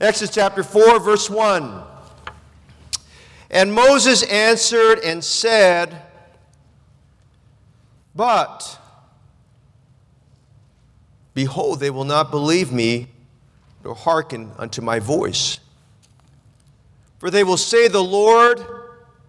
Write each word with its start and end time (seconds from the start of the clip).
Exodus 0.00 0.34
chapter 0.34 0.64
4, 0.64 0.98
verse 0.98 1.30
1. 1.30 1.82
And 3.48 3.72
Moses 3.72 4.24
answered 4.24 4.98
and 4.98 5.22
said, 5.22 6.02
But, 8.12 8.76
behold, 11.32 11.78
they 11.78 11.90
will 11.90 12.04
not 12.04 12.32
believe 12.32 12.72
me, 12.72 13.06
nor 13.84 13.94
hearken 13.94 14.50
unto 14.58 14.82
my 14.82 14.98
voice. 14.98 15.60
For 17.20 17.30
they 17.30 17.44
will 17.44 17.56
say, 17.56 17.86
The 17.86 18.02
Lord 18.02 18.66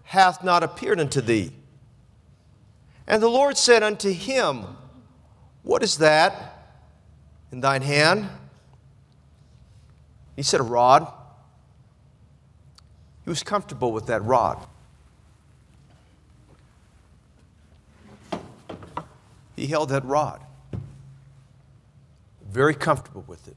hath 0.06 0.44
not 0.44 0.64
appeared 0.64 1.00
unto 1.00 1.22
thee. 1.22 1.52
And 3.06 3.22
the 3.22 3.30
Lord 3.30 3.56
said 3.56 3.84
unto 3.84 4.12
him, 4.12 4.66
What 5.62 5.84
is 5.84 6.00
that 6.00 6.74
in 7.52 7.62
thine 7.62 7.84
hand? 7.84 8.30
He 10.36 10.44
said, 10.44 10.60
A 10.60 10.64
rod. 10.64 11.12
He 13.24 13.30
was 13.30 13.44
comfortable 13.44 13.92
with 13.92 14.08
that 14.08 14.24
rod. 14.24 14.66
He 19.56 19.68
held 19.68 19.90
that 19.90 20.06
rod. 20.06 20.42
Very 22.50 22.76
comfortable 22.76 23.24
with 23.28 23.48
it. 23.48 23.56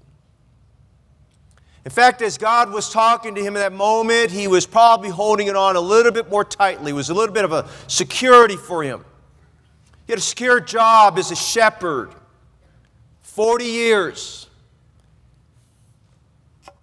In 1.84 1.91
fact, 1.91 2.23
as 2.23 2.39
God 2.39 2.70
was 2.70 2.91
talking 2.91 3.34
to 3.34 3.41
him 3.41 3.56
in 3.56 3.62
that 3.62 3.73
moment, 3.73 4.31
he 4.31 4.47
was 4.47 4.67
probably 4.67 5.09
holding 5.09 5.47
it 5.47 5.56
on 5.56 5.77
a 5.77 5.81
little 5.81 6.12
bit 6.12 6.29
more 6.29 6.45
tightly. 6.45 6.91
It 6.91 6.95
was 6.95 7.09
a 7.09 7.15
little 7.15 7.34
bit 7.34 7.45
of 7.45 7.53
a 7.53 7.69
security 7.87 8.56
for 8.56 8.83
him. 8.83 9.05
He 10.06 10.12
had 10.12 10.19
a 10.19 10.23
secure 10.23 10.61
job 10.61 11.19
as 11.19 11.31
a 11.31 11.37
shepherd, 11.37 12.11
40 13.23 13.65
years. 13.65 14.48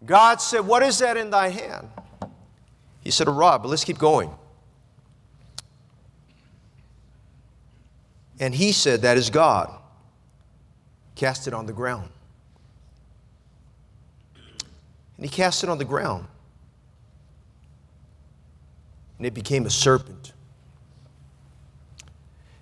God 0.05 0.41
said, 0.41 0.61
What 0.61 0.83
is 0.83 0.99
that 0.99 1.17
in 1.17 1.29
thy 1.29 1.49
hand? 1.49 1.89
He 3.01 3.11
said, 3.11 3.27
A 3.27 3.31
rod, 3.31 3.61
but 3.61 3.69
let's 3.69 3.83
keep 3.83 3.97
going. 3.97 4.31
And 8.39 8.53
he 8.53 8.71
said, 8.71 9.01
That 9.01 9.17
is 9.17 9.29
God. 9.29 9.73
Cast 11.15 11.47
it 11.47 11.53
on 11.53 11.65
the 11.65 11.73
ground. 11.73 12.09
And 15.17 15.25
he 15.25 15.29
cast 15.29 15.63
it 15.63 15.69
on 15.69 15.77
the 15.77 15.85
ground. 15.85 16.27
And 19.17 19.25
it 19.25 19.33
became 19.33 19.65
a 19.65 19.69
serpent. 19.69 20.33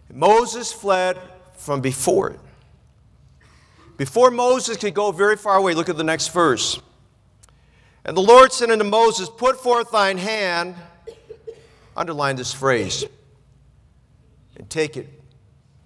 And 0.08 0.18
Moses 0.18 0.72
fled 0.72 1.18
from 1.56 1.82
before 1.82 2.30
it. 2.30 2.40
Before 3.98 4.30
Moses 4.30 4.78
could 4.78 4.94
go 4.94 5.12
very 5.12 5.36
far 5.36 5.58
away, 5.58 5.74
look 5.74 5.90
at 5.90 5.98
the 5.98 6.04
next 6.04 6.30
verse. 6.30 6.80
And 8.06 8.18
the 8.18 8.22
Lord 8.22 8.52
said 8.52 8.70
unto 8.70 8.84
Moses, 8.84 9.30
Put 9.30 9.58
forth 9.58 9.92
thine 9.92 10.18
hand, 10.18 10.76
underline 11.96 12.36
this 12.36 12.54
phrase, 12.54 13.06
and 14.58 14.70
take 14.70 14.98
it 14.98 15.08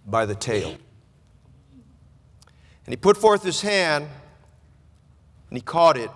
by 0.06 0.26
the 0.26 0.36
tail. 0.36 0.70
And 2.86 2.94
he 2.94 2.96
put 2.96 3.18
forth 3.18 3.44
his 3.44 3.62
hand, 3.62 4.08
and 5.50 5.58
he 5.58 5.62
caught 5.62 5.98
it, 5.98 6.10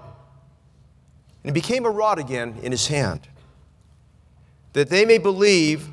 and 1.44 1.52
it 1.52 1.54
became 1.54 1.86
a 1.86 1.90
rod 1.90 2.18
again 2.18 2.58
in 2.64 2.72
his 2.72 2.88
hand, 2.88 3.28
that 4.74 4.90
they 4.90 5.06
may 5.06 5.18
believe 5.18 5.90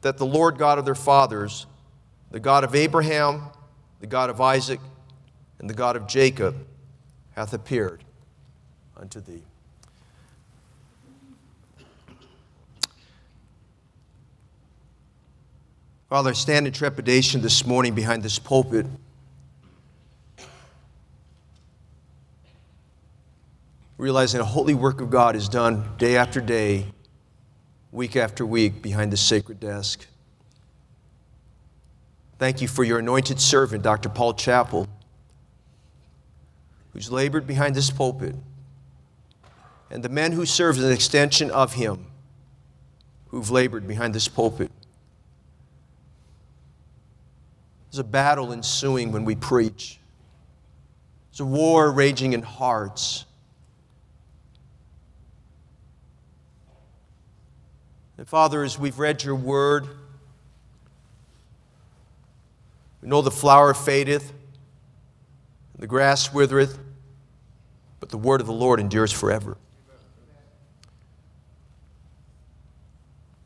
that 0.00 0.16
the 0.16 0.26
Lord 0.26 0.56
God 0.56 0.78
of 0.78 0.84
their 0.84 0.94
fathers, 0.94 1.66
the 2.30 2.40
God 2.40 2.64
of 2.64 2.74
Abraham, 2.74 3.42
the 4.00 4.06
God 4.06 4.30
of 4.30 4.40
Isaac, 4.40 4.80
and 5.58 5.68
the 5.68 5.74
God 5.74 5.96
of 5.96 6.06
Jacob, 6.06 6.66
hath 7.34 7.52
appeared 7.52 8.03
unto 8.96 9.20
thee. 9.20 9.42
Father, 16.08 16.30
I 16.30 16.34
stand 16.34 16.66
in 16.66 16.72
trepidation 16.72 17.40
this 17.42 17.66
morning 17.66 17.94
behind 17.94 18.22
this 18.22 18.38
pulpit. 18.38 18.86
Realizing 23.98 24.40
a 24.40 24.44
holy 24.44 24.74
work 24.74 25.00
of 25.00 25.10
God 25.10 25.34
is 25.34 25.48
done 25.48 25.84
day 25.98 26.16
after 26.16 26.40
day, 26.40 26.86
week 27.90 28.16
after 28.16 28.44
week 28.44 28.82
behind 28.82 29.12
this 29.12 29.20
sacred 29.20 29.58
desk. 29.60 30.06
Thank 32.38 32.60
you 32.60 32.68
for 32.68 32.84
your 32.84 32.98
anointed 32.98 33.40
servant, 33.40 33.82
Dr. 33.82 34.08
Paul 34.08 34.34
Chappell, 34.34 34.88
who's 36.92 37.10
labored 37.10 37.46
behind 37.46 37.74
this 37.74 37.90
pulpit 37.90 38.36
and 39.90 40.02
the 40.02 40.08
men 40.08 40.32
who 40.32 40.46
serve 40.46 40.78
as 40.78 40.84
an 40.84 40.92
extension 40.92 41.50
of 41.50 41.74
him 41.74 42.06
who've 43.28 43.50
labored 43.50 43.86
behind 43.86 44.14
this 44.14 44.28
pulpit. 44.28 44.70
There's 47.90 47.98
a 47.98 48.04
battle 48.04 48.52
ensuing 48.52 49.12
when 49.12 49.24
we 49.24 49.34
preach. 49.34 49.98
There's 51.30 51.40
a 51.40 51.44
war 51.44 51.90
raging 51.90 52.32
in 52.32 52.42
hearts. 52.42 53.24
And 58.16 58.28
Father, 58.28 58.62
as 58.62 58.78
we've 58.78 58.98
read 58.98 59.22
your 59.24 59.34
word, 59.34 59.88
we 63.02 63.08
know 63.08 63.20
the 63.20 63.30
flower 63.30 63.74
fadeth, 63.74 64.30
and 64.30 65.82
the 65.82 65.86
grass 65.86 66.32
withereth, 66.32 66.78
but 68.00 68.08
the 68.08 68.18
word 68.18 68.40
of 68.40 68.46
the 68.46 68.52
Lord 68.52 68.80
endures 68.80 69.12
forever. 69.12 69.56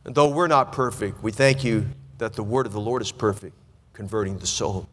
And 0.08 0.14
though 0.14 0.30
we're 0.30 0.46
not 0.46 0.72
perfect, 0.72 1.22
we 1.22 1.32
thank 1.32 1.62
you 1.62 1.86
that 2.16 2.32
the 2.32 2.42
word 2.42 2.64
of 2.64 2.72
the 2.72 2.80
Lord 2.80 3.02
is 3.02 3.12
perfect, 3.12 3.54
converting 3.92 4.38
the 4.38 4.46
soul. 4.46 4.88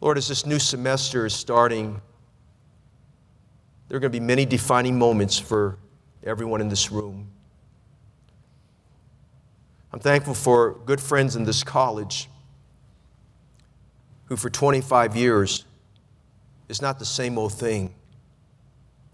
Lord, 0.00 0.16
as 0.16 0.28
this 0.28 0.46
new 0.46 0.60
semester 0.60 1.26
is 1.26 1.34
starting, 1.34 2.00
there 3.88 3.96
are 3.96 4.00
going 4.00 4.12
to 4.12 4.20
be 4.20 4.24
many 4.24 4.46
defining 4.46 4.96
moments 4.96 5.40
for 5.40 5.76
everyone 6.22 6.60
in 6.60 6.68
this 6.68 6.92
room. 6.92 7.28
I'm 9.92 9.98
thankful 9.98 10.34
for 10.34 10.74
good 10.86 11.00
friends 11.00 11.34
in 11.34 11.42
this 11.42 11.64
college 11.64 12.28
who, 14.26 14.36
for 14.36 14.50
25 14.50 15.16
years, 15.16 15.64
is 16.68 16.80
not 16.80 17.00
the 17.00 17.04
same 17.04 17.36
old 17.36 17.54
thing. 17.54 17.92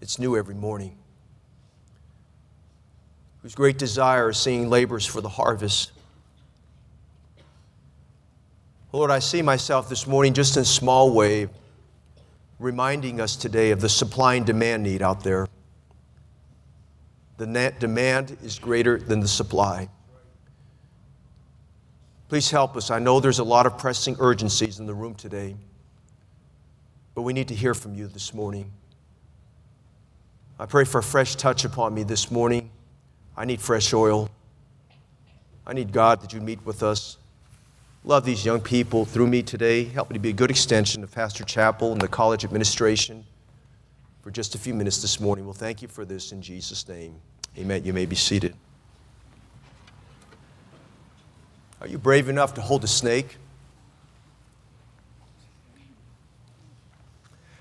It's 0.01 0.19
new 0.19 0.37
every 0.37 0.55
morning. 0.55 0.97
Whose 3.41 3.55
great 3.55 3.77
desire 3.77 4.29
is 4.29 4.37
seeing 4.37 4.69
labors 4.69 5.05
for 5.05 5.21
the 5.21 5.29
harvest. 5.29 5.91
Lord, 8.91 9.11
I 9.11 9.19
see 9.19 9.41
myself 9.41 9.89
this 9.89 10.07
morning 10.07 10.33
just 10.33 10.55
in 10.55 10.61
a 10.61 10.65
small 10.65 11.13
way, 11.13 11.47
reminding 12.59 13.19
us 13.19 13.35
today 13.35 13.71
of 13.71 13.81
the 13.81 13.89
supply 13.89 14.35
and 14.35 14.45
demand 14.45 14.83
need 14.83 15.01
out 15.01 15.23
there. 15.23 15.47
The 17.37 17.73
demand 17.79 18.37
is 18.43 18.57
greater 18.57 18.97
than 18.97 19.19
the 19.19 19.27
supply. 19.27 19.89
Please 22.29 22.49
help 22.49 22.75
us. 22.75 22.91
I 22.91 22.99
know 22.99 23.19
there's 23.19 23.39
a 23.39 23.43
lot 23.43 23.65
of 23.65 23.77
pressing 23.77 24.17
urgencies 24.19 24.79
in 24.79 24.85
the 24.85 24.93
room 24.93 25.15
today, 25.15 25.55
but 27.13 27.21
we 27.21 27.33
need 27.33 27.47
to 27.47 27.55
hear 27.55 27.73
from 27.73 27.93
you 27.93 28.07
this 28.07 28.33
morning. 28.33 28.71
I 30.59 30.65
pray 30.65 30.85
for 30.85 30.97
a 30.97 31.03
fresh 31.03 31.35
touch 31.35 31.65
upon 31.65 31.93
me 31.93 32.01
this 32.01 32.31
morning. 32.31 32.71
I 33.35 33.45
need 33.45 33.61
fresh 33.61 33.93
oil. 33.93 34.27
I 35.67 35.73
need 35.73 35.91
God 35.91 36.21
that 36.21 36.33
you 36.33 36.41
meet 36.41 36.65
with 36.65 36.81
us. 36.81 37.17
Love 38.03 38.25
these 38.25 38.43
young 38.43 38.61
people 38.61 39.05
through 39.05 39.27
me 39.27 39.43
today. 39.43 39.83
Help 39.83 40.09
me 40.09 40.15
to 40.15 40.19
be 40.19 40.29
a 40.29 40.33
good 40.33 40.49
extension 40.49 41.03
of 41.03 41.11
Pastor 41.11 41.43
Chappell 41.43 41.91
and 41.91 42.01
the 42.01 42.07
college 42.07 42.43
administration 42.43 43.23
for 44.23 44.31
just 44.31 44.55
a 44.55 44.57
few 44.57 44.73
minutes 44.73 44.99
this 44.99 45.19
morning. 45.19 45.45
Well, 45.45 45.53
thank 45.53 45.83
you 45.83 45.87
for 45.87 46.05
this 46.05 46.31
in 46.31 46.41
Jesus' 46.41 46.87
name. 46.87 47.15
Amen. 47.55 47.83
You 47.83 47.93
may 47.93 48.07
be 48.07 48.15
seated. 48.15 48.55
Are 51.81 51.87
you 51.87 51.99
brave 51.99 52.29
enough 52.29 52.55
to 52.55 52.61
hold 52.61 52.83
a 52.83 52.87
snake? 52.87 53.37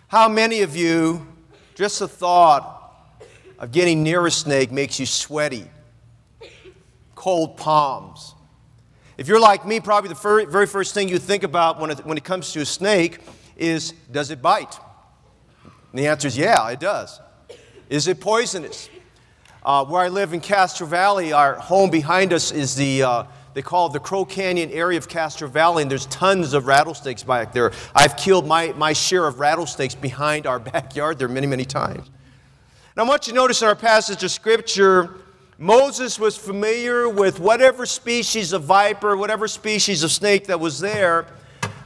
How 0.08 0.30
many 0.30 0.62
of 0.62 0.74
you, 0.74 1.26
just 1.74 1.98
the 1.98 2.08
thought 2.08 2.75
of 3.58 3.72
getting 3.72 4.02
near 4.02 4.26
a 4.26 4.30
snake 4.30 4.70
makes 4.70 5.00
you 5.00 5.06
sweaty, 5.06 5.70
cold 7.14 7.56
palms. 7.56 8.34
If 9.18 9.28
you're 9.28 9.40
like 9.40 9.66
me, 9.66 9.80
probably 9.80 10.10
the 10.10 10.46
very 10.50 10.66
first 10.66 10.92
thing 10.92 11.08
you 11.08 11.18
think 11.18 11.42
about 11.42 11.80
when 11.80 11.90
it, 11.90 12.04
when 12.04 12.18
it 12.18 12.24
comes 12.24 12.52
to 12.52 12.60
a 12.60 12.66
snake 12.66 13.20
is 13.56 13.92
does 14.12 14.30
it 14.30 14.42
bite? 14.42 14.78
And 15.64 15.98
the 15.98 16.06
answer 16.08 16.28
is 16.28 16.36
yeah, 16.36 16.68
it 16.68 16.80
does. 16.80 17.20
Is 17.88 18.08
it 18.08 18.20
poisonous? 18.20 18.90
Uh, 19.64 19.84
where 19.84 20.02
I 20.02 20.08
live 20.08 20.32
in 20.32 20.40
Castro 20.40 20.86
Valley, 20.86 21.32
our 21.32 21.54
home 21.54 21.90
behind 21.90 22.32
us 22.32 22.52
is 22.52 22.76
the, 22.76 23.02
uh, 23.02 23.24
they 23.54 23.62
call 23.62 23.88
it 23.88 23.94
the 23.94 24.00
Crow 24.00 24.24
Canyon 24.24 24.70
area 24.70 24.96
of 24.96 25.08
Castro 25.08 25.48
Valley, 25.48 25.82
and 25.82 25.90
there's 25.90 26.06
tons 26.06 26.52
of 26.52 26.66
rattlesnakes 26.68 27.24
back 27.24 27.52
there. 27.52 27.72
I've 27.92 28.16
killed 28.16 28.46
my, 28.46 28.72
my 28.74 28.92
share 28.92 29.26
of 29.26 29.40
rattlesnakes 29.40 29.96
behind 29.96 30.46
our 30.46 30.58
backyard 30.72 31.18
there 31.18 31.26
many, 31.26 31.48
many 31.48 31.64
times. 31.64 32.08
Now, 32.96 33.04
I 33.04 33.08
want 33.08 33.26
you 33.26 33.34
to 33.34 33.36
notice 33.36 33.60
in 33.60 33.68
our 33.68 33.76
passage 33.76 34.24
of 34.24 34.30
Scripture, 34.30 35.16
Moses 35.58 36.18
was 36.18 36.34
familiar 36.38 37.10
with 37.10 37.38
whatever 37.38 37.84
species 37.84 38.54
of 38.54 38.64
viper, 38.64 39.18
whatever 39.18 39.48
species 39.48 40.02
of 40.02 40.10
snake 40.10 40.46
that 40.46 40.58
was 40.58 40.80
there. 40.80 41.26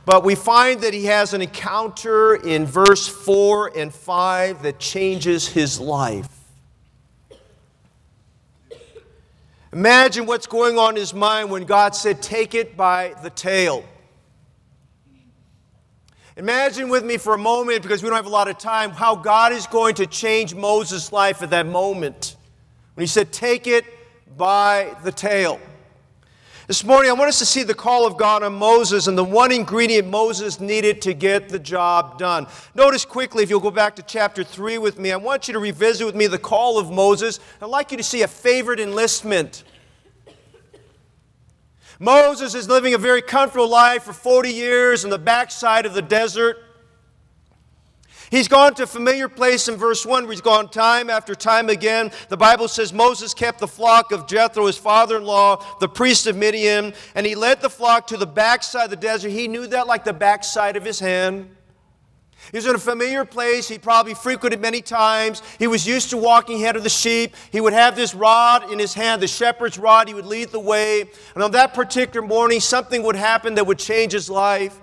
But 0.04 0.22
we 0.22 0.36
find 0.36 0.80
that 0.82 0.94
he 0.94 1.06
has 1.06 1.34
an 1.34 1.42
encounter 1.42 2.36
in 2.36 2.64
verse 2.64 3.08
4 3.08 3.76
and 3.76 3.92
5 3.92 4.62
that 4.62 4.78
changes 4.78 5.48
his 5.48 5.80
life. 5.80 6.28
Imagine 9.72 10.26
what's 10.26 10.46
going 10.46 10.78
on 10.78 10.90
in 10.90 11.00
his 11.00 11.12
mind 11.12 11.50
when 11.50 11.64
God 11.64 11.96
said, 11.96 12.22
Take 12.22 12.54
it 12.54 12.76
by 12.76 13.14
the 13.24 13.30
tail. 13.30 13.84
Imagine 16.40 16.88
with 16.88 17.04
me 17.04 17.18
for 17.18 17.34
a 17.34 17.38
moment, 17.38 17.82
because 17.82 18.02
we 18.02 18.08
don't 18.08 18.16
have 18.16 18.24
a 18.24 18.30
lot 18.30 18.48
of 18.48 18.56
time, 18.56 18.92
how 18.92 19.14
God 19.14 19.52
is 19.52 19.66
going 19.66 19.94
to 19.96 20.06
change 20.06 20.54
Moses' 20.54 21.12
life 21.12 21.42
at 21.42 21.50
that 21.50 21.66
moment. 21.66 22.34
When 22.94 23.02
he 23.02 23.06
said, 23.06 23.30
Take 23.30 23.66
it 23.66 23.84
by 24.38 24.96
the 25.04 25.12
tail. 25.12 25.60
This 26.66 26.82
morning, 26.82 27.10
I 27.10 27.12
want 27.12 27.28
us 27.28 27.40
to 27.40 27.44
see 27.44 27.62
the 27.62 27.74
call 27.74 28.06
of 28.06 28.16
God 28.16 28.42
on 28.42 28.54
Moses 28.54 29.06
and 29.06 29.18
the 29.18 29.24
one 29.24 29.52
ingredient 29.52 30.08
Moses 30.08 30.60
needed 30.60 31.02
to 31.02 31.12
get 31.12 31.50
the 31.50 31.58
job 31.58 32.18
done. 32.18 32.46
Notice 32.74 33.04
quickly, 33.04 33.42
if 33.42 33.50
you'll 33.50 33.60
go 33.60 33.70
back 33.70 33.94
to 33.96 34.02
chapter 34.02 34.42
3 34.42 34.78
with 34.78 34.98
me, 34.98 35.12
I 35.12 35.16
want 35.16 35.46
you 35.46 35.52
to 35.52 35.60
revisit 35.60 36.06
with 36.06 36.14
me 36.14 36.26
the 36.26 36.38
call 36.38 36.78
of 36.78 36.90
Moses. 36.90 37.38
I'd 37.60 37.66
like 37.66 37.90
you 37.90 37.98
to 37.98 38.02
see 38.02 38.22
a 38.22 38.28
favorite 38.28 38.80
enlistment. 38.80 39.62
Moses 42.02 42.54
is 42.54 42.66
living 42.66 42.94
a 42.94 42.98
very 42.98 43.20
comfortable 43.20 43.68
life 43.68 44.04
for 44.04 44.14
40 44.14 44.48
years 44.48 45.04
in 45.04 45.10
the 45.10 45.18
backside 45.18 45.84
of 45.84 45.92
the 45.92 46.00
desert. 46.00 46.56
He's 48.30 48.48
gone 48.48 48.72
to 48.76 48.84
a 48.84 48.86
familiar 48.86 49.28
place 49.28 49.68
in 49.68 49.76
verse 49.76 50.06
1 50.06 50.22
where 50.22 50.32
he's 50.32 50.40
gone 50.40 50.70
time 50.70 51.10
after 51.10 51.34
time 51.34 51.68
again. 51.68 52.10
The 52.30 52.38
Bible 52.38 52.68
says 52.68 52.90
Moses 52.94 53.34
kept 53.34 53.58
the 53.58 53.68
flock 53.68 54.12
of 54.12 54.26
Jethro, 54.26 54.64
his 54.64 54.78
father 54.78 55.18
in 55.18 55.24
law, 55.24 55.62
the 55.78 55.88
priest 55.90 56.26
of 56.26 56.36
Midian, 56.36 56.94
and 57.14 57.26
he 57.26 57.34
led 57.34 57.60
the 57.60 57.68
flock 57.68 58.06
to 58.06 58.16
the 58.16 58.26
backside 58.26 58.84
of 58.84 58.90
the 58.90 58.96
desert. 58.96 59.28
He 59.28 59.46
knew 59.46 59.66
that 59.66 59.86
like 59.86 60.04
the 60.04 60.14
backside 60.14 60.76
of 60.76 60.84
his 60.84 61.00
hand. 61.00 61.54
He 62.50 62.58
was 62.58 62.66
in 62.66 62.74
a 62.74 62.78
familiar 62.78 63.24
place. 63.24 63.68
He 63.68 63.78
probably 63.78 64.14
frequented 64.14 64.60
many 64.60 64.82
times. 64.82 65.42
He 65.58 65.66
was 65.66 65.86
used 65.86 66.10
to 66.10 66.16
walking 66.16 66.62
ahead 66.62 66.76
of 66.76 66.82
the 66.82 66.88
sheep. 66.88 67.34
He 67.50 67.60
would 67.60 67.72
have 67.72 67.96
this 67.96 68.14
rod 68.14 68.72
in 68.72 68.78
his 68.78 68.94
hand, 68.94 69.22
the 69.22 69.28
shepherd's 69.28 69.78
rod. 69.78 70.08
He 70.08 70.14
would 70.14 70.26
lead 70.26 70.48
the 70.48 70.60
way. 70.60 71.02
And 71.34 71.42
on 71.42 71.52
that 71.52 71.74
particular 71.74 72.26
morning, 72.26 72.60
something 72.60 73.02
would 73.02 73.16
happen 73.16 73.54
that 73.54 73.66
would 73.66 73.78
change 73.78 74.12
his 74.12 74.28
life. 74.28 74.80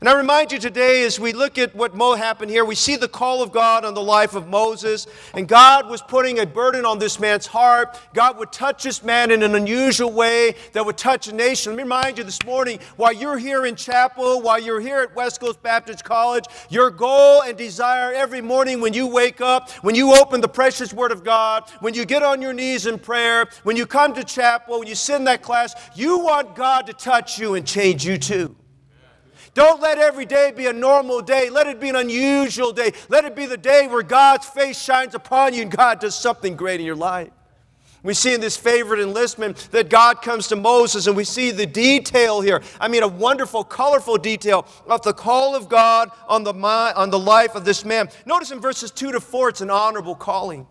And 0.00 0.08
I 0.08 0.14
remind 0.14 0.50
you 0.50 0.58
today, 0.58 1.02
as 1.04 1.20
we 1.20 1.34
look 1.34 1.58
at 1.58 1.74
what 1.74 1.94
Mo 1.94 2.14
happened 2.14 2.50
here, 2.50 2.64
we 2.64 2.74
see 2.74 2.96
the 2.96 3.06
call 3.06 3.42
of 3.42 3.52
God 3.52 3.84
on 3.84 3.92
the 3.92 4.00
life 4.00 4.34
of 4.34 4.48
Moses, 4.48 5.06
and 5.34 5.46
God 5.46 5.90
was 5.90 6.00
putting 6.00 6.38
a 6.38 6.46
burden 6.46 6.86
on 6.86 6.98
this 6.98 7.20
man's 7.20 7.46
heart. 7.46 8.00
God 8.14 8.38
would 8.38 8.50
touch 8.50 8.82
this 8.82 9.02
man 9.04 9.30
in 9.30 9.42
an 9.42 9.54
unusual 9.54 10.10
way 10.10 10.54
that 10.72 10.86
would 10.86 10.96
touch 10.96 11.28
a 11.28 11.34
nation. 11.34 11.72
Let 11.72 11.76
me 11.76 11.82
remind 11.82 12.16
you 12.16 12.24
this 12.24 12.42
morning, 12.46 12.78
while 12.96 13.12
you're 13.12 13.36
here 13.36 13.66
in 13.66 13.76
chapel, 13.76 14.40
while 14.40 14.58
you're 14.58 14.80
here 14.80 15.00
at 15.00 15.14
West 15.14 15.38
Coast 15.38 15.62
Baptist 15.62 16.02
College, 16.02 16.46
your 16.70 16.90
goal 16.90 17.42
and 17.42 17.58
desire 17.58 18.14
every 18.14 18.40
morning 18.40 18.80
when 18.80 18.94
you 18.94 19.06
wake 19.06 19.42
up, 19.42 19.70
when 19.82 19.94
you 19.94 20.14
open 20.14 20.40
the 20.40 20.48
precious 20.48 20.94
Word 20.94 21.12
of 21.12 21.24
God, 21.24 21.68
when 21.80 21.92
you 21.92 22.06
get 22.06 22.22
on 22.22 22.40
your 22.40 22.54
knees 22.54 22.86
in 22.86 22.98
prayer, 22.98 23.50
when 23.64 23.76
you 23.76 23.84
come 23.84 24.14
to 24.14 24.24
chapel, 24.24 24.78
when 24.78 24.88
you 24.88 24.94
sit 24.94 25.16
in 25.16 25.24
that 25.24 25.42
class, 25.42 25.74
you 25.94 26.20
want 26.20 26.56
God 26.56 26.86
to 26.86 26.94
touch 26.94 27.38
you 27.38 27.54
and 27.54 27.66
change 27.66 28.06
you 28.06 28.16
too. 28.16 28.56
Don't 29.54 29.80
let 29.80 29.98
every 29.98 30.26
day 30.26 30.52
be 30.54 30.66
a 30.66 30.72
normal 30.72 31.20
day. 31.20 31.50
Let 31.50 31.66
it 31.66 31.80
be 31.80 31.88
an 31.88 31.96
unusual 31.96 32.72
day. 32.72 32.92
Let 33.08 33.24
it 33.24 33.34
be 33.34 33.46
the 33.46 33.56
day 33.56 33.88
where 33.88 34.02
God's 34.02 34.46
face 34.46 34.80
shines 34.80 35.14
upon 35.14 35.54
you 35.54 35.62
and 35.62 35.70
God 35.70 36.00
does 36.00 36.14
something 36.14 36.56
great 36.56 36.80
in 36.80 36.86
your 36.86 36.96
life. 36.96 37.30
We 38.02 38.14
see 38.14 38.32
in 38.32 38.40
this 38.40 38.56
favorite 38.56 39.00
enlistment 39.00 39.68
that 39.72 39.90
God 39.90 40.22
comes 40.22 40.48
to 40.48 40.56
Moses, 40.56 41.06
and 41.06 41.14
we 41.14 41.24
see 41.24 41.50
the 41.50 41.66
detail 41.66 42.40
here. 42.40 42.62
I 42.80 42.88
mean, 42.88 43.02
a 43.02 43.08
wonderful, 43.08 43.62
colorful 43.62 44.16
detail 44.16 44.66
of 44.86 45.02
the 45.02 45.12
call 45.12 45.54
of 45.54 45.68
God 45.68 46.10
on 46.26 46.42
the, 46.42 46.54
on 46.54 47.10
the 47.10 47.18
life 47.18 47.54
of 47.54 47.66
this 47.66 47.84
man. 47.84 48.08
Notice 48.24 48.52
in 48.52 48.60
verses 48.60 48.90
2 48.90 49.12
to 49.12 49.20
4, 49.20 49.50
it's 49.50 49.60
an 49.60 49.68
honorable 49.68 50.14
calling. 50.14 50.66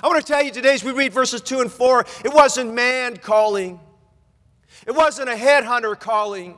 I 0.00 0.06
want 0.06 0.24
to 0.24 0.32
tell 0.32 0.44
you 0.44 0.52
today, 0.52 0.74
as 0.74 0.84
we 0.84 0.92
read 0.92 1.12
verses 1.12 1.40
2 1.40 1.60
and 1.60 1.72
4, 1.72 2.06
it 2.24 2.32
wasn't 2.32 2.72
man 2.72 3.16
calling, 3.16 3.80
it 4.86 4.94
wasn't 4.94 5.28
a 5.28 5.34
headhunter 5.34 5.98
calling. 5.98 6.56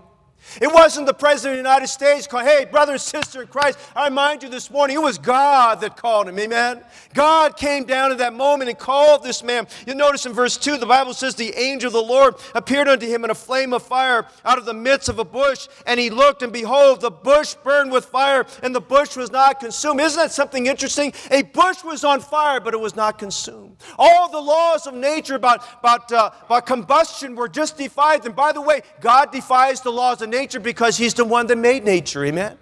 It 0.61 0.73
wasn't 0.73 1.07
the 1.07 1.15
President 1.15 1.59
of 1.59 1.65
the 1.65 1.71
United 1.71 1.89
States 1.89 2.27
calling, 2.27 2.47
hey, 2.47 2.65
brother 2.65 2.93
and 2.93 3.01
sister 3.01 3.43
in 3.43 3.49
Christ, 3.49 3.79
I 3.97 4.09
remind 4.09 4.43
you 4.43 4.49
this 4.49 4.71
morning, 4.71 4.97
it 4.97 5.03
was 5.03 5.19
God 5.19 5.81
that 5.81 5.97
called 5.97 6.29
him, 6.29 6.39
amen? 6.39 6.83
God 7.15 7.57
came 7.57 7.85
down 7.85 8.13
in 8.13 8.19
that 8.19 8.35
moment 8.35 8.69
and 8.69 8.79
called 8.79 9.23
this 9.23 9.43
man. 9.43 9.67
You'll 9.87 9.97
notice 9.97 10.27
in 10.27 10.33
verse 10.33 10.57
2, 10.57 10.77
the 10.77 10.87
Bible 10.87 11.15
says, 11.15 11.35
the 11.35 11.55
angel 11.57 11.89
of 11.89 11.93
the 11.93 12.03
Lord 12.03 12.35
appeared 12.55 12.89
unto 12.89 13.07
him 13.07 13.25
in 13.25 13.31
a 13.31 13.35
flame 13.35 13.73
of 13.73 13.83
fire 13.83 14.27
out 14.45 14.59
of 14.59 14.65
the 14.65 14.75
midst 14.75 15.09
of 15.09 15.19
a 15.19 15.25
bush, 15.25 15.69
and 15.87 15.99
he 15.99 16.11
looked, 16.11 16.43
and 16.43 16.53
behold, 16.53 17.01
the 17.01 17.11
bush 17.11 17.55
burned 17.63 17.93
with 17.93 18.07
fire, 18.07 18.47
and 18.63 18.75
the 18.75 18.81
bush 18.81 19.17
was 19.17 19.31
not 19.31 19.61
consumed. 19.61 20.01
Isn't 20.01 20.19
that 20.19 20.33
something 20.33 20.67
interesting? 20.67 21.13
A 21.31 21.43
bush 21.43 21.85
was 21.85 22.05
on 22.05 22.21
fire, 22.21 22.61
but 22.61 22.75
it 22.75 22.81
was 22.81 22.97
not 22.97 23.19
consumed. 23.19 23.77
All 23.99 24.29
the 24.29 24.41
laws 24.41 24.87
of 24.87 24.95
nature 24.95 25.35
about, 25.35 25.65
about, 25.79 26.13
uh, 26.13 26.31
about 26.45 26.67
combustion 26.67 27.35
were 27.35 27.49
just 27.49 27.79
defied. 27.79 28.25
And 28.25 28.35
by 28.35 28.53
the 28.53 28.61
way, 28.61 28.83
God 29.01 29.33
defies 29.33 29.81
the 29.81 29.93
laws 29.93 30.23
of 30.23 30.29
nature 30.33 30.59
because 30.59 30.97
He's 30.97 31.15
the 31.15 31.25
one 31.25 31.47
that 31.47 31.57
made 31.57 31.85
nature. 31.85 32.25
Amen? 32.25 32.59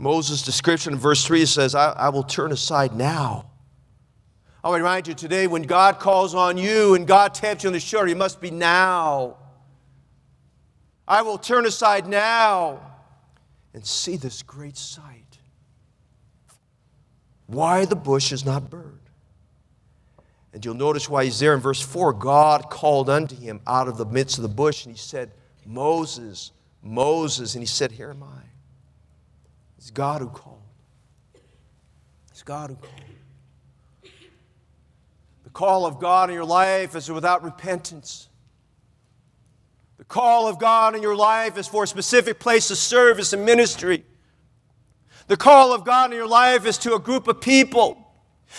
Moses' 0.00 0.42
description 0.42 0.94
in 0.94 0.98
verse 0.98 1.26
3 1.26 1.44
says, 1.44 1.74
I, 1.74 1.90
I 1.90 2.08
will 2.08 2.22
turn 2.22 2.52
aside 2.52 2.94
now. 2.94 3.50
I 4.64 4.74
remind 4.74 5.06
you 5.08 5.14
today 5.14 5.46
when 5.46 5.62
God 5.62 5.98
calls 5.98 6.34
on 6.34 6.56
you 6.56 6.94
and 6.94 7.06
God 7.06 7.34
taps 7.34 7.64
you 7.64 7.68
on 7.68 7.74
the 7.74 7.80
shoulder, 7.80 8.08
it 8.08 8.16
must 8.16 8.40
be 8.40 8.50
now. 8.50 9.36
I 11.06 11.22
will 11.22 11.38
turn 11.38 11.66
aside 11.66 12.06
now 12.06 12.80
and 13.74 13.86
see 13.86 14.16
this 14.16 14.42
great 14.42 14.76
sight. 14.76 15.38
Why 17.46 17.84
the 17.84 17.96
bush 17.96 18.32
is 18.32 18.44
not 18.44 18.70
burned. 18.70 18.99
And 20.52 20.64
you'll 20.64 20.74
notice 20.74 21.08
why 21.08 21.24
he's 21.24 21.38
there 21.38 21.54
in 21.54 21.60
verse 21.60 21.80
4 21.80 22.12
God 22.12 22.70
called 22.70 23.08
unto 23.08 23.36
him 23.36 23.60
out 23.66 23.88
of 23.88 23.96
the 23.96 24.06
midst 24.06 24.38
of 24.38 24.42
the 24.42 24.48
bush, 24.48 24.84
and 24.84 24.94
he 24.94 24.98
said, 24.98 25.30
Moses, 25.64 26.52
Moses. 26.82 27.54
And 27.54 27.62
he 27.62 27.66
said, 27.66 27.92
Here 27.92 28.10
am 28.10 28.22
I. 28.22 28.42
It's 29.78 29.90
God 29.90 30.20
who 30.20 30.28
called. 30.28 30.62
It's 32.30 32.42
God 32.42 32.70
who 32.70 32.76
called. 32.76 34.12
The 35.44 35.50
call 35.50 35.86
of 35.86 35.98
God 35.98 36.30
in 36.30 36.34
your 36.34 36.44
life 36.44 36.94
is 36.94 37.10
without 37.10 37.42
repentance. 37.42 38.28
The 39.98 40.04
call 40.04 40.48
of 40.48 40.58
God 40.58 40.94
in 40.94 41.02
your 41.02 41.16
life 41.16 41.58
is 41.58 41.66
for 41.66 41.84
a 41.84 41.86
specific 41.86 42.38
place 42.38 42.70
of 42.70 42.78
service 42.78 43.32
and 43.32 43.44
ministry. 43.44 44.04
The 45.26 45.36
call 45.36 45.72
of 45.72 45.84
God 45.84 46.10
in 46.10 46.16
your 46.16 46.26
life 46.26 46.66
is 46.66 46.78
to 46.78 46.94
a 46.94 46.98
group 46.98 47.28
of 47.28 47.40
people. 47.40 47.99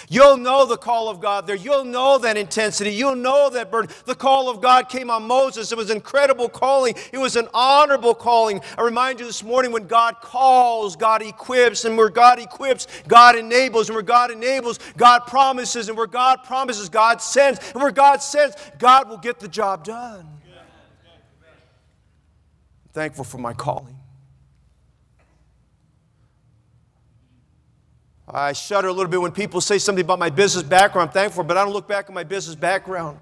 You'll 0.09 0.37
know 0.37 0.65
the 0.65 0.77
call 0.77 1.09
of 1.09 1.19
God 1.19 1.47
there. 1.47 1.55
You'll 1.55 1.85
know 1.85 2.17
that 2.19 2.37
intensity. 2.37 2.91
You'll 2.91 3.15
know 3.15 3.49
that 3.49 3.71
burden. 3.71 3.93
The 4.05 4.15
call 4.15 4.49
of 4.49 4.61
God 4.61 4.89
came 4.89 5.09
on 5.09 5.23
Moses. 5.23 5.71
It 5.71 5.77
was 5.77 5.89
an 5.89 5.97
incredible 5.97 6.49
calling. 6.49 6.95
It 7.11 7.17
was 7.17 7.35
an 7.35 7.47
honorable 7.53 8.13
calling. 8.13 8.61
I 8.77 8.83
remind 8.83 9.19
you 9.19 9.25
this 9.25 9.43
morning 9.43 9.71
when 9.71 9.87
God 9.87 10.15
calls, 10.21 10.95
God 10.95 11.21
equips. 11.21 11.85
And 11.85 11.97
where 11.97 12.09
God 12.09 12.39
equips, 12.39 12.87
God 13.07 13.35
enables. 13.35 13.89
And 13.89 13.95
where 13.95 14.03
God 14.03 14.31
enables, 14.31 14.79
God 14.97 15.27
promises. 15.27 15.89
And 15.89 15.97
where 15.97 16.07
God 16.07 16.43
promises, 16.43 16.89
God 16.89 17.21
sends. 17.21 17.59
And 17.71 17.81
where 17.81 17.91
God 17.91 18.23
sends, 18.23 18.55
God 18.79 19.09
will 19.09 19.17
get 19.17 19.39
the 19.39 19.47
job 19.47 19.83
done. 19.83 20.27
I'm 22.85 22.93
thankful 22.93 23.23
for 23.23 23.37
my 23.37 23.53
calling. 23.53 24.00
I 28.33 28.53
shudder 28.53 28.87
a 28.87 28.93
little 28.93 29.11
bit 29.11 29.21
when 29.21 29.31
people 29.31 29.59
say 29.59 29.77
something 29.77 30.03
about 30.03 30.19
my 30.19 30.29
business 30.29 30.63
background. 30.63 31.09
I'm 31.09 31.13
thankful, 31.13 31.43
but 31.43 31.57
I 31.57 31.63
don't 31.63 31.73
look 31.73 31.87
back 31.87 32.05
at 32.05 32.13
my 32.13 32.23
business 32.23 32.55
background. 32.55 33.19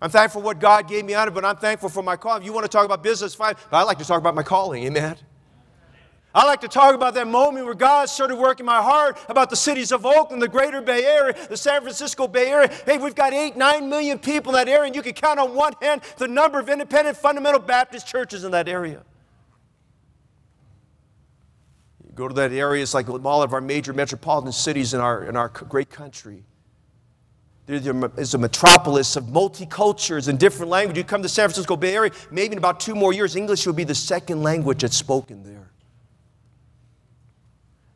I'm 0.00 0.10
thankful 0.10 0.40
for 0.40 0.44
what 0.44 0.58
God 0.58 0.88
gave 0.88 1.04
me 1.04 1.14
out 1.14 1.28
of 1.28 1.34
it, 1.34 1.40
but 1.40 1.44
I'm 1.44 1.56
thankful 1.56 1.90
for 1.90 2.02
my 2.02 2.16
calling. 2.16 2.42
If 2.42 2.46
you 2.46 2.54
want 2.54 2.64
to 2.64 2.70
talk 2.70 2.86
about 2.86 3.02
business, 3.02 3.34
fine. 3.34 3.54
But 3.70 3.76
I 3.76 3.82
like 3.82 3.98
to 3.98 4.04
talk 4.04 4.18
about 4.18 4.34
my 4.34 4.42
calling. 4.42 4.84
Amen. 4.84 5.16
I 6.34 6.46
like 6.46 6.60
to 6.60 6.68
talk 6.68 6.94
about 6.94 7.14
that 7.14 7.26
moment 7.26 7.66
where 7.66 7.74
God 7.74 8.08
started 8.08 8.36
working 8.36 8.64
my 8.64 8.80
heart 8.80 9.18
about 9.28 9.50
the 9.50 9.56
cities 9.56 9.90
of 9.90 10.06
Oakland, 10.06 10.40
the 10.40 10.48
greater 10.48 10.80
Bay 10.80 11.04
Area, 11.04 11.34
the 11.48 11.56
San 11.56 11.82
Francisco 11.82 12.28
Bay 12.28 12.48
Area. 12.50 12.70
Hey, 12.86 12.98
we've 12.98 13.16
got 13.16 13.34
eight, 13.34 13.56
nine 13.56 13.90
million 13.90 14.18
people 14.18 14.52
in 14.52 14.64
that 14.64 14.68
area, 14.68 14.86
and 14.86 14.94
you 14.94 15.02
can 15.02 15.12
count 15.12 15.40
on 15.40 15.54
one 15.54 15.72
hand 15.82 16.02
the 16.18 16.28
number 16.28 16.60
of 16.60 16.68
independent 16.68 17.16
fundamental 17.16 17.60
Baptist 17.60 18.06
churches 18.06 18.44
in 18.44 18.52
that 18.52 18.68
area. 18.68 19.02
Go 22.20 22.28
to 22.28 22.34
that 22.34 22.52
area, 22.52 22.82
it's 22.82 22.92
like 22.92 23.08
all 23.08 23.42
of 23.42 23.54
our 23.54 23.62
major 23.62 23.94
metropolitan 23.94 24.52
cities 24.52 24.92
in 24.92 25.00
our, 25.00 25.24
in 25.24 25.38
our 25.38 25.48
great 25.48 25.88
country. 25.88 26.44
There 27.64 27.76
is 28.18 28.34
a 28.34 28.38
metropolis 28.38 29.16
of 29.16 29.24
multicultures 29.24 30.28
and 30.28 30.38
different 30.38 30.68
languages. 30.70 30.98
You 30.98 31.04
come 31.04 31.22
to 31.22 31.30
San 31.30 31.48
Francisco 31.48 31.76
Bay 31.76 31.94
Area, 31.94 32.10
maybe 32.30 32.52
in 32.52 32.58
about 32.58 32.78
two 32.78 32.94
more 32.94 33.14
years, 33.14 33.36
English 33.36 33.64
will 33.64 33.72
be 33.72 33.84
the 33.84 33.94
second 33.94 34.42
language 34.42 34.82
that's 34.82 34.98
spoken 34.98 35.42
there. 35.42 35.70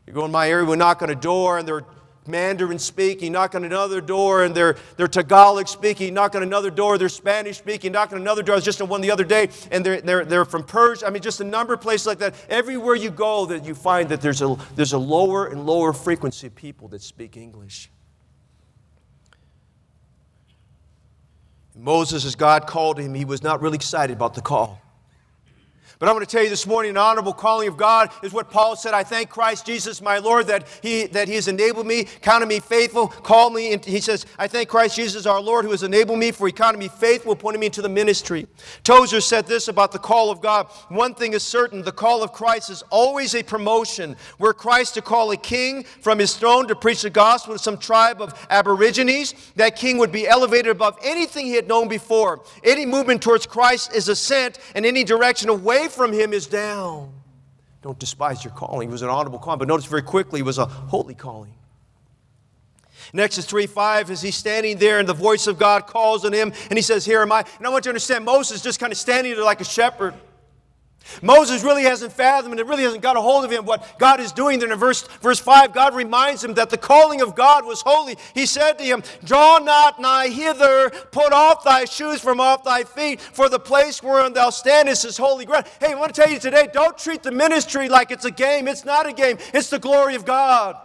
You 0.06 0.14
go 0.14 0.24
in 0.24 0.30
my 0.30 0.48
area, 0.48 0.64
we 0.64 0.74
knock 0.74 1.02
on 1.02 1.10
a 1.10 1.14
door, 1.14 1.58
and 1.58 1.68
there 1.68 1.76
are 1.76 1.84
Mandarin 2.26 2.78
speaking, 2.78 3.32
knock 3.32 3.54
on 3.54 3.64
another 3.64 4.00
door, 4.00 4.44
and 4.44 4.54
they're, 4.54 4.76
they're 4.96 5.08
Tagalog 5.08 5.68
speaking, 5.68 6.14
knock 6.14 6.34
on 6.34 6.42
another 6.42 6.70
door, 6.70 6.96
they're 6.96 7.08
Spanish 7.08 7.58
speaking, 7.58 7.92
knock 7.92 8.12
on 8.12 8.20
another 8.20 8.42
door. 8.42 8.54
I 8.54 8.56
was 8.56 8.64
just 8.64 8.80
in 8.80 8.88
one 8.88 9.00
the 9.00 9.10
other 9.10 9.24
day, 9.24 9.50
and 9.70 9.84
they're, 9.84 10.00
they're, 10.00 10.24
they're 10.24 10.44
from 10.44 10.64
Persia. 10.64 11.06
I 11.06 11.10
mean, 11.10 11.22
just 11.22 11.40
a 11.40 11.44
number 11.44 11.74
of 11.74 11.80
places 11.80 12.06
like 12.06 12.18
that. 12.18 12.34
Everywhere 12.48 12.94
you 12.94 13.10
go, 13.10 13.46
that 13.46 13.64
you 13.64 13.74
find 13.74 14.08
that 14.08 14.20
there's 14.20 14.42
a, 14.42 14.56
there's 14.74 14.92
a 14.92 14.98
lower 14.98 15.46
and 15.46 15.66
lower 15.66 15.92
frequency 15.92 16.46
of 16.46 16.54
people 16.54 16.88
that 16.88 17.02
speak 17.02 17.36
English. 17.36 17.90
Moses, 21.76 22.24
as 22.24 22.36
God 22.36 22.66
called 22.66 22.98
him, 22.98 23.14
he 23.14 23.24
was 23.24 23.42
not 23.42 23.60
really 23.60 23.74
excited 23.76 24.16
about 24.16 24.34
the 24.34 24.40
call. 24.40 24.80
But 26.04 26.10
I'm 26.10 26.16
going 26.16 26.26
to 26.26 26.30
tell 26.30 26.42
you 26.42 26.50
this 26.50 26.66
morning, 26.66 26.90
an 26.90 26.96
honorable 26.98 27.32
calling 27.32 27.66
of 27.66 27.78
God 27.78 28.10
is 28.22 28.30
what 28.30 28.50
Paul 28.50 28.76
said. 28.76 28.92
I 28.92 29.04
thank 29.04 29.30
Christ 29.30 29.64
Jesus, 29.64 30.02
my 30.02 30.18
Lord, 30.18 30.48
that 30.48 30.68
he, 30.82 31.06
that 31.06 31.28
he 31.28 31.34
has 31.36 31.48
enabled 31.48 31.86
me, 31.86 32.04
counted 32.20 32.44
me 32.44 32.60
faithful, 32.60 33.08
called 33.08 33.54
me. 33.54 33.72
And 33.72 33.82
he 33.82 34.02
says, 34.02 34.26
I 34.38 34.46
thank 34.46 34.68
Christ 34.68 34.96
Jesus, 34.96 35.24
our 35.24 35.40
Lord, 35.40 35.64
who 35.64 35.70
has 35.70 35.82
enabled 35.82 36.18
me, 36.18 36.30
for 36.30 36.46
he 36.46 36.52
counted 36.52 36.76
me 36.76 36.88
faithful, 36.88 37.32
appointed 37.32 37.58
me 37.58 37.64
into 37.64 37.80
the 37.80 37.88
ministry. 37.88 38.46
Tozer 38.82 39.22
said 39.22 39.46
this 39.46 39.68
about 39.68 39.92
the 39.92 39.98
call 39.98 40.30
of 40.30 40.42
God. 40.42 40.66
One 40.90 41.14
thing 41.14 41.32
is 41.32 41.42
certain, 41.42 41.80
the 41.80 41.90
call 41.90 42.22
of 42.22 42.34
Christ 42.34 42.68
is 42.68 42.82
always 42.90 43.34
a 43.34 43.42
promotion. 43.42 44.14
Were 44.38 44.52
Christ 44.52 44.92
to 44.94 45.00
call 45.00 45.30
a 45.30 45.38
king 45.38 45.84
from 45.84 46.18
his 46.18 46.36
throne 46.36 46.68
to 46.68 46.76
preach 46.76 47.00
the 47.00 47.08
gospel 47.08 47.54
to 47.54 47.58
some 47.58 47.78
tribe 47.78 48.20
of 48.20 48.34
aborigines, 48.50 49.32
that 49.56 49.76
king 49.76 49.96
would 49.96 50.12
be 50.12 50.28
elevated 50.28 50.70
above 50.70 50.98
anything 51.02 51.46
he 51.46 51.54
had 51.54 51.66
known 51.66 51.88
before. 51.88 52.42
Any 52.62 52.84
movement 52.84 53.22
towards 53.22 53.46
Christ 53.46 53.94
is 53.94 54.10
ascent, 54.10 54.58
and 54.74 54.84
any 54.84 55.02
direction 55.02 55.48
away 55.48 55.88
from 55.94 56.12
him 56.12 56.32
is 56.32 56.46
down. 56.46 57.12
Don't 57.82 57.98
despise 57.98 58.44
your 58.44 58.52
calling. 58.54 58.88
It 58.88 58.92
was 58.92 59.02
an 59.02 59.10
honorable 59.10 59.38
calling, 59.38 59.58
but 59.58 59.68
notice 59.68 59.86
very 59.86 60.02
quickly 60.02 60.40
it 60.40 60.44
was 60.44 60.58
a 60.58 60.66
holy 60.66 61.14
calling. 61.14 61.54
In 63.12 63.20
Exodus 63.20 63.44
3 63.46 63.66
5, 63.66 64.10
as 64.10 64.22
he's 64.22 64.34
standing 64.34 64.78
there 64.78 64.98
and 64.98 65.08
the 65.08 65.14
voice 65.14 65.46
of 65.46 65.58
God 65.58 65.86
calls 65.86 66.24
on 66.24 66.32
him, 66.32 66.52
and 66.70 66.78
he 66.78 66.82
says, 66.82 67.04
Here 67.04 67.20
am 67.20 67.30
I. 67.30 67.44
And 67.58 67.66
I 67.66 67.70
want 67.70 67.84
you 67.84 67.88
to 67.88 67.90
understand, 67.90 68.24
Moses 68.24 68.62
just 68.62 68.80
kind 68.80 68.92
of 68.92 68.98
standing 68.98 69.34
there 69.34 69.44
like 69.44 69.60
a 69.60 69.64
shepherd. 69.64 70.14
Moses 71.22 71.62
really 71.62 71.84
hasn't 71.84 72.12
fathomed, 72.12 72.58
it 72.58 72.66
really 72.66 72.82
hasn't 72.82 73.02
got 73.02 73.16
a 73.16 73.20
hold 73.20 73.44
of 73.44 73.50
him 73.50 73.64
what 73.64 73.98
God 73.98 74.20
is 74.20 74.32
doing 74.32 74.58
there. 74.58 74.72
In 74.72 74.78
verse, 74.78 75.06
verse 75.20 75.38
5, 75.38 75.72
God 75.72 75.94
reminds 75.94 76.42
him 76.42 76.54
that 76.54 76.70
the 76.70 76.78
calling 76.78 77.20
of 77.20 77.34
God 77.34 77.64
was 77.64 77.82
holy. 77.82 78.16
He 78.34 78.46
said 78.46 78.78
to 78.78 78.84
him, 78.84 79.02
Draw 79.24 79.58
not 79.58 80.00
nigh 80.00 80.28
hither, 80.28 80.90
put 81.10 81.32
off 81.32 81.64
thy 81.64 81.84
shoes 81.84 82.20
from 82.20 82.40
off 82.40 82.64
thy 82.64 82.84
feet, 82.84 83.20
for 83.20 83.48
the 83.48 83.58
place 83.58 84.02
wherein 84.02 84.32
thou 84.32 84.50
standest 84.50 85.04
is 85.04 85.16
holy 85.16 85.44
ground. 85.44 85.66
Hey, 85.80 85.92
I 85.92 85.94
want 85.94 86.14
to 86.14 86.20
tell 86.20 86.30
you 86.30 86.38
today, 86.38 86.68
don't 86.72 86.96
treat 86.96 87.22
the 87.22 87.32
ministry 87.32 87.88
like 87.88 88.10
it's 88.10 88.24
a 88.24 88.30
game. 88.30 88.68
It's 88.68 88.84
not 88.84 89.06
a 89.06 89.12
game, 89.12 89.38
it's 89.52 89.70
the 89.70 89.78
glory 89.78 90.14
of 90.14 90.24
God. 90.24 90.76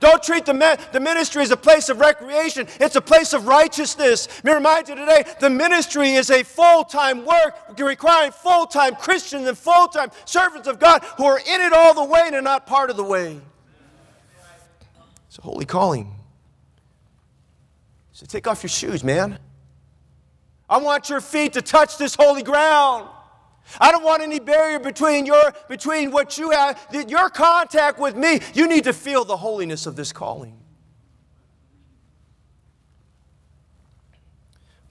Don't 0.00 0.22
treat 0.22 0.46
the, 0.46 0.78
the 0.92 1.00
ministry 1.00 1.42
as 1.42 1.50
a 1.50 1.56
place 1.56 1.88
of 1.88 2.00
recreation, 2.00 2.66
it's 2.80 2.96
a 2.96 3.00
place 3.00 3.32
of 3.32 3.46
righteousness. 3.46 4.28
Me 4.44 4.52
remind 4.52 4.88
you 4.88 4.94
today 4.94 5.24
the 5.40 5.50
ministry 5.50 6.12
is 6.12 6.30
a 6.30 6.42
full 6.42 6.84
time 6.84 7.24
work 7.24 7.54
requiring 7.78 8.32
full 8.32 8.66
time 8.66 8.94
Christians 8.96 9.46
and 9.46 9.56
full 9.56 9.88
time 9.88 10.10
servants 10.24 10.68
of 10.68 10.78
God 10.78 11.04
who 11.16 11.24
are 11.24 11.38
in 11.38 11.60
it 11.60 11.72
all 11.72 11.94
the 11.94 12.04
way 12.04 12.22
and 12.26 12.34
are 12.34 12.42
not 12.42 12.66
part 12.66 12.90
of 12.90 12.96
the 12.96 13.04
way. 13.04 13.40
It's 15.28 15.38
a 15.38 15.42
holy 15.42 15.64
calling. 15.64 16.14
So 18.12 18.26
take 18.26 18.46
off 18.46 18.62
your 18.62 18.70
shoes, 18.70 19.02
man. 19.02 19.38
I 20.68 20.78
want 20.78 21.10
your 21.10 21.20
feet 21.20 21.54
to 21.54 21.62
touch 21.62 21.98
this 21.98 22.14
holy 22.14 22.42
ground. 22.42 23.08
I 23.80 23.90
don't 23.90 24.04
want 24.04 24.22
any 24.22 24.40
barrier 24.40 24.78
between 24.78 25.26
your 25.26 25.52
between 25.68 26.10
what 26.10 26.38
you 26.38 26.50
have, 26.50 26.78
your 27.08 27.28
contact 27.28 27.98
with 27.98 28.16
me. 28.16 28.40
You 28.54 28.68
need 28.68 28.84
to 28.84 28.92
feel 28.92 29.24
the 29.24 29.36
holiness 29.36 29.86
of 29.86 29.96
this 29.96 30.12
calling. 30.12 30.58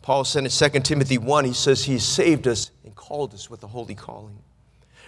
Paul 0.01 0.25
said 0.25 0.43
in 0.43 0.49
2 0.49 0.79
Timothy 0.81 1.17
1, 1.17 1.45
he 1.45 1.53
says 1.53 1.85
he 1.85 1.97
saved 1.97 2.45
us 2.45 2.71
and 2.83 2.93
called 2.93 3.33
us 3.33 3.49
with 3.49 3.63
a 3.63 3.67
holy 3.67 3.95
calling. 3.95 4.37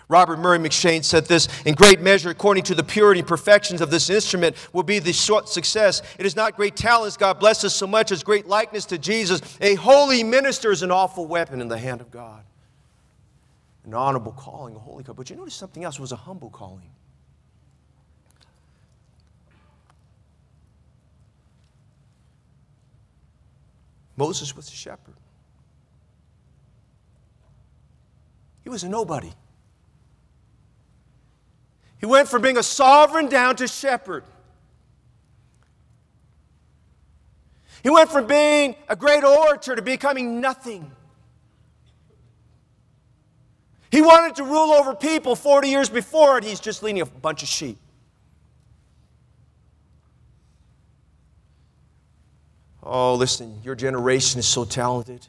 Robert 0.08 0.40
Murray 0.40 0.58
M'Cheyne 0.58 1.04
said 1.04 1.26
this 1.26 1.50
In 1.66 1.74
great 1.74 2.00
measure, 2.00 2.30
according 2.30 2.64
to 2.66 2.76
the 2.76 2.84
purity 2.84 3.20
and 3.20 3.28
perfections 3.28 3.82
of 3.82 3.92
this 3.92 4.10
instrument, 4.10 4.56
will 4.72 4.84
be 4.84 5.00
the 5.00 5.12
short 5.12 5.50
success. 5.50 6.02
It 6.18 6.26
is 6.26 6.36
not 6.36 6.56
great 6.56 6.78
talents 6.78 7.18
God 7.18 7.40
bless 7.40 7.64
us 7.66 7.76
so 7.76 7.88
much 7.88 8.12
as 8.12 8.24
great 8.24 8.48
likeness 8.48 8.86
to 8.86 8.98
Jesus. 8.98 9.42
A 9.60 9.76
holy 9.76 10.24
minister 10.24 10.72
is 10.72 10.82
an 10.82 10.92
awful 10.92 11.26
weapon 11.26 11.60
in 11.60 11.68
the 11.68 11.78
hand 11.78 12.00
of 12.00 12.10
God 12.10 12.46
an 13.86 13.94
honorable 13.94 14.32
calling, 14.32 14.76
a 14.76 14.80
holy 14.80 15.04
calling. 15.04 15.18
But 15.18 15.30
you 15.30 15.36
notice 15.36 15.54
something 15.54 15.84
else 15.84 16.00
was 16.00 16.12
a 16.12 16.16
humble 16.16 16.50
calling. 16.50 16.90
Moses 24.18 24.56
was 24.56 24.68
a 24.70 24.76
shepherd. 24.76 25.16
He 28.64 28.70
was 28.70 28.84
a 28.84 28.90
nobody. 28.90 29.32
He 32.00 32.06
went 32.06 32.28
from 32.28 32.42
being 32.42 32.58
a 32.58 32.64
sovereign 32.64 33.28
down 33.28 33.56
to 33.58 33.68
shepherd. 33.68 34.24
He 37.84 37.90
went 37.90 38.10
from 38.10 38.26
being 38.26 38.76
a 38.90 38.96
great 38.96 39.24
orator 39.24 39.76
to 39.76 39.82
becoming 39.82 40.42
nothing. 40.42 40.92
He 43.96 44.02
wanted 44.02 44.36
to 44.36 44.44
rule 44.44 44.74
over 44.74 44.94
people 44.94 45.38
40 45.38 45.70
years 45.70 45.90
before, 45.90 46.36
and 46.36 46.46
he's 46.46 46.60
just 46.60 46.84
leading 46.84 47.02
a 47.02 47.06
bunch 47.06 47.44
of 47.44 47.48
sheep. 47.48 47.78
Oh, 52.84 53.16
listen, 53.16 53.62
your 53.64 53.74
generation 53.74 54.38
is 54.38 54.46
so 54.46 54.66
talented. 54.66 55.26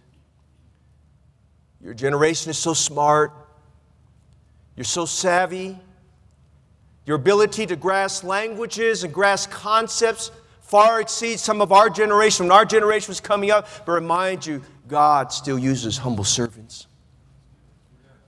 Your 1.80 1.94
generation 1.94 2.50
is 2.50 2.58
so 2.58 2.74
smart. 2.74 3.30
You're 4.74 4.82
so 4.82 5.04
savvy. 5.06 5.78
Your 7.04 7.14
ability 7.14 7.66
to 7.66 7.76
grasp 7.76 8.24
languages 8.24 9.04
and 9.04 9.14
grasp 9.14 9.48
concepts 9.48 10.32
far 10.60 11.00
exceeds 11.00 11.40
some 11.40 11.60
of 11.60 11.70
our 11.70 11.88
generation. 11.88 12.46
When 12.46 12.52
our 12.52 12.64
generation 12.64 13.10
was 13.10 13.20
coming 13.20 13.52
up, 13.52 13.68
but 13.86 13.92
remind 13.92 14.44
you, 14.44 14.60
God 14.88 15.32
still 15.32 15.56
uses 15.56 15.98
humble 15.98 16.24
servants. 16.24 16.88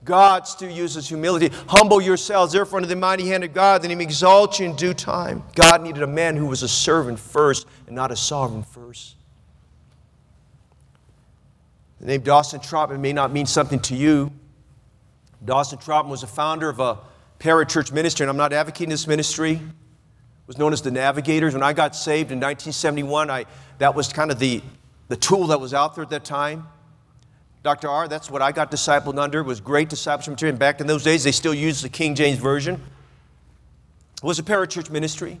God 0.09 0.47
still 0.47 0.71
uses 0.71 1.07
humility. 1.07 1.51
Humble 1.67 2.01
yourselves, 2.01 2.51
therefore, 2.51 2.77
under 2.77 2.89
the 2.89 2.95
mighty 2.95 3.27
hand 3.27 3.43
of 3.43 3.53
God, 3.53 3.83
that 3.83 3.89
He 3.89 3.95
may 3.95 4.03
exalt 4.03 4.59
you 4.59 4.65
in 4.65 4.75
due 4.75 4.95
time. 4.95 5.43
God 5.53 5.83
needed 5.83 6.01
a 6.01 6.07
man 6.07 6.35
who 6.35 6.47
was 6.47 6.63
a 6.63 6.67
servant 6.67 7.19
first 7.19 7.67
and 7.85 7.95
not 7.95 8.09
a 8.09 8.15
sovereign 8.15 8.63
first. 8.63 9.17
The 11.99 12.07
name 12.07 12.21
Dawson 12.21 12.59
Trotman 12.59 13.01
may 13.01 13.13
not 13.13 13.31
mean 13.31 13.45
something 13.45 13.79
to 13.81 13.95
you. 13.95 14.31
Dawson 15.45 15.77
Trotman 15.77 16.09
was 16.09 16.23
a 16.23 16.27
founder 16.27 16.69
of 16.69 16.79
a 16.79 16.97
parachurch 17.37 17.91
ministry, 17.91 18.23
and 18.23 18.31
I'm 18.31 18.37
not 18.37 18.51
advocating 18.51 18.89
this 18.89 19.05
ministry. 19.05 19.51
It 19.51 19.61
was 20.47 20.57
known 20.57 20.73
as 20.73 20.81
the 20.81 20.89
Navigators. 20.89 21.53
When 21.53 21.61
I 21.61 21.73
got 21.73 21.95
saved 21.95 22.31
in 22.31 22.39
1971, 22.39 23.29
I, 23.29 23.45
that 23.77 23.93
was 23.93 24.11
kind 24.11 24.31
of 24.31 24.39
the, 24.39 24.63
the 25.07 25.17
tool 25.17 25.45
that 25.47 25.61
was 25.61 25.75
out 25.75 25.93
there 25.93 26.03
at 26.03 26.09
that 26.09 26.25
time. 26.25 26.67
Dr. 27.61 27.89
R, 27.89 28.07
that's 28.07 28.31
what 28.31 28.41
I 28.41 28.51
got 28.51 28.71
discipled 28.71 29.19
under, 29.19 29.43
was 29.43 29.59
great 29.59 29.89
discipleship 29.89 30.31
material. 30.31 30.53
And 30.53 30.59
back 30.59 30.79
in 30.79 30.87
those 30.87 31.03
days, 31.03 31.23
they 31.23 31.31
still 31.31 31.53
used 31.53 31.83
the 31.83 31.89
King 31.89 32.15
James 32.15 32.39
Version. 32.39 32.75
It 32.75 34.23
was 34.23 34.39
a 34.39 34.43
parachurch 34.43 34.89
ministry. 34.89 35.39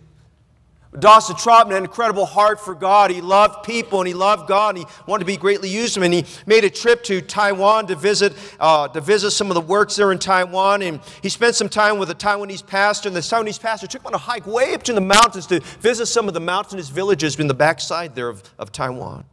Dawson 0.97 1.35
Trotman 1.35 1.73
had 1.73 1.77
an 1.77 1.83
incredible 1.83 2.25
heart 2.25 2.59
for 2.59 2.73
God. 2.73 3.11
He 3.11 3.21
loved 3.21 3.63
people 3.63 3.99
and 3.99 4.07
he 4.07 4.15
loved 4.15 4.47
God 4.47 4.75
and 4.75 4.79
he 4.79 4.93
wanted 5.05 5.19
to 5.19 5.25
be 5.25 5.37
greatly 5.37 5.69
used. 5.69 5.97
And 5.97 6.11
he 6.13 6.25
made 6.47 6.63
a 6.63 6.69
trip 6.69 7.03
to 7.03 7.21
Taiwan 7.21 7.85
to 7.87 7.95
visit, 7.95 8.33
uh, 8.59 8.87
to 8.87 8.99
visit 8.99 9.31
some 9.31 9.51
of 9.51 9.53
the 9.53 9.61
works 9.61 9.95
there 9.95 10.11
in 10.11 10.17
Taiwan. 10.17 10.81
And 10.81 10.99
he 11.21 11.29
spent 11.29 11.55
some 11.55 11.69
time 11.69 11.99
with 11.99 12.09
a 12.09 12.15
Taiwanese 12.15 12.65
pastor. 12.65 13.07
And 13.07 13.15
the 13.15 13.21
Taiwanese 13.21 13.61
pastor 13.61 13.85
took 13.85 14.01
him 14.01 14.07
on 14.07 14.13
a 14.15 14.17
hike 14.17 14.47
way 14.47 14.73
up 14.73 14.81
to 14.83 14.93
the 14.93 15.01
mountains 15.01 15.45
to 15.47 15.59
visit 15.79 16.07
some 16.07 16.27
of 16.27 16.33
the 16.33 16.39
mountainous 16.39 16.89
villages 16.89 17.39
in 17.39 17.47
the 17.47 17.53
backside 17.53 18.15
there 18.15 18.29
of, 18.29 18.41
of 18.57 18.71
Taiwan. 18.71 19.25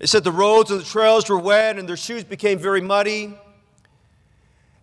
It 0.00 0.08
said 0.08 0.24
the 0.24 0.32
roads 0.32 0.70
and 0.70 0.80
the 0.80 0.84
trails 0.84 1.28
were 1.28 1.38
wet 1.38 1.78
and 1.78 1.88
their 1.88 1.96
shoes 1.96 2.24
became 2.24 2.58
very 2.58 2.80
muddy. 2.80 3.34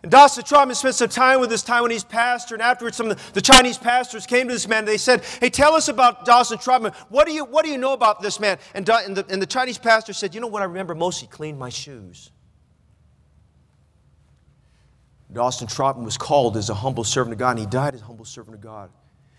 And 0.00 0.12
Dawson 0.12 0.44
Trotman 0.44 0.76
spent 0.76 0.94
some 0.94 1.08
time 1.08 1.40
with 1.40 1.50
this 1.50 1.64
Taiwanese 1.64 2.08
pastor, 2.08 2.54
and 2.54 2.62
afterwards, 2.62 2.96
some 2.96 3.10
of 3.10 3.32
the, 3.32 3.40
Chinese 3.40 3.76
pastors 3.76 4.26
came 4.26 4.46
to 4.46 4.54
this 4.54 4.68
man 4.68 4.80
and 4.80 4.88
they 4.88 4.96
said, 4.96 5.24
Hey, 5.40 5.50
tell 5.50 5.74
us 5.74 5.88
about 5.88 6.24
Dawson 6.24 6.58
Trotman. 6.58 6.92
What 7.08 7.26
do 7.26 7.32
you, 7.32 7.44
what 7.44 7.64
do 7.64 7.70
you 7.72 7.78
know 7.78 7.94
about 7.94 8.22
this 8.22 8.38
man? 8.38 8.58
And, 8.74 8.88
and, 8.88 9.16
the, 9.16 9.26
and 9.28 9.42
the 9.42 9.46
Chinese 9.46 9.76
pastor 9.76 10.12
said, 10.12 10.36
You 10.36 10.40
know 10.40 10.46
what 10.46 10.62
I 10.62 10.66
remember 10.66 10.94
most? 10.94 11.20
He 11.20 11.26
cleaned 11.26 11.58
my 11.58 11.68
shoes. 11.68 12.30
Dawson 15.32 15.66
Trotman 15.66 16.04
was 16.04 16.16
called 16.16 16.56
as 16.56 16.70
a 16.70 16.74
humble 16.74 17.04
servant 17.04 17.32
of 17.32 17.38
God, 17.40 17.50
and 17.50 17.58
he 17.58 17.66
died 17.66 17.94
as 17.94 18.00
a 18.00 18.04
humble 18.04 18.24
servant 18.24 18.54
of 18.54 18.60
God. 18.60 18.90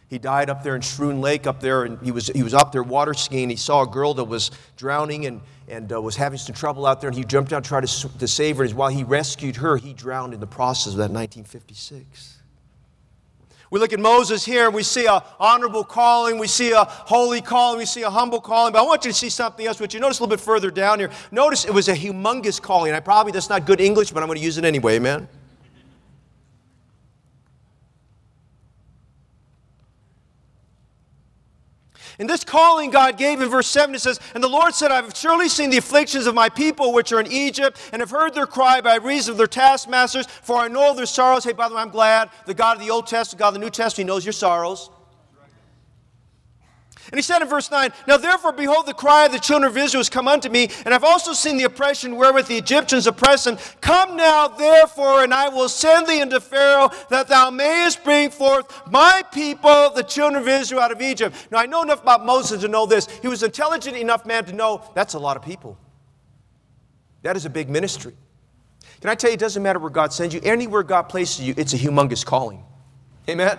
He 0.10 0.18
died 0.18 0.50
up 0.50 0.64
there 0.64 0.76
in 0.76 0.82
Schroon 0.82 1.22
Lake 1.22 1.46
up 1.46 1.60
there, 1.60 1.84
and 1.84 2.02
he 2.02 2.12
was, 2.12 2.28
he 2.28 2.42
was 2.42 2.56
up 2.56 2.72
there 2.72 2.82
water 2.82 3.14
skiing. 3.14 3.50
He 3.50 3.56
saw 3.56 3.84
a 3.84 3.88
girl 3.88 4.16
that 4.16 4.24
was 4.24 4.50
drowning 4.76 5.28
and, 5.28 5.42
and 5.68 5.94
uh, 5.94 6.02
was 6.02 6.16
having 6.16 6.40
some 6.40 6.56
trouble 6.56 6.88
out 6.88 7.00
there, 7.00 7.10
and 7.10 7.18
he 7.18 7.24
jumped 7.24 7.52
down 7.52 7.62
to 7.62 7.68
try 7.68 7.80
to, 7.80 8.18
to 8.18 8.28
save 8.28 8.58
her. 8.58 8.64
And 8.64 8.74
while 8.74 8.90
he 8.90 9.04
rescued 9.04 9.58
her, 9.58 9.78
he 9.78 9.94
drowned 9.94 10.34
in 10.34 10.40
the 10.40 10.48
process 10.48 10.94
of 10.94 10.98
that 10.98 11.12
1956. 11.12 12.38
We 13.72 13.80
look 13.80 13.94
at 13.94 14.00
Moses 14.00 14.44
here 14.44 14.66
and 14.66 14.74
we 14.74 14.82
see 14.82 15.06
a 15.06 15.24
honorable 15.40 15.84
calling, 15.84 16.40
we 16.40 16.48
see 16.48 16.72
a 16.72 16.86
holy 16.86 17.40
calling, 17.40 17.78
we 17.78 17.86
see 17.86 18.02
a 18.02 18.10
humble 18.10 18.42
calling. 18.42 18.74
But 18.74 18.80
I 18.80 18.82
want 18.82 19.06
you 19.06 19.12
to 19.12 19.16
see 19.16 19.30
something 19.30 19.64
else, 19.64 19.80
which 19.80 19.94
you 19.94 20.00
notice 20.00 20.18
a 20.18 20.24
little 20.24 20.36
bit 20.36 20.44
further 20.44 20.72
down 20.72 20.98
here. 20.98 21.12
Notice 21.32 21.66
it 21.66 21.72
was 21.72 21.88
a 21.88 21.94
humongous 21.94 22.60
calling. 22.60 22.94
I 22.94 23.00
probably 23.00 23.32
that's 23.32 23.48
not 23.48 23.68
good 23.68 23.80
English, 23.80 24.10
but 24.10 24.24
I'm 24.24 24.28
going 24.28 24.40
to 24.40 24.44
use 24.44 24.58
it 24.58 24.66
anyway, 24.66 24.98
man. 24.98 25.28
In 32.20 32.28
this 32.28 32.44
calling 32.44 32.92
God 32.92 33.18
gave 33.18 33.40
in 33.40 33.50
verse 33.50 33.68
7, 33.68 33.96
it 33.96 34.00
says, 34.00 34.20
And 34.36 34.44
the 34.44 34.50
Lord 34.50 34.76
said, 34.76 34.92
I 34.92 34.98
have 34.98 35.16
surely 35.16 35.48
seen 35.48 35.70
the 35.70 35.78
afflictions 35.78 36.28
of 36.28 36.36
my 36.36 36.50
people 36.50 36.92
which 36.92 37.14
are 37.14 37.22
in 37.22 37.32
Egypt, 37.32 37.80
and 37.94 38.02
have 38.02 38.12
heard 38.12 38.34
their 38.34 38.46
cry 38.46 38.82
by 38.82 38.96
reason 38.98 39.32
of 39.32 39.38
their 39.38 39.48
taskmasters, 39.48 40.28
for 40.28 40.58
I 40.58 40.68
know 40.68 40.94
their 40.94 41.06
sorrows. 41.06 41.46
Hey, 41.46 41.54
by 41.54 41.70
the 41.70 41.76
way, 41.76 41.82
I'm 41.82 41.90
glad 41.90 42.30
the 42.46 42.54
God 42.54 42.78
of 42.78 42.84
the 42.84 42.92
Old 42.92 43.08
Testament, 43.08 43.40
God 43.40 43.48
of 43.50 43.54
the 43.54 43.60
New 43.62 43.70
Testament, 43.70 44.10
He 44.10 44.14
knows 44.14 44.26
your 44.26 44.34
sorrows. 44.34 44.90
And 47.12 47.18
he 47.18 47.24
said 47.24 47.42
in 47.42 47.48
verse 47.48 47.72
9, 47.72 47.92
Now 48.08 48.18
therefore, 48.18 48.52
behold, 48.52 48.86
the 48.86 48.94
cry 48.94 49.26
of 49.26 49.32
the 49.32 49.40
children 49.40 49.70
of 49.70 49.78
Israel 49.78 50.00
has 50.00 50.10
come 50.10 50.28
unto 50.28 50.50
me, 50.50 50.70
and 50.86 50.94
I've 50.94 51.04
also 51.04 51.34
seen 51.34 51.58
the 51.58 51.64
oppression 51.64 52.16
wherewith 52.16 52.48
the 52.48 52.58
Egyptians 52.58 53.08
oppress 53.08 53.46
them. 53.46 53.58
Come 53.82 54.16
now, 54.16 54.48
therefore, 54.48 55.24
and 55.24 55.34
I 55.34 55.50
will 55.50 55.70
send 55.70 56.08
thee 56.08 56.22
unto 56.22 56.40
Pharaoh, 56.40 56.92
that 57.10 57.28
thou 57.28 57.50
mayest 57.50 58.04
bring 58.04 58.30
forth 58.30 58.88
my 58.92 59.24
people, 59.32 59.90
the 59.90 60.04
children 60.04 60.42
of 60.42 60.48
Israel, 60.48 60.82
out 60.82 60.92
of 60.92 61.02
Egypt. 61.02 61.36
Now 61.52 61.58
I 61.58 61.66
know 61.66 61.82
enough 61.82 62.04
about 62.04 62.26
Moses 62.26 62.62
to 62.62 62.68
know 62.68 62.86
this. 62.86 63.08
He 63.22 63.28
was 63.28 63.42
intelligent 63.42 63.98
enough 63.98 64.26
man 64.26 64.46
to 64.46 64.54
know 64.54 64.84
that's 64.94 65.16
a 65.16 65.20
lot 65.20 65.36
of 65.36 65.44
people. 65.44 65.78
That 67.24 67.36
is 67.36 67.46
a 67.46 67.50
big 67.50 67.70
ministry. 67.70 68.14
Can 69.02 69.10
I 69.10 69.16
tell 69.16 69.30
you, 69.30 69.36
it 69.36 69.40
doesn't 69.40 69.64
matter 69.64 69.80
where 69.80 69.90
God 69.90 70.14
sends 70.14 70.36
you, 70.36 70.42
anywhere 70.44 70.84
God 70.84 71.04
places 71.04 71.42
you, 71.42 71.54
it's 71.58 71.74
a 71.74 71.78
humongous 71.78 72.26
calling. 72.26 72.64
Amen? 73.28 73.58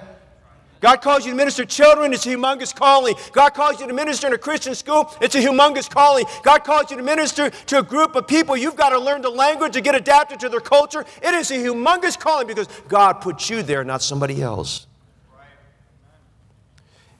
God 0.80 1.02
calls 1.02 1.24
you 1.24 1.32
to 1.32 1.36
minister 1.36 1.64
to 1.64 1.68
children, 1.68 2.12
it's 2.12 2.26
a 2.26 2.30
humongous 2.30 2.74
calling. 2.74 3.14
God 3.32 3.50
calls 3.50 3.80
you 3.80 3.86
to 3.86 3.94
minister 3.94 4.26
in 4.26 4.32
a 4.32 4.38
Christian 4.38 4.74
school, 4.74 5.14
it's 5.20 5.34
a 5.34 5.40
humongous 5.40 5.88
calling. 5.88 6.24
God 6.42 6.64
calls 6.64 6.90
you 6.90 6.96
to 6.96 7.02
minister 7.02 7.50
to 7.50 7.78
a 7.78 7.82
group 7.82 8.16
of 8.16 8.26
people, 8.26 8.56
you've 8.56 8.76
got 8.76 8.90
to 8.90 8.98
learn 8.98 9.22
the 9.22 9.30
language 9.30 9.72
to 9.74 9.80
get 9.80 9.94
adapted 9.94 10.40
to 10.40 10.48
their 10.48 10.60
culture. 10.60 11.04
It 11.22 11.34
is 11.34 11.50
a 11.50 11.54
humongous 11.54 12.18
calling 12.18 12.46
because 12.46 12.68
God 12.88 13.14
put 13.14 13.48
you 13.50 13.62
there, 13.62 13.84
not 13.84 14.02
somebody 14.02 14.42
else. 14.42 14.86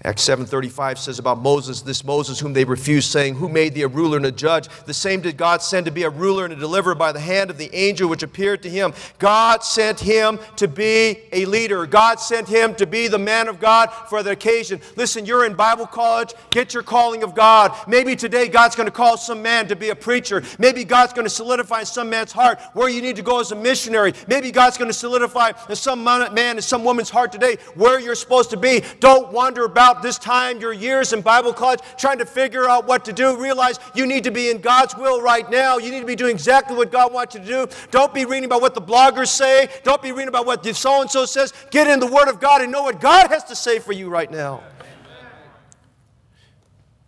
Acts 0.03 0.23
7:35 0.23 0.99
says 0.99 1.19
about 1.19 1.43
Moses, 1.43 1.83
this 1.83 2.05
Moses 2.05 2.41
whom 2.41 2.55
they 2.55 2.65
refused, 2.65 3.11
saying, 3.11 3.35
Who 3.35 3.51
made 3.51 3.75
thee 3.75 3.83
a 3.83 3.89
ruler 3.89 4.17
and 4.17 4.25
a 4.25 4.33
judge? 4.33 4.67
The 4.87 4.95
same 4.95 5.21
did 5.21 5.37
God 5.37 5.61
send 5.61 5.85
to 5.85 5.93
be 5.93 6.05
a 6.05 6.11
ruler 6.11 6.47
and 6.47 6.55
a 6.55 6.57
deliverer 6.57 6.95
by 6.95 7.13
the 7.13 7.21
hand 7.21 7.51
of 7.51 7.59
the 7.59 7.69
angel 7.75 8.09
which 8.09 8.23
appeared 8.23 8.63
to 8.63 8.71
him. 8.71 8.95
God 9.19 9.63
sent 9.63 10.01
him 10.01 10.39
to 10.57 10.67
be 10.67 11.19
a 11.33 11.45
leader. 11.45 11.85
God 11.85 12.19
sent 12.19 12.49
him 12.49 12.75
to 12.77 12.87
be 12.87 13.09
the 13.09 13.19
man 13.19 13.47
of 13.47 13.61
God 13.61 13.91
for 14.09 14.23
the 14.23 14.31
occasion. 14.31 14.81
Listen, 14.97 15.27
you're 15.27 15.45
in 15.45 15.53
Bible 15.53 15.87
college, 15.87 16.33
get 16.49 16.73
your 16.73 16.83
calling 16.83 17.23
of 17.23 17.35
God. 17.35 17.77
Maybe 17.87 18.17
today 18.17 18.49
God's 18.49 18.77
going 18.77 18.87
to 18.87 18.93
call 18.93 19.19
some 19.19 19.43
man 19.43 19.69
to 19.69 19.77
be 19.77 19.91
a 19.91 19.95
preacher. 19.95 20.43
Maybe 20.59 20.83
God's 20.83 21.13
going 21.13 21.27
to 21.27 21.31
solidify 21.31 21.81
in 21.81 21.87
some 21.87 22.09
man's 22.09 22.33
heart 22.33 22.59
where 22.73 22.89
you 22.89 23.03
need 23.03 23.17
to 23.17 23.23
go 23.23 23.41
as 23.41 23.53
a 23.53 23.57
missionary. 23.57 24.15
Maybe 24.29 24.51
God's 24.51 24.79
going 24.79 24.89
to 24.89 24.95
solidify 24.95 25.53
in 25.69 25.77
some 25.77 26.03
man 26.03 26.33
and 26.33 26.65
some 26.65 26.85
woman's 26.85 27.11
heart 27.11 27.33
today 27.33 27.59
where 27.75 28.01
you're 28.01 28.15
supposed 28.15 28.49
to 28.49 28.57
be. 28.57 28.83
Don't 29.01 29.31
wander 29.31 29.67
about 29.67 29.90
this 30.03 30.19
time, 30.19 30.61
your 30.61 30.73
years 30.73 31.13
in 31.13 31.21
Bible 31.21 31.53
college, 31.53 31.81
trying 31.99 32.19
to 32.19 32.27
figure 32.27 32.69
out 32.69 32.87
what 32.87 33.05
to 33.05 33.13
do, 33.13 33.37
realize 33.37 33.79
you 33.95 34.07
need 34.07 34.25
to 34.25 34.31
be 34.31 34.51
in 34.51 34.59
God's 34.59 34.97
will 34.97 35.21
right 35.21 35.49
now. 35.51 35.79
You 35.79 35.91
need 35.91 36.01
to 36.01 36.07
be 36.07 36.17
doing 36.17 36.35
exactly 36.35 36.77
what 36.77 36.91
God 36.91 37.13
wants 37.13 37.35
you 37.35 37.41
to 37.41 37.47
do. 37.47 37.67
Don't 37.91 38.15
be 38.15 38.25
reading 38.25 38.45
about 38.45 38.61
what 38.61 38.75
the 38.75 38.83
bloggers 38.83 39.29
say. 39.29 39.69
Don't 39.83 40.03
be 40.03 40.13
reading 40.13 40.29
about 40.29 40.47
what 40.47 40.65
so 40.77 41.01
and 41.01 41.11
so 41.11 41.25
says. 41.25 41.53
Get 41.71 41.87
in 41.87 42.01
the 42.01 42.07
Word 42.07 42.29
of 42.29 42.41
God 42.41 42.63
and 42.63 42.71
know 42.71 42.83
what 42.83 43.01
God 43.01 43.29
has 43.29 43.45
to 43.45 43.57
say 43.57 43.79
for 43.79 43.93
you 43.93 44.09
right 44.09 44.31
now. 44.31 44.63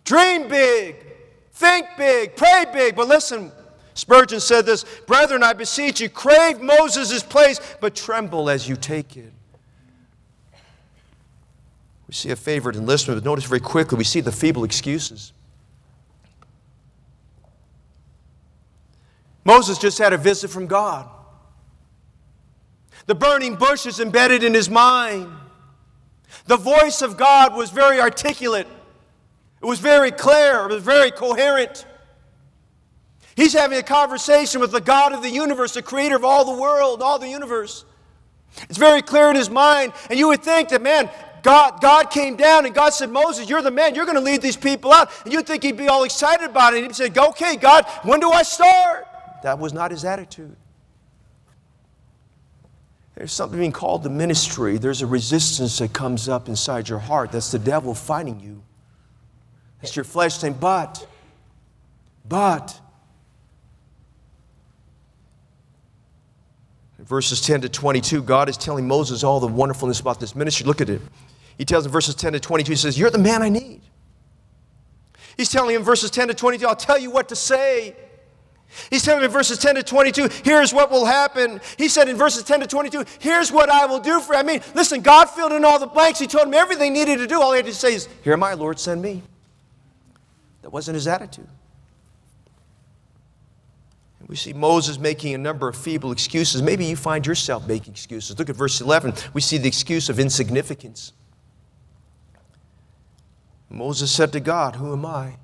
Dream 0.04 0.48
big, 0.48 0.96
think 1.52 1.86
big, 1.96 2.36
pray 2.36 2.66
big. 2.72 2.96
But 2.96 3.08
listen, 3.08 3.52
Spurgeon 3.94 4.40
said 4.40 4.66
this 4.66 4.84
Brethren, 5.06 5.42
I 5.42 5.52
beseech 5.52 6.00
you, 6.00 6.08
crave 6.08 6.60
Moses' 6.60 7.22
place, 7.22 7.60
but 7.80 7.94
tremble 7.94 8.50
as 8.50 8.68
you 8.68 8.76
take 8.76 9.16
it. 9.16 9.31
We 12.12 12.16
see 12.16 12.30
a 12.30 12.36
favored 12.36 12.76
enlistment, 12.76 13.18
but 13.18 13.24
notice 13.24 13.46
very 13.46 13.58
quickly 13.58 13.96
we 13.96 14.04
see 14.04 14.20
the 14.20 14.30
feeble 14.30 14.64
excuses. 14.64 15.32
Moses 19.46 19.78
just 19.78 19.96
had 19.96 20.12
a 20.12 20.18
visit 20.18 20.50
from 20.50 20.66
God. 20.66 21.08
The 23.06 23.14
burning 23.14 23.54
bush 23.54 23.86
is 23.86 23.98
embedded 23.98 24.44
in 24.44 24.52
his 24.52 24.68
mind. 24.68 25.32
The 26.44 26.58
voice 26.58 27.00
of 27.00 27.16
God 27.16 27.56
was 27.56 27.70
very 27.70 27.98
articulate, 27.98 28.66
it 29.62 29.64
was 29.64 29.78
very 29.78 30.10
clear, 30.10 30.66
it 30.68 30.74
was 30.74 30.82
very 30.82 31.10
coherent. 31.12 31.86
He's 33.36 33.54
having 33.54 33.78
a 33.78 33.82
conversation 33.82 34.60
with 34.60 34.72
the 34.72 34.82
God 34.82 35.14
of 35.14 35.22
the 35.22 35.30
universe, 35.30 35.72
the 35.72 35.82
creator 35.82 36.16
of 36.16 36.26
all 36.26 36.44
the 36.44 36.60
world, 36.60 37.00
all 37.00 37.18
the 37.18 37.30
universe. 37.30 37.86
It's 38.68 38.76
very 38.76 39.00
clear 39.00 39.30
in 39.30 39.36
his 39.36 39.48
mind, 39.48 39.94
and 40.10 40.18
you 40.18 40.28
would 40.28 40.42
think 40.42 40.68
that, 40.68 40.82
man, 40.82 41.08
God, 41.42 41.80
God 41.80 42.10
came 42.10 42.36
down 42.36 42.66
and 42.66 42.74
God 42.74 42.90
said, 42.90 43.10
Moses, 43.10 43.48
you're 43.50 43.62
the 43.62 43.70
man. 43.70 43.94
You're 43.94 44.04
going 44.04 44.16
to 44.16 44.22
lead 44.22 44.42
these 44.42 44.56
people 44.56 44.92
out. 44.92 45.10
And 45.24 45.32
you'd 45.32 45.46
think 45.46 45.64
he'd 45.64 45.76
be 45.76 45.88
all 45.88 46.04
excited 46.04 46.48
about 46.48 46.72
it. 46.72 46.78
And 46.78 46.86
he'd 46.86 46.94
say, 46.94 47.10
okay, 47.14 47.56
God, 47.56 47.84
when 48.04 48.20
do 48.20 48.30
I 48.30 48.42
start? 48.42 49.08
That 49.42 49.58
was 49.58 49.72
not 49.72 49.90
his 49.90 50.04
attitude. 50.04 50.56
There's 53.16 53.32
something 53.32 53.58
being 53.58 53.72
called 53.72 54.04
the 54.04 54.10
ministry. 54.10 54.78
There's 54.78 55.02
a 55.02 55.06
resistance 55.06 55.78
that 55.78 55.92
comes 55.92 56.28
up 56.28 56.48
inside 56.48 56.88
your 56.88 57.00
heart. 57.00 57.32
That's 57.32 57.50
the 57.50 57.58
devil 57.58 57.94
fighting 57.94 58.40
you. 58.40 58.62
It's 59.82 59.96
your 59.96 60.04
flesh 60.04 60.34
saying, 60.34 60.56
but, 60.60 61.06
but. 62.26 62.78
verses 66.98 67.42
10 67.42 67.62
to 67.62 67.68
22, 67.68 68.22
God 68.22 68.48
is 68.48 68.56
telling 68.56 68.88
Moses 68.88 69.22
all 69.22 69.38
the 69.38 69.46
wonderfulness 69.46 70.00
about 70.00 70.18
this 70.18 70.34
ministry. 70.34 70.64
Look 70.64 70.80
at 70.80 70.88
it. 70.88 71.02
He 71.58 71.64
tells 71.64 71.86
in 71.86 71.92
verses 71.92 72.14
10 72.14 72.32
to 72.32 72.40
22, 72.40 72.72
he 72.72 72.76
says, 72.76 72.98
You're 72.98 73.10
the 73.10 73.18
man 73.18 73.42
I 73.42 73.48
need. 73.48 73.82
He's 75.36 75.50
telling 75.50 75.74
him 75.74 75.82
verses 75.82 76.10
10 76.10 76.28
to 76.28 76.34
22, 76.34 76.66
I'll 76.66 76.76
tell 76.76 76.98
you 76.98 77.10
what 77.10 77.28
to 77.30 77.36
say. 77.36 77.96
He's 78.90 79.02
telling 79.02 79.20
him 79.20 79.26
in 79.26 79.30
verses 79.30 79.58
10 79.58 79.74
to 79.76 79.82
22, 79.82 80.28
here's 80.44 80.72
what 80.72 80.90
will 80.90 81.04
happen. 81.04 81.60
He 81.76 81.88
said 81.88 82.08
in 82.08 82.16
verses 82.16 82.42
10 82.42 82.60
to 82.60 82.66
22, 82.66 83.04
here's 83.20 83.52
what 83.52 83.68
I 83.68 83.86
will 83.86 84.00
do 84.00 84.20
for 84.20 84.32
you. 84.34 84.40
I 84.40 84.42
mean, 84.42 84.60
listen, 84.74 85.02
God 85.02 85.26
filled 85.26 85.52
in 85.52 85.64
all 85.64 85.78
the 85.78 85.86
blanks. 85.86 86.18
He 86.18 86.26
told 86.26 86.48
him 86.48 86.54
everything 86.54 86.94
he 86.94 87.04
needed 87.04 87.18
to 87.18 87.26
do. 87.26 87.40
All 87.40 87.52
he 87.52 87.58
had 87.58 87.66
to 87.66 87.74
say 87.74 87.94
is, 87.94 88.08
Here 88.22 88.32
am 88.32 88.42
I, 88.42 88.54
Lord, 88.54 88.78
send 88.78 89.02
me. 89.02 89.22
That 90.62 90.70
wasn't 90.70 90.94
his 90.94 91.06
attitude. 91.06 91.48
And 94.20 94.28
we 94.28 94.36
see 94.36 94.52
Moses 94.52 94.98
making 94.98 95.34
a 95.34 95.38
number 95.38 95.68
of 95.68 95.76
feeble 95.76 96.12
excuses. 96.12 96.62
Maybe 96.62 96.86
you 96.86 96.96
find 96.96 97.26
yourself 97.26 97.66
making 97.66 97.92
excuses. 97.92 98.38
Look 98.38 98.48
at 98.48 98.56
verse 98.56 98.80
11. 98.80 99.14
We 99.34 99.40
see 99.40 99.58
the 99.58 99.68
excuse 99.68 100.08
of 100.08 100.18
insignificance. 100.18 101.12
Moses 103.72 104.12
said 104.12 104.32
to 104.32 104.40
God, 104.40 104.76
Who 104.76 104.92
am 104.92 105.06
I? 105.06 105.36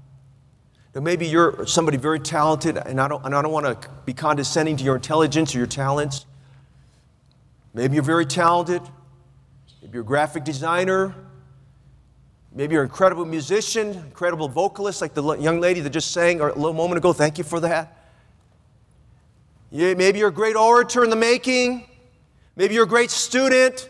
Now, 0.94 1.00
maybe 1.00 1.26
you're 1.26 1.66
somebody 1.66 1.96
very 1.96 2.20
talented, 2.20 2.76
and 2.76 3.00
I 3.00 3.08
don't, 3.08 3.24
and 3.24 3.34
I 3.34 3.42
don't 3.42 3.52
want 3.52 3.82
to 3.82 3.88
be 4.04 4.12
condescending 4.12 4.76
to 4.76 4.84
your 4.84 4.96
intelligence 4.96 5.54
or 5.54 5.58
your 5.58 5.66
talents. 5.66 6.26
Maybe 7.74 7.94
you're 7.94 8.02
very 8.02 8.26
talented. 8.26 8.82
Maybe 9.80 9.94
you're 9.94 10.02
a 10.02 10.06
graphic 10.06 10.44
designer. 10.44 11.14
Maybe 12.52 12.74
you're 12.74 12.82
an 12.82 12.88
incredible 12.88 13.24
musician, 13.24 13.90
incredible 13.90 14.48
vocalist, 14.48 15.00
like 15.00 15.14
the 15.14 15.36
young 15.36 15.60
lady 15.60 15.80
that 15.80 15.90
just 15.90 16.10
sang 16.10 16.40
a 16.40 16.46
little 16.46 16.72
moment 16.72 16.98
ago. 16.98 17.12
Thank 17.12 17.38
you 17.38 17.44
for 17.44 17.60
that. 17.60 18.10
Maybe 19.70 20.18
you're 20.18 20.28
a 20.28 20.32
great 20.32 20.56
orator 20.56 21.04
in 21.04 21.10
the 21.10 21.16
making. 21.16 21.86
Maybe 22.56 22.74
you're 22.74 22.84
a 22.84 22.88
great 22.88 23.10
student. 23.10 23.88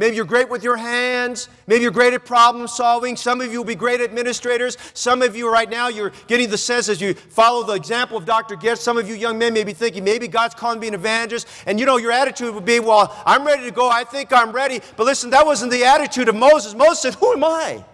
Maybe 0.00 0.16
you're 0.16 0.24
great 0.24 0.48
with 0.48 0.64
your 0.64 0.78
hands. 0.78 1.50
Maybe 1.66 1.82
you're 1.82 1.90
great 1.90 2.14
at 2.14 2.24
problem 2.24 2.66
solving. 2.66 3.18
Some 3.18 3.42
of 3.42 3.52
you 3.52 3.58
will 3.58 3.66
be 3.66 3.74
great 3.74 4.00
administrators. 4.00 4.78
Some 4.94 5.20
of 5.20 5.36
you 5.36 5.52
right 5.52 5.68
now, 5.68 5.88
you're 5.88 6.12
getting 6.26 6.48
the 6.48 6.56
sense 6.56 6.88
as 6.88 7.02
you 7.02 7.12
follow 7.12 7.64
the 7.64 7.74
example 7.74 8.16
of 8.16 8.24
Dr. 8.24 8.56
Goetsch. 8.56 8.78
Some 8.78 8.96
of 8.96 9.06
you 9.06 9.14
young 9.14 9.36
men 9.36 9.52
may 9.52 9.62
be 9.62 9.74
thinking, 9.74 10.02
maybe 10.02 10.26
God's 10.26 10.54
calling 10.54 10.80
me 10.80 10.88
an 10.88 10.94
evangelist. 10.94 11.46
And 11.66 11.78
you 11.78 11.84
know, 11.84 11.98
your 11.98 12.12
attitude 12.12 12.54
would 12.54 12.64
be, 12.64 12.80
well, 12.80 13.14
I'm 13.26 13.46
ready 13.46 13.64
to 13.64 13.70
go. 13.70 13.90
I 13.90 14.04
think 14.04 14.32
I'm 14.32 14.52
ready. 14.52 14.80
But 14.96 15.04
listen, 15.04 15.28
that 15.30 15.44
wasn't 15.44 15.70
the 15.70 15.84
attitude 15.84 16.30
of 16.30 16.34
Moses. 16.34 16.74
Moses 16.74 17.00
said, 17.00 17.14
Who 17.16 17.34
am 17.34 17.44
I? 17.44 17.84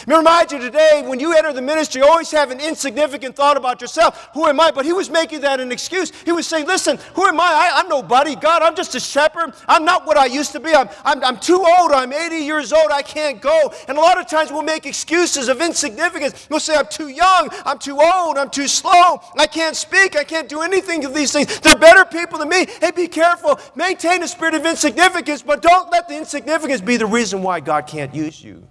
Let 0.00 0.08
me 0.08 0.16
remind 0.16 0.52
you 0.52 0.58
today, 0.58 1.02
when 1.06 1.20
you 1.20 1.32
enter 1.34 1.52
the 1.52 1.62
ministry, 1.62 2.02
always 2.02 2.30
have 2.30 2.50
an 2.50 2.60
insignificant 2.60 3.34
thought 3.34 3.56
about 3.56 3.80
yourself. 3.80 4.28
Who 4.34 4.46
am 4.46 4.60
I? 4.60 4.70
But 4.70 4.84
he 4.84 4.92
was 4.92 5.08
making 5.10 5.40
that 5.40 5.60
an 5.60 5.72
excuse. 5.72 6.12
He 6.24 6.32
was 6.32 6.46
saying, 6.46 6.66
Listen, 6.66 6.98
who 7.14 7.26
am 7.26 7.40
I? 7.40 7.72
I 7.74 7.80
am 7.80 7.88
nobody. 7.88 8.36
God, 8.36 8.62
I'm 8.62 8.76
just 8.76 8.94
a 8.94 9.00
shepherd. 9.00 9.54
I'm 9.66 9.84
not 9.84 10.06
what 10.06 10.16
I 10.16 10.26
used 10.26 10.52
to 10.52 10.60
be. 10.60 10.74
I'm, 10.74 10.88
I'm, 11.04 11.24
I'm 11.24 11.38
too 11.38 11.64
old. 11.78 11.92
I'm 11.92 12.12
80 12.12 12.36
years 12.36 12.72
old. 12.72 12.90
I 12.92 13.02
can't 13.02 13.40
go. 13.40 13.72
And 13.88 13.96
a 13.96 14.00
lot 14.00 14.20
of 14.20 14.28
times 14.28 14.52
we'll 14.52 14.62
make 14.62 14.86
excuses 14.86 15.48
of 15.48 15.60
insignificance. 15.60 16.46
We'll 16.50 16.60
say, 16.60 16.76
I'm 16.76 16.88
too 16.88 17.08
young. 17.08 17.48
I'm 17.64 17.78
too 17.78 17.98
old. 18.00 18.38
I'm 18.38 18.50
too 18.50 18.68
slow. 18.68 19.20
I 19.38 19.46
can't 19.46 19.76
speak. 19.76 20.16
I 20.16 20.24
can't 20.24 20.48
do 20.48 20.60
anything 20.62 21.04
of 21.04 21.14
these 21.14 21.32
things. 21.32 21.60
They're 21.60 21.76
better 21.76 22.04
people 22.04 22.38
than 22.38 22.48
me. 22.48 22.66
Hey, 22.80 22.90
be 22.90 23.08
careful. 23.08 23.58
Maintain 23.74 24.22
a 24.22 24.28
spirit 24.28 24.54
of 24.54 24.66
insignificance, 24.66 25.42
but 25.42 25.62
don't 25.62 25.90
let 25.90 26.08
the 26.08 26.16
insignificance 26.16 26.80
be 26.80 26.96
the 26.96 27.06
reason 27.06 27.42
why 27.42 27.60
God 27.60 27.86
can't 27.86 28.14
use 28.14 28.42
you. 28.42 28.66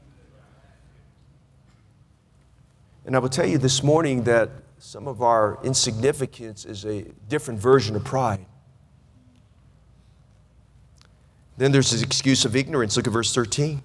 And 3.05 3.15
I 3.15 3.19
will 3.19 3.29
tell 3.29 3.45
you 3.45 3.57
this 3.57 3.83
morning 3.83 4.23
that 4.23 4.49
some 4.79 5.07
of 5.07 5.21
our 5.21 5.59
insignificance 5.63 6.65
is 6.65 6.85
a 6.85 7.03
different 7.29 7.59
version 7.59 7.95
of 7.95 8.03
pride. 8.03 8.45
Then 11.57 11.71
there's 11.71 11.91
this 11.91 12.01
excuse 12.01 12.45
of 12.45 12.55
ignorance. 12.55 12.97
Look 12.97 13.07
at 13.07 13.13
verse 13.13 13.33
13. 13.33 13.81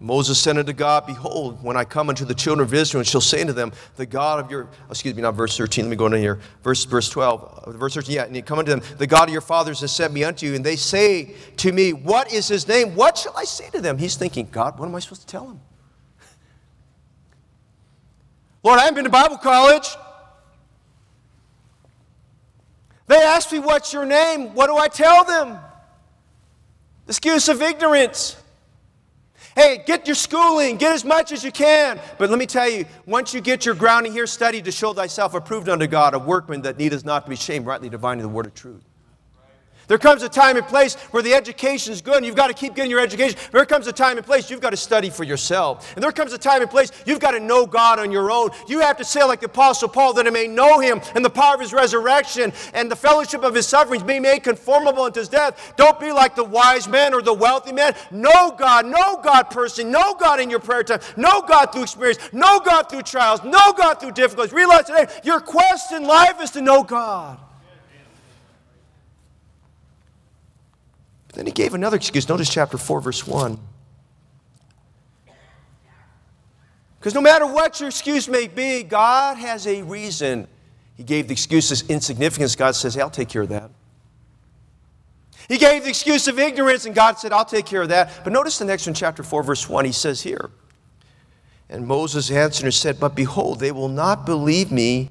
Moses 0.00 0.40
said 0.40 0.56
unto 0.56 0.72
God, 0.72 1.06
Behold, 1.06 1.62
when 1.62 1.76
I 1.76 1.82
come 1.82 2.08
unto 2.08 2.24
the 2.24 2.34
children 2.34 2.64
of 2.64 2.72
Israel, 2.72 3.00
and 3.00 3.06
shall 3.06 3.20
say 3.20 3.40
unto 3.40 3.52
them, 3.52 3.72
The 3.96 4.06
God 4.06 4.38
of 4.38 4.48
your, 4.48 4.68
excuse 4.88 5.16
me, 5.16 5.22
not 5.22 5.34
verse 5.34 5.56
13, 5.56 5.86
let 5.86 5.90
me 5.90 5.96
go 5.96 6.06
in 6.06 6.12
here. 6.12 6.38
Verse, 6.62 6.84
verse 6.84 7.10
12, 7.10 7.64
uh, 7.66 7.70
verse 7.72 7.94
13, 7.94 8.14
yeah, 8.14 8.24
and 8.24 8.36
you 8.36 8.42
come 8.42 8.60
unto 8.60 8.70
them, 8.70 8.80
The 8.98 9.08
God 9.08 9.28
of 9.28 9.32
your 9.32 9.40
fathers 9.40 9.80
has 9.80 9.90
sent 9.90 10.12
me 10.12 10.22
unto 10.22 10.46
you, 10.46 10.54
and 10.54 10.64
they 10.64 10.76
say 10.76 11.34
to 11.56 11.72
me, 11.72 11.92
What 11.92 12.32
is 12.32 12.46
his 12.46 12.68
name? 12.68 12.94
What 12.94 13.18
shall 13.18 13.36
I 13.36 13.44
say 13.44 13.70
to 13.70 13.80
them? 13.80 13.98
He's 13.98 14.14
thinking, 14.14 14.48
God, 14.52 14.78
what 14.78 14.88
am 14.88 14.94
I 14.94 15.00
supposed 15.00 15.22
to 15.22 15.26
tell 15.26 15.46
them? 15.46 15.60
Lord, 18.62 18.78
I 18.78 18.82
haven't 18.82 18.96
been 18.96 19.04
to 19.04 19.10
Bible 19.10 19.38
college. 19.38 19.88
They 23.06 23.16
ask 23.16 23.50
me, 23.52 23.58
What's 23.58 23.92
your 23.92 24.04
name? 24.04 24.54
What 24.54 24.66
do 24.66 24.76
I 24.76 24.88
tell 24.88 25.24
them? 25.24 25.58
Excuse 27.06 27.48
of 27.48 27.62
ignorance. 27.62 28.36
Hey, 29.56 29.82
get 29.84 30.06
your 30.06 30.14
schooling, 30.14 30.76
get 30.76 30.92
as 30.92 31.04
much 31.04 31.32
as 31.32 31.42
you 31.42 31.50
can. 31.50 31.98
But 32.16 32.30
let 32.30 32.38
me 32.38 32.46
tell 32.46 32.68
you, 32.68 32.84
once 33.06 33.34
you 33.34 33.40
get 33.40 33.66
your 33.66 33.74
grounding 33.74 34.12
here, 34.12 34.26
study 34.26 34.62
to 34.62 34.70
show 34.70 34.92
thyself 34.92 35.34
approved 35.34 35.68
unto 35.68 35.88
God, 35.88 36.14
a 36.14 36.18
workman 36.18 36.62
that 36.62 36.78
needeth 36.78 37.04
not 37.04 37.24
to 37.24 37.30
be 37.30 37.34
shamed, 37.34 37.66
rightly 37.66 37.88
divining 37.88 38.22
the 38.22 38.28
word 38.28 38.46
of 38.46 38.54
truth. 38.54 38.87
There 39.88 39.98
comes 39.98 40.22
a 40.22 40.28
time 40.28 40.56
and 40.58 40.66
place 40.66 40.94
where 41.12 41.22
the 41.22 41.32
education 41.32 41.94
is 41.94 42.02
good 42.02 42.18
and 42.18 42.26
you've 42.26 42.36
got 42.36 42.48
to 42.48 42.54
keep 42.54 42.74
getting 42.74 42.90
your 42.90 43.00
education. 43.00 43.38
There 43.52 43.64
comes 43.64 43.86
a 43.86 43.92
time 43.92 44.18
and 44.18 44.24
place 44.24 44.50
you've 44.50 44.60
got 44.60 44.70
to 44.70 44.76
study 44.76 45.08
for 45.08 45.24
yourself. 45.24 45.94
And 45.94 46.04
there 46.04 46.12
comes 46.12 46.34
a 46.34 46.38
time 46.38 46.60
and 46.60 46.70
place 46.70 46.92
you've 47.06 47.20
got 47.20 47.30
to 47.30 47.40
know 47.40 47.64
God 47.64 47.98
on 47.98 48.12
your 48.12 48.30
own. 48.30 48.50
You 48.68 48.80
have 48.80 48.98
to 48.98 49.04
say, 49.04 49.24
like 49.24 49.40
the 49.40 49.46
Apostle 49.46 49.88
Paul, 49.88 50.12
that 50.14 50.26
I 50.26 50.30
may 50.30 50.46
know 50.46 50.78
him 50.78 51.00
and 51.14 51.24
the 51.24 51.30
power 51.30 51.54
of 51.54 51.60
his 51.60 51.72
resurrection 51.72 52.52
and 52.74 52.90
the 52.90 52.96
fellowship 52.96 53.42
of 53.42 53.54
his 53.54 53.66
sufferings, 53.66 54.02
be 54.02 54.20
made 54.20 54.44
conformable 54.44 55.04
unto 55.04 55.20
his 55.20 55.28
death. 55.28 55.72
Don't 55.76 55.98
be 55.98 56.12
like 56.12 56.36
the 56.36 56.44
wise 56.44 56.86
man 56.86 57.14
or 57.14 57.22
the 57.22 57.32
wealthy 57.32 57.72
man. 57.72 57.94
Know 58.10 58.54
God, 58.58 58.84
know 58.84 59.20
God 59.24 59.44
personally, 59.44 59.90
know 59.90 60.14
God 60.14 60.38
in 60.38 60.50
your 60.50 60.60
prayer 60.60 60.82
time, 60.82 61.00
know 61.16 61.40
God 61.40 61.72
through 61.72 61.84
experience, 61.84 62.18
know 62.34 62.60
God 62.60 62.90
through 62.90 63.02
trials, 63.02 63.42
know 63.42 63.72
God 63.72 63.94
through 63.94 64.12
difficulties. 64.12 64.52
Realize 64.52 64.84
today 64.84 65.06
your 65.24 65.40
quest 65.40 65.92
in 65.92 66.04
life 66.04 66.42
is 66.42 66.50
to 66.50 66.60
know 66.60 66.82
God. 66.82 67.38
Then 71.38 71.46
he 71.46 71.52
gave 71.52 71.72
another 71.72 71.96
excuse. 71.96 72.28
Notice 72.28 72.52
chapter 72.52 72.76
4, 72.76 73.00
verse 73.00 73.24
1. 73.24 73.60
Because 76.98 77.14
no 77.14 77.20
matter 77.20 77.46
what 77.46 77.78
your 77.78 77.90
excuse 77.90 78.28
may 78.28 78.48
be, 78.48 78.82
God 78.82 79.36
has 79.36 79.64
a 79.68 79.82
reason. 79.82 80.48
He 80.96 81.04
gave 81.04 81.28
the 81.28 81.32
excuse 81.34 81.70
of 81.70 81.88
insignificance. 81.88 82.56
God 82.56 82.74
says, 82.74 82.96
hey, 82.96 83.02
I'll 83.02 83.08
take 83.08 83.28
care 83.28 83.42
of 83.42 83.50
that. 83.50 83.70
He 85.48 85.58
gave 85.58 85.84
the 85.84 85.90
excuse 85.90 86.26
of 86.26 86.40
ignorance, 86.40 86.86
and 86.86 86.94
God 86.94 87.20
said, 87.20 87.32
I'll 87.32 87.44
take 87.44 87.66
care 87.66 87.82
of 87.82 87.90
that. 87.90 88.24
But 88.24 88.32
notice 88.32 88.58
the 88.58 88.64
next 88.64 88.88
one, 88.88 88.94
chapter 88.94 89.22
4, 89.22 89.44
verse 89.44 89.68
1. 89.68 89.84
He 89.84 89.92
says 89.92 90.22
here, 90.22 90.50
And 91.68 91.86
Moses 91.86 92.32
answered 92.32 92.64
and 92.64 92.74
said, 92.74 92.98
But 92.98 93.14
behold, 93.14 93.60
they 93.60 93.70
will 93.70 93.88
not 93.88 94.26
believe 94.26 94.72
me, 94.72 95.10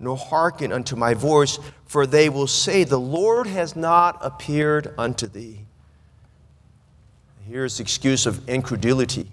nor 0.00 0.16
hearken 0.16 0.72
unto 0.72 0.96
my 0.96 1.14
voice, 1.14 1.58
for 1.84 2.06
they 2.06 2.28
will 2.28 2.46
say, 2.46 2.82
The 2.82 2.98
Lord 2.98 3.46
has 3.46 3.76
not 3.76 4.18
appeared 4.22 4.92
unto 4.98 5.26
thee. 5.26 5.66
Here's 7.46 7.76
the 7.76 7.82
excuse 7.82 8.26
of 8.26 8.48
incredulity. 8.48 9.30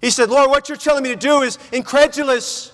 He 0.00 0.10
said, 0.10 0.30
Lord, 0.30 0.50
what 0.50 0.68
you're 0.68 0.78
telling 0.78 1.02
me 1.02 1.10
to 1.10 1.16
do 1.16 1.42
is 1.42 1.58
incredulous. 1.72 2.72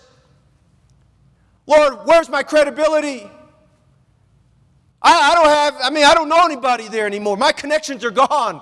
Lord, 1.67 2.01
where's 2.05 2.29
my 2.29 2.43
credibility? 2.43 3.31
I, 5.01 5.31
I 5.31 5.35
don't 5.35 5.49
have, 5.49 5.77
I 5.83 5.91
mean, 5.91 6.05
I 6.05 6.15
don't 6.15 6.29
know 6.29 6.45
anybody 6.45 6.89
there 6.89 7.07
anymore. 7.07 7.37
My 7.37 7.53
connections 7.53 8.05
are 8.05 8.11
gone. 8.11 8.61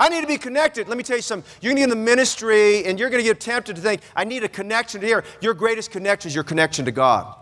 I 0.00 0.08
need 0.08 0.22
to 0.22 0.26
be 0.26 0.38
connected. 0.38 0.88
Let 0.88 0.96
me 0.96 1.04
tell 1.04 1.16
you 1.16 1.22
something. 1.22 1.48
You're 1.60 1.74
going 1.74 1.76
to 1.76 1.80
get 1.88 1.92
in 1.92 2.04
the 2.04 2.10
ministry 2.10 2.86
and 2.86 2.98
you're 2.98 3.10
going 3.10 3.22
to 3.22 3.28
get 3.28 3.38
tempted 3.38 3.76
to 3.76 3.82
think, 3.82 4.00
I 4.16 4.24
need 4.24 4.42
a 4.42 4.48
connection 4.48 5.02
here. 5.02 5.24
Your 5.42 5.52
greatest 5.52 5.90
connection 5.90 6.30
is 6.30 6.34
your 6.34 6.42
connection 6.42 6.86
to 6.86 6.90
God. 6.90 7.36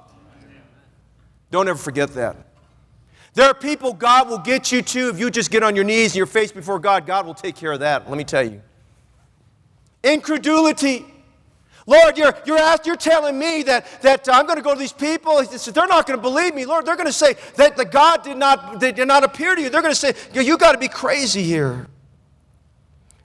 Don't 1.52 1.68
ever 1.68 1.78
forget 1.78 2.10
that. 2.14 2.36
There 3.34 3.46
are 3.46 3.54
people 3.54 3.92
God 3.92 4.28
will 4.28 4.38
get 4.38 4.72
you 4.72 4.82
to 4.82 5.08
if 5.08 5.20
you 5.20 5.30
just 5.30 5.52
get 5.52 5.62
on 5.62 5.76
your 5.76 5.84
knees 5.84 6.10
and 6.10 6.16
your 6.16 6.26
face 6.26 6.50
before 6.50 6.80
God. 6.80 7.06
God 7.06 7.26
will 7.26 7.34
take 7.34 7.54
care 7.54 7.70
of 7.70 7.80
that. 7.80 8.08
Let 8.08 8.18
me 8.18 8.24
tell 8.24 8.42
you. 8.42 8.60
Incredulity. 10.02 11.06
Lord, 11.86 12.18
you're, 12.18 12.34
you're, 12.44 12.58
asked, 12.58 12.86
you're 12.86 12.96
telling 12.96 13.38
me 13.38 13.62
that, 13.62 13.86
that 14.02 14.28
uh, 14.28 14.32
I'm 14.32 14.46
going 14.46 14.58
to 14.58 14.62
go 14.62 14.74
to 14.74 14.80
these 14.80 14.92
people. 14.92 15.42
They're 15.44 15.86
not 15.86 16.06
going 16.06 16.18
to 16.18 16.22
believe 16.22 16.56
me. 16.56 16.66
Lord, 16.66 16.84
they're 16.84 16.96
going 16.96 17.06
to 17.06 17.12
say 17.12 17.36
that 17.54 17.76
the 17.76 17.84
God 17.84 18.24
did 18.24 18.36
not, 18.36 18.80
did 18.80 18.98
not 19.06 19.22
appear 19.22 19.54
to 19.54 19.62
you. 19.62 19.70
They're 19.70 19.80
going 19.80 19.94
to 19.94 19.98
say, 19.98 20.14
you 20.34 20.58
got 20.58 20.72
to 20.72 20.78
be 20.78 20.88
crazy 20.88 21.44
here. 21.44 21.86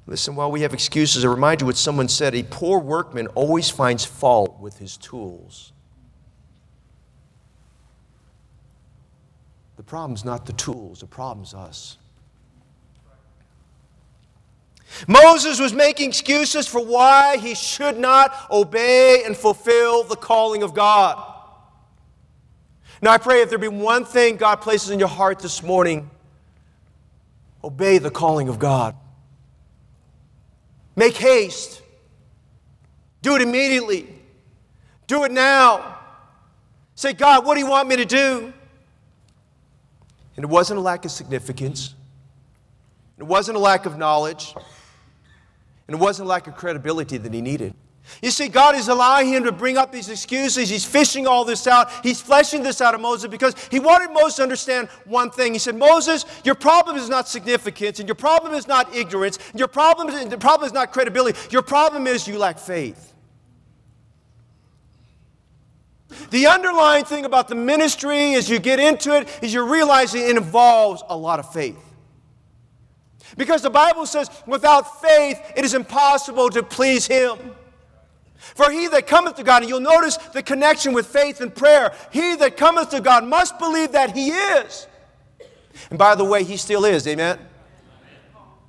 Listen, 0.06 0.36
while 0.36 0.52
we 0.52 0.62
have 0.62 0.74
excuses, 0.74 1.24
I 1.24 1.30
remind 1.30 1.62
you 1.62 1.68
what 1.68 1.78
someone 1.78 2.10
said 2.10 2.36
a 2.36 2.44
poor 2.44 2.80
workman 2.80 3.28
always 3.28 3.70
finds 3.70 4.04
fault 4.04 4.60
with 4.60 4.78
his 4.78 4.98
tools. 4.98 5.72
The 9.78 9.84
problem's 9.84 10.26
not 10.26 10.46
the 10.46 10.54
tools, 10.54 11.00
the 11.00 11.08
problem's 11.08 11.54
us. 11.54 11.98
Moses 15.08 15.60
was 15.60 15.74
making 15.74 16.10
excuses 16.10 16.68
for 16.68 16.84
why 16.84 17.38
he 17.38 17.56
should 17.56 17.98
not 17.98 18.50
obey 18.52 19.24
and 19.26 19.36
fulfill 19.36 20.04
the 20.04 20.16
calling 20.16 20.64
of 20.64 20.74
God. 20.74 21.32
Now, 23.02 23.12
I 23.12 23.18
pray 23.18 23.42
if 23.42 23.50
there 23.50 23.58
be 23.58 23.68
one 23.68 24.06
thing 24.06 24.38
God 24.38 24.58
places 24.58 24.92
in 24.92 25.00
your 25.00 25.10
heart 25.10 25.40
this 25.40 25.64
morning, 25.64 26.10
obey 27.64 27.98
the 27.98 28.12
calling 28.12 28.50
of 28.50 28.60
God. 28.60 28.96
Make 30.96 31.16
haste. 31.16 31.82
Do 33.22 33.36
it 33.36 33.42
immediately. 33.42 34.08
Do 35.08 35.24
it 35.24 35.32
now. 35.32 35.98
Say, 36.96 37.14
God, 37.14 37.46
what 37.46 37.56
do 37.56 37.60
you 37.60 37.68
want 37.68 37.88
me 37.88 37.96
to 37.96 38.06
do? 38.06 38.54
And 40.36 40.44
it 40.44 40.50
wasn't 40.50 40.80
a 40.80 40.82
lack 40.82 41.06
of 41.06 41.12
significance, 41.12 41.96
it 43.18 43.24
wasn't 43.24 43.56
a 43.56 43.60
lack 43.60 43.86
of 43.86 43.98
knowledge, 43.98 44.56
and 45.88 45.96
it 45.96 46.00
wasn't 46.00 46.26
a 46.26 46.30
lack 46.30 46.48
of 46.48 46.56
credibility 46.56 47.18
that 47.18 47.34
he 47.34 47.42
needed. 47.42 47.74
You 48.22 48.32
see, 48.32 48.48
God 48.48 48.76
is 48.76 48.88
allowing 48.88 49.28
him 49.28 49.44
to 49.44 49.52
bring 49.52 49.78
up 49.78 49.92
these 49.92 50.10
excuses. 50.10 50.70
He's 50.70 50.86
fishing 50.86 51.28
all 51.28 51.46
this 51.46 51.68
out. 51.68 51.90
He's 52.04 52.22
fleshing 52.22 52.64
this 52.64 52.82
out 52.82 52.96
of 52.96 53.02
Moses 53.02 53.30
because 53.30 53.56
he 53.72 53.80
wanted 53.80 54.12
Moses 54.14 54.36
to 54.36 54.44
understand 54.44 54.90
one 55.06 55.32
thing. 55.32 55.54
He 55.54 55.60
said, 55.60 55.76
Moses, 55.76 56.26
your 56.44 56.56
problem 56.56 56.98
is 56.98 57.10
not 57.10 57.28
significance, 57.28 58.00
and 58.00 58.08
your 58.08 58.16
problem 58.16 58.54
is 58.54 58.68
not 58.68 58.94
ignorance, 58.96 59.40
and 59.52 59.60
your 59.60 59.68
problem 59.68 60.10
is, 60.10 60.30
the 60.30 60.38
problem 60.38 60.68
is 60.68 60.74
not 60.74 60.92
credibility. 60.92 61.38
Your 61.50 61.62
problem 61.62 62.08
is 62.08 62.28
you 62.28 62.38
lack 62.38 62.60
faith. 62.60 63.14
The 66.30 66.48
underlying 66.48 67.06
thing 67.06 67.26
about 67.26 67.48
the 67.48 67.56
ministry 67.56 68.36
as 68.36 68.50
you 68.50 68.60
get 68.60 68.80
into 68.80 69.16
it 69.18 69.28
is 69.42 69.54
you're 69.54 69.68
realizing 69.68 70.22
it 70.22 70.38
involves 70.38 71.04
a 71.10 71.18
lot 71.18 71.40
of 71.40 71.52
faith. 71.52 71.78
Because 73.38 73.62
the 73.62 73.70
Bible 73.70 74.06
says, 74.06 74.30
without 74.46 75.02
faith, 75.02 75.40
it 75.56 75.66
is 75.66 75.74
impossible 75.74 76.50
to 76.52 76.62
please 76.62 77.08
Him. 77.08 77.38
For 78.56 78.70
he 78.70 78.88
that 78.90 79.08
cometh 79.08 79.36
to 79.36 79.44
God, 79.44 79.64
and 79.64 79.70
you'll 79.70 79.80
notice 79.80 80.18
the 80.18 80.44
connection 80.44 80.94
with 80.94 81.08
faith 81.08 81.42
and 81.42 81.54
prayer, 81.54 81.94
he 82.12 82.36
that 82.36 82.58
cometh 82.58 82.90
to 82.90 83.02
God 83.02 83.26
must 83.26 83.58
believe 83.58 83.94
that 83.94 84.16
He 84.16 84.30
is. 84.30 84.88
And 85.90 85.98
by 85.98 86.16
the 86.16 86.24
way, 86.24 86.44
He 86.44 86.58
still 86.58 86.86
is, 86.86 87.08
amen? 87.08 87.40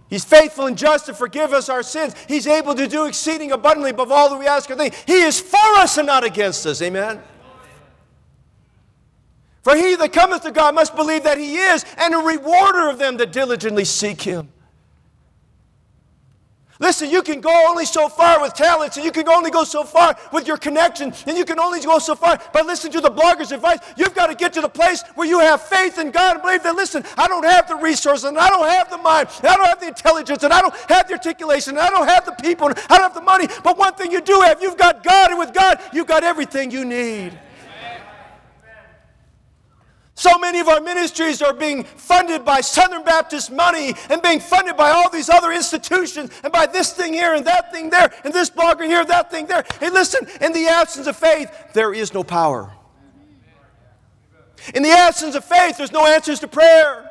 He's 0.08 0.24
faithful 0.24 0.66
and 0.66 0.78
just 0.78 1.06
to 1.06 1.14
forgive 1.14 1.52
us 1.52 1.68
our 1.68 1.82
sins. 1.82 2.14
He's 2.28 2.46
able 2.46 2.74
to 2.74 2.86
do 2.86 3.06
exceeding 3.06 3.52
abundantly 3.52 3.90
above 3.90 4.12
all 4.12 4.30
that 4.30 4.38
we 4.38 4.46
ask 4.46 4.70
or 4.70 4.76
think. 4.76 4.94
He 5.06 5.22
is 5.22 5.40
for 5.40 5.58
us 5.76 5.98
and 5.98 6.06
not 6.06 6.24
against 6.24 6.64
us, 6.66 6.80
amen? 6.82 7.20
For 9.62 9.74
he 9.74 9.96
that 9.96 10.12
cometh 10.12 10.42
to 10.42 10.52
God 10.52 10.74
must 10.74 10.94
believe 10.94 11.24
that 11.24 11.38
he 11.38 11.56
is, 11.56 11.84
and 11.96 12.14
a 12.14 12.18
rewarder 12.18 12.88
of 12.88 12.98
them 12.98 13.16
that 13.16 13.32
diligently 13.32 13.84
seek 13.84 14.22
him. 14.22 14.50
Listen, 16.80 17.08
you 17.08 17.22
can 17.22 17.40
go 17.40 17.68
only 17.68 17.84
so 17.84 18.08
far 18.08 18.42
with 18.42 18.52
talents, 18.52 18.96
and 18.96 19.04
you 19.04 19.12
can 19.12 19.28
only 19.28 19.50
go 19.50 19.62
so 19.62 19.84
far 19.84 20.16
with 20.32 20.48
your 20.48 20.56
connection, 20.56 21.12
and 21.26 21.38
you 21.38 21.44
can 21.44 21.60
only 21.60 21.80
go 21.80 22.00
so 22.00 22.16
far 22.16 22.40
by 22.52 22.62
listening 22.62 22.92
to 22.94 23.00
the 23.00 23.10
blogger's 23.10 23.52
advice. 23.52 23.78
You've 23.96 24.14
got 24.14 24.26
to 24.26 24.34
get 24.34 24.52
to 24.54 24.60
the 24.60 24.68
place 24.68 25.04
where 25.14 25.28
you 25.28 25.38
have 25.38 25.62
faith 25.62 25.98
in 25.98 26.10
God 26.10 26.34
and 26.34 26.42
believe 26.42 26.64
that, 26.64 26.74
listen, 26.74 27.04
I 27.16 27.28
don't 27.28 27.44
have 27.44 27.68
the 27.68 27.76
resources, 27.76 28.24
and 28.24 28.36
I 28.36 28.48
don't 28.48 28.68
have 28.68 28.90
the 28.90 28.98
mind, 28.98 29.28
and 29.38 29.46
I 29.46 29.56
don't 29.56 29.66
have 29.66 29.80
the 29.80 29.88
intelligence, 29.88 30.42
and 30.42 30.52
I 30.52 30.60
don't 30.60 30.74
have 30.90 31.06
the 31.06 31.14
articulation, 31.14 31.74
and 31.74 31.80
I 31.80 31.90
don't 31.90 32.08
have 32.08 32.26
the 32.26 32.32
people, 32.32 32.66
and 32.66 32.76
I 32.90 32.98
don't 32.98 33.02
have 33.02 33.14
the 33.14 33.20
money. 33.20 33.46
But 33.62 33.78
one 33.78 33.94
thing 33.94 34.10
you 34.10 34.20
do 34.20 34.40
have, 34.40 34.60
you've 34.60 34.76
got 34.76 35.04
God, 35.04 35.30
and 35.30 35.38
with 35.38 35.54
God, 35.54 35.78
you've 35.92 36.08
got 36.08 36.24
everything 36.24 36.72
you 36.72 36.84
need. 36.84 37.38
So 40.24 40.38
many 40.38 40.58
of 40.58 40.68
our 40.68 40.80
ministries 40.80 41.42
are 41.42 41.52
being 41.52 41.84
funded 41.84 42.46
by 42.46 42.62
Southern 42.62 43.04
Baptist 43.04 43.52
money 43.52 43.92
and 44.08 44.22
being 44.22 44.40
funded 44.40 44.74
by 44.74 44.88
all 44.88 45.10
these 45.10 45.28
other 45.28 45.52
institutions 45.52 46.30
and 46.42 46.50
by 46.50 46.64
this 46.64 46.94
thing 46.94 47.12
here 47.12 47.34
and 47.34 47.44
that 47.44 47.70
thing 47.70 47.90
there 47.90 48.10
and 48.24 48.32
this 48.32 48.48
blogger 48.48 48.86
here, 48.86 49.04
that 49.04 49.30
thing 49.30 49.44
there. 49.44 49.66
Hey, 49.80 49.90
listen, 49.90 50.26
in 50.40 50.54
the 50.54 50.66
absence 50.66 51.06
of 51.08 51.14
faith, 51.14 51.52
there 51.74 51.92
is 51.92 52.14
no 52.14 52.24
power. 52.24 52.72
In 54.74 54.82
the 54.82 54.92
absence 54.92 55.34
of 55.34 55.44
faith, 55.44 55.76
there's 55.76 55.92
no 55.92 56.06
answers 56.06 56.40
to 56.40 56.48
prayer. 56.48 57.10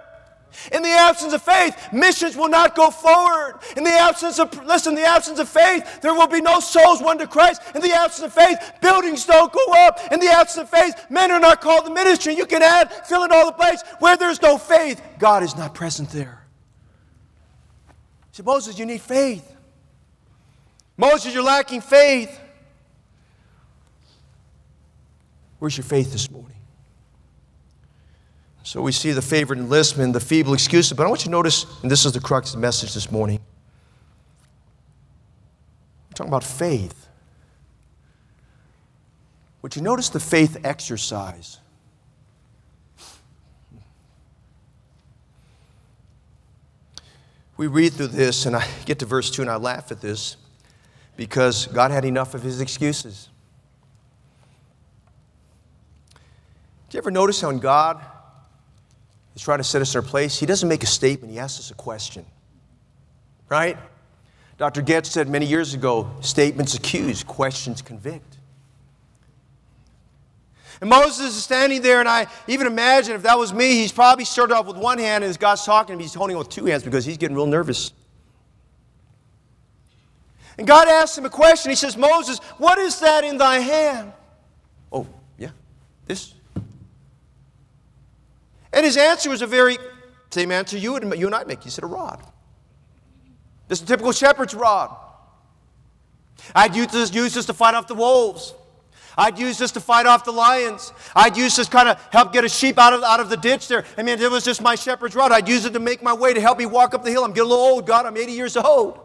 In 0.71 0.81
the 0.81 0.89
absence 0.89 1.33
of 1.33 1.41
faith, 1.41 1.75
missions 1.91 2.37
will 2.37 2.49
not 2.49 2.75
go 2.75 2.89
forward. 2.89 3.59
In 3.75 3.83
the 3.83 3.93
absence 3.93 4.39
of, 4.39 4.53
listen, 4.65 4.95
the 4.95 5.05
absence 5.05 5.39
of 5.39 5.49
faith, 5.49 6.01
there 6.01 6.13
will 6.13 6.27
be 6.27 6.41
no 6.41 6.59
souls 6.59 7.01
won 7.01 7.17
to 7.17 7.27
Christ. 7.27 7.61
In 7.75 7.81
the 7.81 7.93
absence 7.93 8.25
of 8.27 8.33
faith, 8.33 8.57
buildings 8.81 9.25
don't 9.25 9.51
go 9.51 9.73
up. 9.87 9.99
In 10.11 10.19
the 10.19 10.31
absence 10.31 10.63
of 10.63 10.69
faith, 10.69 10.95
men 11.09 11.31
are 11.31 11.39
not 11.39 11.61
called 11.61 11.85
to 11.85 11.93
ministry. 11.93 12.35
You 12.35 12.45
can 12.45 12.61
add, 12.61 12.91
fill 13.07 13.23
in 13.23 13.31
all 13.31 13.47
the 13.47 13.51
blanks. 13.51 13.83
Where 13.99 14.17
there's 14.17 14.41
no 14.41 14.57
faith, 14.57 15.01
God 15.19 15.43
is 15.43 15.55
not 15.55 15.73
present 15.73 16.09
there. 16.09 16.45
See, 18.31 18.43
Moses, 18.43 18.79
you 18.79 18.85
need 18.85 19.01
faith. 19.01 19.49
Moses, 20.97 21.33
you're 21.33 21.43
lacking 21.43 21.81
faith. 21.81 22.39
Where's 25.59 25.77
your 25.77 25.85
faith 25.85 26.11
this 26.11 26.29
morning? 26.29 26.52
So 28.63 28.81
we 28.81 28.93
see 28.93 29.11
the 29.11 29.21
favored 29.21 29.57
enlistment, 29.57 30.13
the 30.13 30.21
feeble 30.21 30.53
excuses. 30.53 30.93
But 30.93 31.05
I 31.05 31.09
want 31.09 31.21
you 31.21 31.25
to 31.25 31.31
notice, 31.31 31.65
and 31.81 31.91
this 31.91 32.05
is 32.05 32.13
the 32.13 32.21
crux 32.21 32.49
of 32.49 32.55
the 32.55 32.61
message 32.61 32.93
this 32.93 33.11
morning. 33.11 33.41
We're 36.09 36.15
talking 36.15 36.29
about 36.29 36.45
faith. 36.45 37.07
Would 39.61 39.75
you 39.75 39.81
notice 39.81 40.09
the 40.09 40.19
faith 40.19 40.57
exercise? 40.63 41.59
We 47.57 47.67
read 47.67 47.93
through 47.93 48.07
this, 48.07 48.45
and 48.45 48.55
I 48.55 48.65
get 48.85 48.99
to 48.99 49.05
verse 49.05 49.29
2 49.29 49.41
and 49.41 49.51
I 49.51 49.57
laugh 49.57 49.91
at 49.91 50.01
this 50.01 50.37
because 51.17 51.67
God 51.67 51.91
had 51.91 52.05
enough 52.05 52.33
of 52.33 52.43
his 52.43 52.61
excuses. 52.61 53.29
Do 56.89 56.97
you 56.97 56.99
ever 56.99 57.11
notice 57.11 57.41
how 57.41 57.49
in 57.49 57.59
God 57.59 58.01
He's 59.33 59.43
trying 59.43 59.57
to 59.59 59.63
set 59.63 59.81
us 59.81 59.95
in 59.95 59.99
our 59.99 60.07
place. 60.07 60.39
He 60.39 60.45
doesn't 60.45 60.69
make 60.69 60.83
a 60.83 60.87
statement, 60.87 61.31
he 61.31 61.39
asks 61.39 61.59
us 61.59 61.71
a 61.71 61.75
question. 61.75 62.25
Right? 63.49 63.77
Dr. 64.57 64.81
Goetsch 64.81 65.07
said 65.07 65.27
many 65.27 65.45
years 65.45 65.73
ago 65.73 66.09
statements 66.21 66.75
accuse, 66.75 67.23
questions 67.23 67.81
convict. 67.81 68.37
And 70.81 70.89
Moses 70.89 71.35
is 71.35 71.43
standing 71.43 71.81
there, 71.81 71.99
and 71.99 72.09
I 72.09 72.27
even 72.47 72.67
imagine 72.67 73.15
if 73.15 73.23
that 73.23 73.37
was 73.37 73.53
me, 73.53 73.75
he's 73.75 73.91
probably 73.91 74.25
started 74.25 74.53
off 74.53 74.65
with 74.65 74.77
one 74.77 74.97
hand, 74.97 75.23
and 75.23 75.29
as 75.29 75.37
God's 75.37 75.63
talking 75.63 75.87
to 75.87 75.93
him, 75.93 75.99
he's 75.99 76.13
holding 76.13 76.37
with 76.37 76.49
two 76.49 76.65
hands 76.65 76.83
because 76.83 77.05
he's 77.05 77.17
getting 77.17 77.35
real 77.35 77.45
nervous. 77.45 77.93
And 80.57 80.67
God 80.67 80.87
asks 80.87 81.17
him 81.17 81.25
a 81.25 81.29
question. 81.29 81.69
He 81.69 81.75
says, 81.75 81.97
Moses, 81.97 82.39
what 82.57 82.77
is 82.77 82.99
that 82.99 83.23
in 83.23 83.37
thy 83.37 83.59
hand? 83.59 84.11
Oh, 84.91 85.07
yeah, 85.37 85.49
this. 86.05 86.32
And 88.73 88.83
his 88.83 88.97
answer 88.97 89.29
was 89.29 89.41
a 89.41 89.47
very 89.47 89.77
same 90.31 90.51
answer 90.51 90.77
you, 90.77 90.93
would, 90.93 91.03
you 91.17 91.27
and 91.27 91.35
I 91.35 91.43
make. 91.43 91.63
He 91.63 91.69
said, 91.69 91.83
a 91.83 91.87
rod. 91.87 92.21
This 93.67 93.79
is 93.79 93.83
a 93.83 93.87
typical 93.87 94.11
shepherd's 94.11 94.55
rod. 94.55 94.97
I'd 96.55 96.75
use 96.75 96.87
this, 96.87 97.13
use 97.13 97.35
this 97.35 97.45
to 97.45 97.53
fight 97.53 97.75
off 97.75 97.87
the 97.87 97.95
wolves. 97.95 98.55
I'd 99.15 99.37
use 99.37 99.59
this 99.59 99.71
to 99.73 99.79
fight 99.79 100.07
off 100.07 100.25
the 100.25 100.31
lions. 100.31 100.91
I'd 101.15 101.37
use 101.37 101.55
this 101.55 101.69
kind 101.69 101.87
of 101.87 102.01
help 102.11 102.33
get 102.33 102.43
a 102.43 102.49
sheep 102.49 102.79
out 102.79 102.93
of, 102.93 103.03
out 103.03 103.19
of 103.19 103.29
the 103.29 103.37
ditch 103.37 103.67
there. 103.67 103.85
I 103.95 104.01
mean, 104.01 104.19
it 104.19 104.31
was 104.31 104.43
just 104.43 104.59
my 104.59 104.73
shepherd's 104.73 105.15
rod. 105.15 105.31
I'd 105.31 105.47
use 105.47 105.65
it 105.65 105.73
to 105.73 105.79
make 105.79 106.01
my 106.01 106.13
way 106.13 106.33
to 106.33 106.41
help 106.41 106.57
me 106.57 106.65
walk 106.65 106.95
up 106.95 107.03
the 107.03 107.11
hill. 107.11 107.23
I'm 107.23 107.31
getting 107.31 107.43
a 107.43 107.49
little 107.49 107.63
old, 107.63 107.85
God. 107.85 108.07
I'm 108.07 108.17
80 108.17 108.31
years 108.31 108.57
old. 108.57 108.99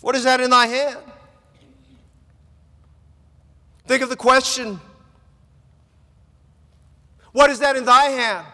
What 0.00 0.16
is 0.16 0.24
that 0.24 0.40
in 0.40 0.50
thy 0.50 0.66
hand? 0.66 0.98
Think 3.86 4.02
of 4.02 4.08
the 4.08 4.16
question 4.16 4.80
what 7.32 7.50
is 7.50 7.58
that 7.58 7.76
in 7.76 7.84
thy 7.84 8.04
hand? 8.04 8.46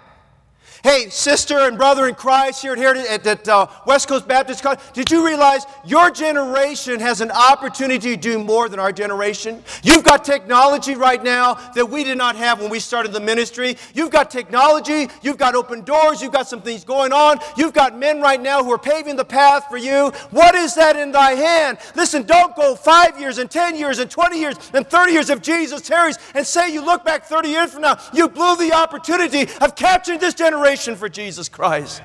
Hey, 0.85 1.09
sister 1.11 1.59
and 1.59 1.77
brother 1.77 2.07
in 2.07 2.15
Christ 2.15 2.63
here 2.63 2.75
at, 2.75 3.27
at 3.27 3.49
uh, 3.49 3.67
West 3.85 4.07
Coast 4.07 4.29
Baptist 4.29 4.63
College, 4.63 4.79
did 4.93 5.11
you 5.11 5.27
realize 5.27 5.67
your 5.85 6.09
generation 6.09 7.01
has 7.01 7.21
an 7.21 7.33
opportunity 7.33 8.11
to 8.15 8.17
do 8.17 8.39
more 8.39 8.69
than 8.69 8.79
our 8.79 8.93
generation? 8.93 9.65
You've 9.83 10.05
got 10.05 10.25
technology 10.25 10.95
right 10.95 11.21
now 11.23 11.55
that 11.75 11.91
we 11.91 12.05
did 12.05 12.17
not 12.17 12.37
have 12.37 12.61
when 12.61 12.71
we 12.71 12.79
started 12.79 13.13
the 13.13 13.19
ministry. 13.19 13.77
You've 13.93 14.13
got 14.13 14.31
technology, 14.31 15.09
you've 15.21 15.37
got 15.37 15.57
open 15.57 15.83
doors, 15.83 16.23
you've 16.23 16.33
got 16.33 16.47
some 16.47 16.63
things 16.63 16.85
going 16.85 17.13
on. 17.13 17.39
You've 17.57 17.75
got 17.75 17.99
men 17.99 18.21
right 18.21 18.41
now 18.41 18.63
who 18.63 18.71
are 18.71 18.79
paving 18.79 19.17
the 19.17 19.25
path 19.25 19.65
for 19.69 19.79
you. 19.79 20.13
What 20.31 20.55
is 20.55 20.77
that 20.77 20.95
in 20.95 21.11
thy 21.11 21.33
hand? 21.33 21.79
Listen, 21.97 22.23
don't 22.23 22.55
go 22.55 22.77
five 22.77 23.19
years 23.19 23.39
and 23.39 23.51
10 23.51 23.75
years 23.75 23.99
and 23.99 24.09
20 24.09 24.39
years 24.39 24.55
and 24.73 24.89
30 24.89 25.13
years 25.13 25.29
if 25.29 25.43
Jesus 25.43 25.81
tarries 25.81 26.19
and 26.35 26.47
say 26.47 26.73
you 26.73 26.85
look 26.85 27.05
back 27.05 27.25
30 27.25 27.49
years 27.49 27.73
from 27.73 27.83
now, 27.83 27.99
you 28.15 28.29
blew 28.29 28.57
the 28.57 28.73
opportunity 28.73 29.49
of 29.61 29.75
capturing 29.75 30.21
this 30.21 30.35
generation 30.35 30.68
for 30.97 31.09
Jesus 31.09 31.49
Christ. 31.49 32.03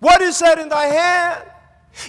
What 0.00 0.20
is 0.20 0.38
that 0.40 0.58
in 0.58 0.68
thy 0.68 0.86
hand? 0.86 1.50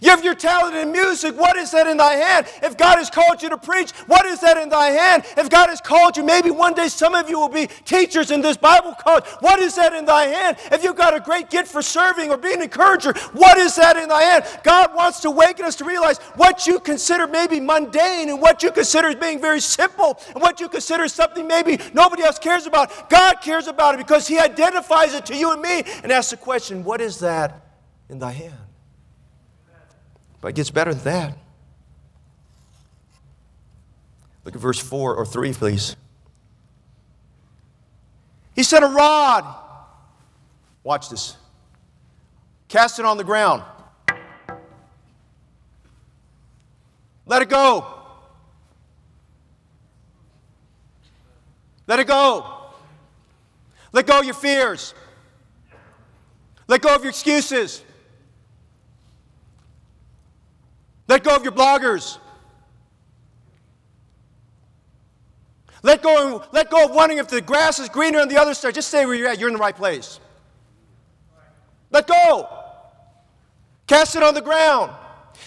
You 0.01 0.09
have 0.09 0.23
your 0.23 0.35
talent 0.35 0.75
in 0.75 0.91
music. 0.91 1.37
What 1.37 1.57
is 1.57 1.71
that 1.71 1.87
in 1.87 1.97
thy 1.97 2.13
hand? 2.13 2.47
If 2.63 2.77
God 2.77 2.97
has 2.97 3.09
called 3.09 3.41
you 3.41 3.49
to 3.49 3.57
preach, 3.57 3.91
what 4.07 4.25
is 4.25 4.39
that 4.41 4.57
in 4.57 4.69
thy 4.69 4.87
hand? 4.87 5.25
If 5.37 5.49
God 5.49 5.69
has 5.69 5.81
called 5.81 6.17
you, 6.17 6.23
maybe 6.23 6.51
one 6.51 6.73
day 6.73 6.87
some 6.87 7.15
of 7.15 7.29
you 7.29 7.39
will 7.39 7.49
be 7.49 7.67
teachers 7.85 8.31
in 8.31 8.41
this 8.41 8.57
Bible 8.57 8.93
college. 8.93 9.25
What 9.39 9.59
is 9.59 9.75
that 9.75 9.93
in 9.93 10.05
thy 10.05 10.25
hand? 10.25 10.57
If 10.71 10.83
you've 10.83 10.95
got 10.95 11.15
a 11.15 11.19
great 11.19 11.49
gift 11.49 11.71
for 11.71 11.81
serving 11.81 12.31
or 12.31 12.37
being 12.37 12.57
an 12.57 12.63
encourager, 12.63 13.13
what 13.33 13.57
is 13.57 13.75
that 13.75 13.97
in 13.97 14.09
thy 14.09 14.21
hand? 14.21 14.45
God 14.63 14.95
wants 14.95 15.19
to 15.21 15.29
awaken 15.29 15.65
us 15.65 15.75
to 15.77 15.85
realize 15.85 16.17
what 16.35 16.67
you 16.67 16.79
consider 16.79 17.27
maybe 17.27 17.59
mundane 17.59 18.29
and 18.29 18.41
what 18.41 18.63
you 18.63 18.71
consider 18.71 19.09
as 19.09 19.15
being 19.15 19.39
very 19.39 19.61
simple 19.61 20.19
and 20.33 20.41
what 20.41 20.59
you 20.59 20.69
consider 20.69 21.07
something 21.07 21.47
maybe 21.47 21.79
nobody 21.93 22.23
else 22.23 22.39
cares 22.39 22.65
about. 22.65 23.09
God 23.09 23.35
cares 23.41 23.67
about 23.67 23.95
it 23.95 23.97
because 23.97 24.27
He 24.27 24.39
identifies 24.39 25.13
it 25.13 25.25
to 25.27 25.35
you 25.35 25.51
and 25.51 25.61
me 25.61 25.83
and 26.03 26.11
asks 26.11 26.31
the 26.31 26.37
question, 26.37 26.83
What 26.83 27.01
is 27.01 27.19
that 27.19 27.61
in 28.09 28.19
thy 28.19 28.31
hand? 28.31 28.64
But 30.45 30.49
it 30.49 30.58
gets 30.58 30.69
better 30.69 30.93
than 30.93 31.03
that. 31.05 31.38
Look 34.43 34.53
at 34.53 34.62
verse 34.62 34.77
4 34.77 35.15
or 35.15 35.25
3, 35.25 35.53
please. 35.53 35.95
He 38.53 38.62
said, 38.62 38.84
A 38.84 38.86
rod. 38.86 39.43
Watch 40.84 41.10
this. 41.10 41.36
Cast 42.67 42.99
it 42.99 43.05
on 43.05 43.17
the 43.17 43.23
ground. 43.23 43.63
Let 47.25 47.41
it 47.41 47.49
go. 47.49 47.88
Let 51.88 51.99
it 51.99 52.05
go. 52.05 52.45
Let 53.93 54.05
go 54.05 54.19
of 54.19 54.25
your 54.25 54.36
fears. 54.36 54.93
Let 56.67 56.84
go 56.84 56.93
of 56.93 57.01
your 57.01 57.10
excuses. 57.10 57.81
Let 61.07 61.23
go 61.23 61.35
of 61.35 61.43
your 61.43 61.51
bloggers. 61.51 62.17
Let 65.83 66.01
go, 66.01 66.43
let 66.51 66.71
go 66.71 66.85
of 66.85 66.91
wondering 66.91 67.19
if 67.19 67.27
the 67.27 67.41
grass 67.41 67.77
is 67.77 67.89
greener 67.89 68.19
on 68.19 68.27
the 68.27 68.37
other 68.37 68.55
side. 68.55 68.73
Just 68.73 68.87
stay 68.87 69.05
where 69.05 69.13
you're 69.13 69.27
at. 69.27 69.37
You're 69.37 69.49
in 69.49 69.53
the 69.53 69.59
right 69.59 69.75
place. 69.75 70.19
Let 71.91 72.07
go. 72.07 72.49
Cast 73.85 74.15
it 74.15 74.23
on 74.23 74.33
the 74.33 74.41
ground. 74.41 74.91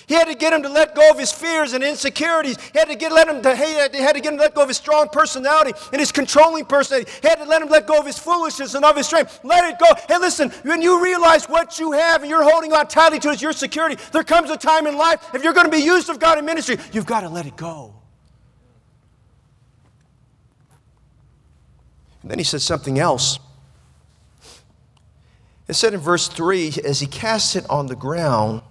He 0.07 0.15
had 0.15 0.27
to 0.27 0.35
get 0.35 0.53
him 0.53 0.63
to 0.63 0.69
let 0.69 0.95
go 0.95 1.11
of 1.11 1.19
his 1.19 1.31
fears 1.31 1.73
and 1.73 1.85
insecurities. 1.85 2.57
He 2.73 2.79
had 2.79 2.89
to 2.89 2.97
get 2.97 3.13
let 3.13 3.29
him 3.29 3.43
to, 3.43 3.55
he 3.55 3.75
had, 3.75 3.93
to 3.93 4.21
get 4.21 4.33
him 4.33 4.37
to 4.37 4.43
let 4.43 4.55
go 4.55 4.63
of 4.63 4.69
his 4.69 4.77
strong 4.77 5.09
personality 5.09 5.73
and 5.93 6.01
his 6.01 6.13
controlling 6.13 6.65
personality. 6.65 7.11
He 7.21 7.29
had 7.29 7.37
to 7.37 7.45
let 7.45 7.63
him 7.63 7.69
let 7.69 7.87
go 7.87 7.99
of 7.99 8.07
his 8.07 8.19
foolishness 8.19 8.75
and 8.75 8.85
of 8.85 8.97
his 8.97 9.07
strength. 9.07 9.41
Let 9.45 9.65
it 9.65 9.79
go. 9.79 9.87
Hey, 10.09 10.19
listen, 10.19 10.51
when 10.63 10.81
you 10.81 11.03
realize 11.03 11.47
what 11.47 11.79
you 11.79 11.93
have 11.93 12.23
and 12.23 12.31
you're 12.31 12.43
holding 12.43 12.73
on 12.73 12.89
tightly 12.89 13.19
to 13.21 13.29
as 13.29 13.43
your 13.43 13.53
security, 13.53 13.97
there 14.13 14.25
comes 14.25 14.51
a 14.51 14.57
time 14.57 14.87
in 14.87 14.97
life, 14.97 15.35
if 15.35 15.45
you're 15.45 15.53
going 15.53 15.67
to 15.67 15.77
be 15.77 15.83
used 15.83 16.09
of 16.09 16.19
God 16.19 16.39
in 16.39 16.45
ministry, 16.45 16.77
you've 16.93 17.07
got 17.07 17.21
to 17.21 17.29
let 17.29 17.47
it 17.47 17.57
go. 17.57 17.95
And 22.23 22.31
then 22.31 22.39
he 22.39 22.45
said 22.45 22.63
something 22.63 22.99
else. 22.99 23.39
It 25.69 25.75
said 25.75 25.93
in 25.93 26.01
verse 26.01 26.29
3 26.29 26.75
as 26.85 27.01
he 27.01 27.07
cast 27.07 27.55
it 27.55 27.69
on 27.69 27.87
the 27.87 27.97
ground, 27.97 28.63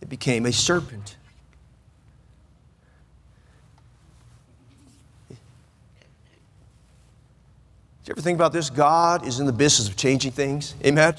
it 0.00 0.08
became 0.08 0.46
a 0.46 0.52
serpent. 0.52 1.16
Did 8.06 8.10
you 8.10 8.12
ever 8.12 8.20
think 8.20 8.36
about 8.36 8.52
this? 8.52 8.70
God 8.70 9.26
is 9.26 9.40
in 9.40 9.46
the 9.46 9.52
business 9.52 9.88
of 9.88 9.96
changing 9.96 10.30
things. 10.30 10.74
Amen? 10.84 11.14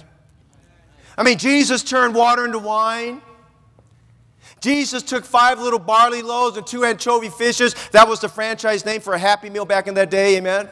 I 1.18 1.24
mean, 1.24 1.38
Jesus 1.38 1.84
turned 1.84 2.16
water 2.16 2.46
into 2.46 2.60
wine. 2.60 3.22
Jesus 4.62 5.04
took 5.04 5.26
five 5.26 5.60
little 5.60 5.80
barley 5.80 6.22
loaves 6.22 6.58
and 6.58 6.66
two 6.66 6.86
anchovy 6.86 7.30
fishes. 7.30 7.76
That 7.92 8.08
was 8.08 8.22
the 8.22 8.30
franchise 8.30 8.86
name 8.86 9.02
for 9.02 9.14
a 9.14 9.20
Happy 9.20 9.50
Meal 9.50 9.66
back 9.66 9.88
in 9.88 9.96
that 9.96 10.10
day. 10.10 10.38
Amen? 10.38 10.70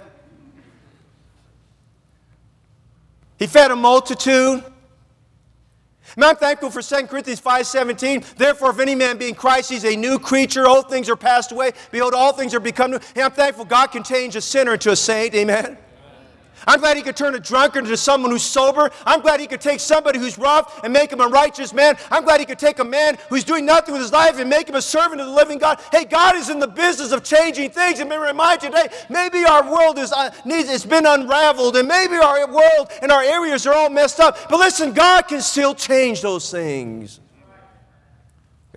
He 3.38 3.48
fed 3.48 3.72
a 3.72 3.76
multitude. 3.76 4.64
And 6.16 6.24
I'm 6.24 6.36
thankful 6.36 6.70
for 6.70 6.82
2 6.82 7.08
Corinthians 7.08 7.42
5.17. 7.42 8.36
Therefore, 8.36 8.72
if 8.72 8.80
any 8.80 8.96
man 8.96 9.18
be 9.18 9.30
in 9.30 9.36
Christ, 9.36 9.70
he's 9.70 9.86
a 9.86 9.96
new 9.96 10.20
creature. 10.20 10.68
Old 10.68 10.90
things 10.90 11.10
are 11.10 11.16
passed 11.16 11.52
away. 11.52 11.72
Behold, 11.92 12.14
all 12.14 12.34
things 12.34 12.54
are 12.54 12.60
become 12.60 12.92
new. 12.92 13.00
And 13.16 13.26
I'm 13.26 13.32
thankful 13.32 13.66
God 13.66 13.88
can 13.88 14.04
change 14.04 14.36
a 14.36 14.42
sinner 14.42 14.74
into 14.74 14.92
a 14.92 14.96
saint. 14.96 15.34
Amen. 15.36 15.78
I'm 16.68 16.80
glad 16.80 16.98
he 16.98 17.04
could 17.04 17.16
turn 17.16 17.36
a 17.36 17.40
drunkard 17.40 17.84
into 17.84 17.98
someone 17.98 18.32
who's 18.32 18.44
sober. 18.44 18.90
I'm 19.06 19.22
glad 19.22 19.40
he 19.40 19.48
could 19.48 19.62
take 19.62 19.80
somebody 19.80 20.20
who's 20.20 20.38
rough 20.38 20.84
and 20.84 20.92
make 20.92 21.12
him 21.12 21.22
a 21.22 21.28
righteous 21.28 21.74
man. 21.74 21.98
I'm 22.12 22.24
glad 22.24 22.40
he 22.40 22.46
could 22.46 22.60
take 22.60 22.80
a 22.80 22.84
man 22.84 23.18
who's 23.30 23.44
doing 23.44 23.66
nothing 23.66 23.94
with 23.94 24.02
his 24.02 24.12
life 24.12 24.40
and 24.40 24.50
make 24.50 24.70
him 24.70 24.76
a 24.76 24.82
servant 24.82 25.22
of 25.22 25.28
the 25.28 25.34
living 25.34 25.58
God. 25.58 25.80
Hey, 25.92 26.06
God 26.06 26.36
is 26.36 26.50
in 26.50 26.60
the 26.60 26.68
business 26.68 27.12
of 27.12 27.24
changing 27.24 27.72
things. 27.72 28.00
And 28.00 28.10
may 28.10 28.18
remind 28.18 28.64
you 28.64 28.70
today, 28.70 28.88
maybe 29.10 29.44
our 29.44 29.70
world 29.70 29.98
is 30.00 30.12
uh, 30.12 30.34
needs, 30.46 30.70
it's 30.70 30.86
been 30.86 31.06
unraveled, 31.06 31.76
and 31.76 31.88
maybe 31.88 32.16
our 32.16 32.48
world 32.52 32.90
and 33.02 33.12
our 33.12 33.24
areas 33.24 33.68
are 33.68 33.74
all 33.74 33.90
messed 33.90 34.20
up. 34.20 34.50
But 34.50 34.60
listen, 34.60 34.94
God 34.94 35.24
can 35.24 35.42
still 35.42 35.76
change 35.76 36.22
those 36.22 36.50
things. 36.50 37.20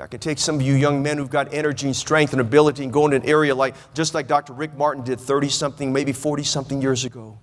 I 0.00 0.06
can 0.06 0.20
take 0.20 0.38
some 0.38 0.56
of 0.56 0.62
you 0.62 0.74
young 0.74 1.02
men 1.02 1.18
who've 1.18 1.28
got 1.28 1.52
energy 1.52 1.86
and 1.86 1.96
strength 1.96 2.32
and 2.32 2.40
ability 2.40 2.84
and 2.84 2.92
go 2.92 3.06
into 3.06 3.16
an 3.16 3.24
area 3.24 3.54
like 3.54 3.74
just 3.94 4.14
like 4.14 4.28
Dr. 4.28 4.52
Rick 4.52 4.76
Martin 4.76 5.02
did 5.02 5.18
30 5.18 5.48
something, 5.48 5.92
maybe 5.92 6.12
40 6.12 6.44
something 6.44 6.80
years 6.80 7.04
ago. 7.04 7.38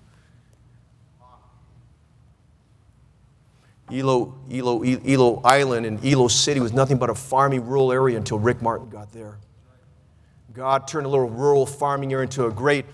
Elo, 3.91 4.33
Elo, 4.51 4.81
Elo 4.83 5.41
Island 5.43 5.85
and 5.85 6.03
Elo 6.03 6.27
City 6.27 6.59
was 6.59 6.73
nothing 6.73 6.97
but 6.97 7.09
a 7.09 7.15
farming 7.15 7.65
rural 7.65 7.91
area 7.91 8.17
until 8.17 8.39
Rick 8.39 8.61
Martin 8.61 8.89
got 8.89 9.11
there. 9.11 9.37
God 10.53 10.87
turned 10.87 11.05
a 11.05 11.09
little 11.09 11.29
rural 11.29 11.65
farming 11.65 12.11
area 12.13 12.23
into 12.23 12.45
a 12.45 12.51
great 12.51 12.85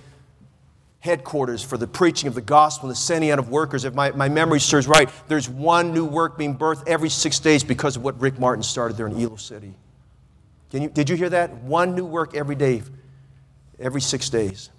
headquarters 1.00 1.64
for 1.64 1.78
the 1.78 1.88
preaching 1.88 2.28
of 2.28 2.36
the 2.36 2.42
gospel 2.42 2.88
and 2.88 2.96
the 2.96 3.00
sending 3.00 3.32
out 3.32 3.40
of 3.40 3.50
workers. 3.50 3.86
If 3.86 3.94
my, 3.94 4.12
my 4.12 4.30
memory 4.30 4.60
serves 4.60 4.88
right, 4.88 5.10
there's 5.28 5.48
one 5.48 5.94
new 5.94 6.06
work 6.06 6.38
being 6.38 6.58
birthed 6.58 6.88
every 6.88 7.10
six 7.10 7.40
days 7.40 7.64
because 7.64 7.96
of 7.96 8.04
what 8.04 8.20
Rick 8.20 8.40
Martin 8.40 8.64
started 8.64 8.98
there 8.98 9.08
in 9.08 9.20
Elo 9.20 9.36
City. 9.36 9.74
You, 10.72 10.90
did 10.90 11.10
you 11.10 11.16
hear 11.16 11.30
that? 11.30 11.54
One 11.64 11.96
new 11.96 12.06
work 12.06 12.36
every 12.36 12.56
day, 12.56 12.82
every 13.80 14.02
six 14.02 14.30
days. 14.30 14.70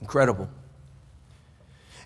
Incredible. 0.00 0.48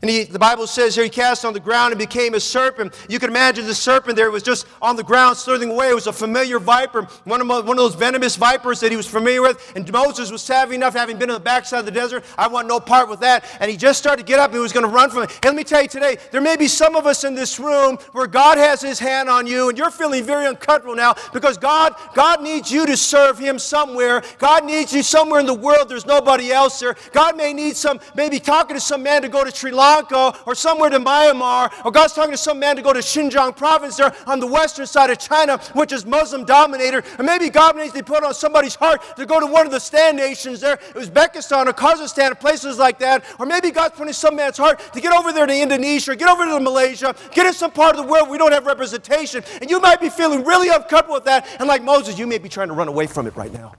And 0.03 0.11
he, 0.11 0.25
the 0.25 0.39
Bible 0.39 0.67
says 0.67 0.97
here 0.97 1.05
he 1.05 1.11
cast 1.11 1.45
on 1.45 1.53
the 1.53 1.61
ground 1.61 1.93
and 1.93 1.99
became 1.99 2.35
a 2.35 2.41
serpent. 2.41 2.93
You 3.09 3.21
can 3.21 3.31
imagine 3.31 3.67
the 3.67 3.75
serpent 3.75 4.17
there 4.17 4.33
was 4.33 4.43
just 4.43 4.67
on 4.83 4.97
the 4.97 5.05
ground 5.05 5.37
slithering 5.37 5.71
away. 5.71 5.91
It 5.91 5.95
was 5.95 6.09
a 6.09 6.13
familiar 6.13 6.59
viper, 6.59 7.03
one 7.23 7.41
of, 7.41 7.47
one 7.47 7.71
of 7.71 7.77
those 7.77 7.95
venomous 7.95 8.35
vipers 8.35 8.81
that 8.81 8.91
he 8.91 8.97
was 8.97 9.07
familiar 9.07 9.43
with. 9.43 9.73
And 9.77 9.91
Moses 9.93 10.33
was 10.33 10.43
savvy 10.43 10.75
enough, 10.75 10.95
having 10.95 11.19
been 11.19 11.31
on 11.31 11.35
the 11.35 11.41
backside 11.41 11.79
of 11.79 11.85
the 11.85 11.93
desert, 11.93 12.25
I 12.37 12.49
want 12.49 12.67
no 12.67 12.81
part 12.81 13.09
with 13.09 13.21
that. 13.21 13.45
And 13.61 13.71
he 13.71 13.77
just 13.77 14.01
started 14.01 14.27
to 14.27 14.29
get 14.29 14.41
up 14.41 14.47
and 14.47 14.57
he 14.57 14.61
was 14.61 14.73
going 14.73 14.85
to 14.85 14.91
run 14.91 15.09
from 15.09 15.23
it. 15.23 15.31
And 15.35 15.45
let 15.45 15.55
me 15.55 15.63
tell 15.63 15.83
you 15.83 15.89
today, 15.89 16.17
there 16.33 16.41
may 16.41 16.57
be 16.57 16.67
some 16.67 16.97
of 16.97 17.07
us 17.07 17.23
in 17.23 17.37
this 17.37 17.61
room 17.61 17.97
where 18.11 18.27
God 18.27 18.59
has 18.59 18.81
his 18.81 18.99
hand 18.99 19.29
on 19.29 19.47
you 19.47 19.69
and 19.69 19.79
you're 19.79 19.93
feeling 19.93 20.25
very 20.25 20.47
uncomfortable 20.47 20.97
now 20.97 21.15
because 21.33 21.57
God, 21.57 21.95
God 22.13 22.43
needs 22.43 22.73
you 22.73 22.87
to 22.87 22.97
serve 22.97 23.39
him 23.39 23.57
somewhere. 23.57 24.25
God 24.39 24.65
needs 24.65 24.93
you 24.93 25.05
somewhere 25.05 25.39
in 25.39 25.47
the 25.47 25.55
world. 25.55 25.89
There's 25.89 26.07
nobody 26.07 26.51
else 26.51 26.81
there. 26.81 26.97
God 27.13 27.37
may 27.37 27.53
need 27.53 27.77
some, 27.77 28.01
maybe 28.17 28.41
talking 28.41 28.75
to 28.75 28.81
some 28.81 29.05
man 29.05 29.23
to 29.23 29.29
go 29.29 29.45
to 29.45 29.53
Sri 29.53 29.71
Lanka 29.71 29.92
Lanka 29.93 30.39
or 30.47 30.55
somewhere 30.55 30.91
to 30.91 30.99
Myanmar, 30.99 31.71
or 31.85 31.91
God's 31.91 32.15
talking 32.15 32.33
to 32.33 32.37
some 32.37 32.59
man 32.59 32.77
to 32.77 32.83
go 32.83 32.93
to 32.93 33.01
Xinjiang 33.01 33.57
province 33.57 33.97
there 33.97 34.15
on 34.27 34.41
the 34.41 34.47
western 34.47 34.87
side 34.87 35.11
of 35.11 35.19
China, 35.19 35.59
which 35.75 35.93
is 35.93 36.07
Muslim 36.07 36.45
dominated, 36.45 37.05
or 37.19 37.25
maybe 37.25 37.51
God 37.51 37.77
needs 37.77 37.93
to 37.93 38.03
put 38.03 38.25
on 38.25 38.35
somebody's 38.35 38.75
heart 38.75 39.01
to 39.17 39.27
go 39.27 39.41
to 39.41 39.47
one 39.47 39.67
of 39.67 39.73
the 39.73 39.81
stand 39.81 40.17
nations 40.17 40.61
there, 40.61 40.79
Uzbekistan 40.95 41.67
or 41.67 41.73
Kazakhstan, 41.73 42.33
or 42.33 42.35
places 42.35 42.79
like 42.79 42.99
that, 43.01 43.25
or 43.39 43.47
maybe 43.47 43.71
God's 43.71 43.97
putting 43.97 44.13
some 44.13 44.37
man's 44.37 44.57
heart 44.57 44.81
to 44.93 45.01
get 45.01 45.15
over 45.15 45.33
there 45.33 45.47
to 45.47 45.63
Indonesia, 45.63 46.17
get 46.17 46.29
over 46.29 46.45
to 46.45 46.61
Malaysia, 46.61 47.15
get 47.33 47.47
in 47.47 47.53
some 47.53 47.71
part 47.71 47.97
of 47.97 48.03
the 48.03 48.11
world 48.11 48.31
we 48.31 48.39
don't 48.39 48.53
have 48.53 48.67
representation, 48.67 49.43
and 49.61 49.71
you 49.71 49.81
might 49.81 50.01
be 50.01 50.09
feeling 50.09 50.45
really 50.45 50.69
uncomfortable 50.69 51.15
with 51.15 51.25
that, 51.25 51.47
and 51.59 51.69
like 51.69 51.83
Moses, 51.83 52.19
you 52.19 52.27
may 52.27 52.39
be 52.39 52.49
trying 52.49 52.69
to 52.69 52.75
run 52.75 52.89
away 52.89 53.07
from 53.07 53.27
it 53.27 53.37
right 53.37 53.53
now. 53.53 53.75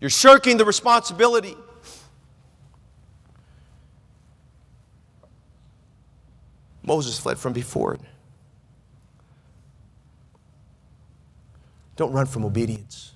You're 0.00 0.10
shirking 0.10 0.56
the 0.56 0.64
responsibility. 0.64 1.56
Moses 6.82 7.18
fled 7.18 7.38
from 7.38 7.52
before 7.52 7.94
it. 7.94 8.00
Don't 11.96 12.12
run 12.12 12.26
from 12.26 12.44
obedience. 12.46 13.12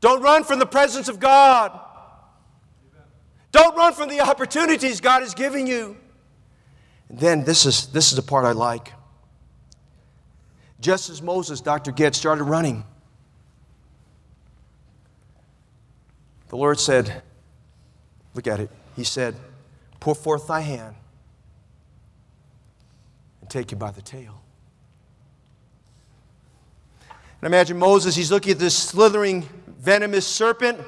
Don't 0.00 0.22
run 0.22 0.44
from 0.44 0.58
the 0.58 0.66
presence 0.66 1.08
of 1.08 1.20
God. 1.20 1.78
Don't 3.52 3.76
run 3.76 3.92
from 3.92 4.08
the 4.08 4.20
opportunities 4.20 5.00
God 5.00 5.22
is 5.22 5.34
giving 5.34 5.66
you. 5.66 5.96
And 7.10 7.18
then 7.18 7.44
this 7.44 7.66
is, 7.66 7.88
this 7.88 8.10
is 8.10 8.16
the 8.16 8.22
part 8.22 8.46
I 8.46 8.52
like. 8.52 8.92
Just 10.80 11.10
as 11.10 11.20
Moses, 11.20 11.60
Dr. 11.60 11.92
Goetsch, 11.92 12.14
started 12.14 12.44
running, 12.44 12.84
The 16.50 16.56
Lord 16.56 16.78
said, 16.78 17.22
Look 18.34 18.46
at 18.46 18.60
it. 18.60 18.70
He 18.94 19.04
said, 19.04 19.34
Pour 19.98 20.14
forth 20.14 20.48
thy 20.48 20.60
hand 20.60 20.94
and 23.40 23.48
take 23.48 23.70
you 23.70 23.76
by 23.76 23.90
the 23.90 24.02
tail. 24.02 24.40
And 27.40 27.46
imagine 27.46 27.78
Moses, 27.78 28.14
he's 28.14 28.30
looking 28.30 28.52
at 28.52 28.58
this 28.58 28.76
slithering, 28.76 29.48
venomous 29.66 30.26
serpent. 30.26 30.78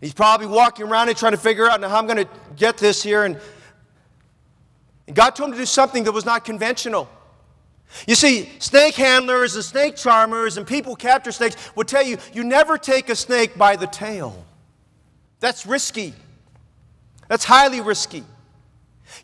He's 0.00 0.12
probably 0.12 0.46
walking 0.48 0.86
around 0.86 1.08
and 1.08 1.16
trying 1.16 1.32
to 1.32 1.38
figure 1.38 1.68
out 1.68 1.80
now 1.80 1.88
how 1.88 1.98
I'm 1.98 2.06
going 2.06 2.18
to 2.18 2.28
get 2.56 2.76
this 2.78 3.02
here. 3.02 3.24
And, 3.24 3.38
and 5.06 5.16
God 5.16 5.30
told 5.30 5.50
him 5.50 5.52
to 5.54 5.58
do 5.58 5.66
something 5.66 6.04
that 6.04 6.12
was 6.12 6.26
not 6.26 6.44
conventional. 6.44 7.08
You 8.06 8.14
see, 8.14 8.50
snake 8.58 8.94
handlers 8.94 9.54
and 9.54 9.64
snake 9.64 9.96
charmers 9.96 10.56
and 10.56 10.66
people 10.66 10.92
who 10.92 10.96
capture 10.96 11.32
snakes 11.32 11.56
will 11.74 11.84
tell 11.84 12.02
you 12.02 12.18
you 12.32 12.44
never 12.44 12.76
take 12.76 13.08
a 13.08 13.16
snake 13.16 13.56
by 13.56 13.76
the 13.76 13.86
tail. 13.86 14.44
That's 15.40 15.66
risky. 15.66 16.14
That's 17.28 17.44
highly 17.44 17.80
risky. 17.80 18.24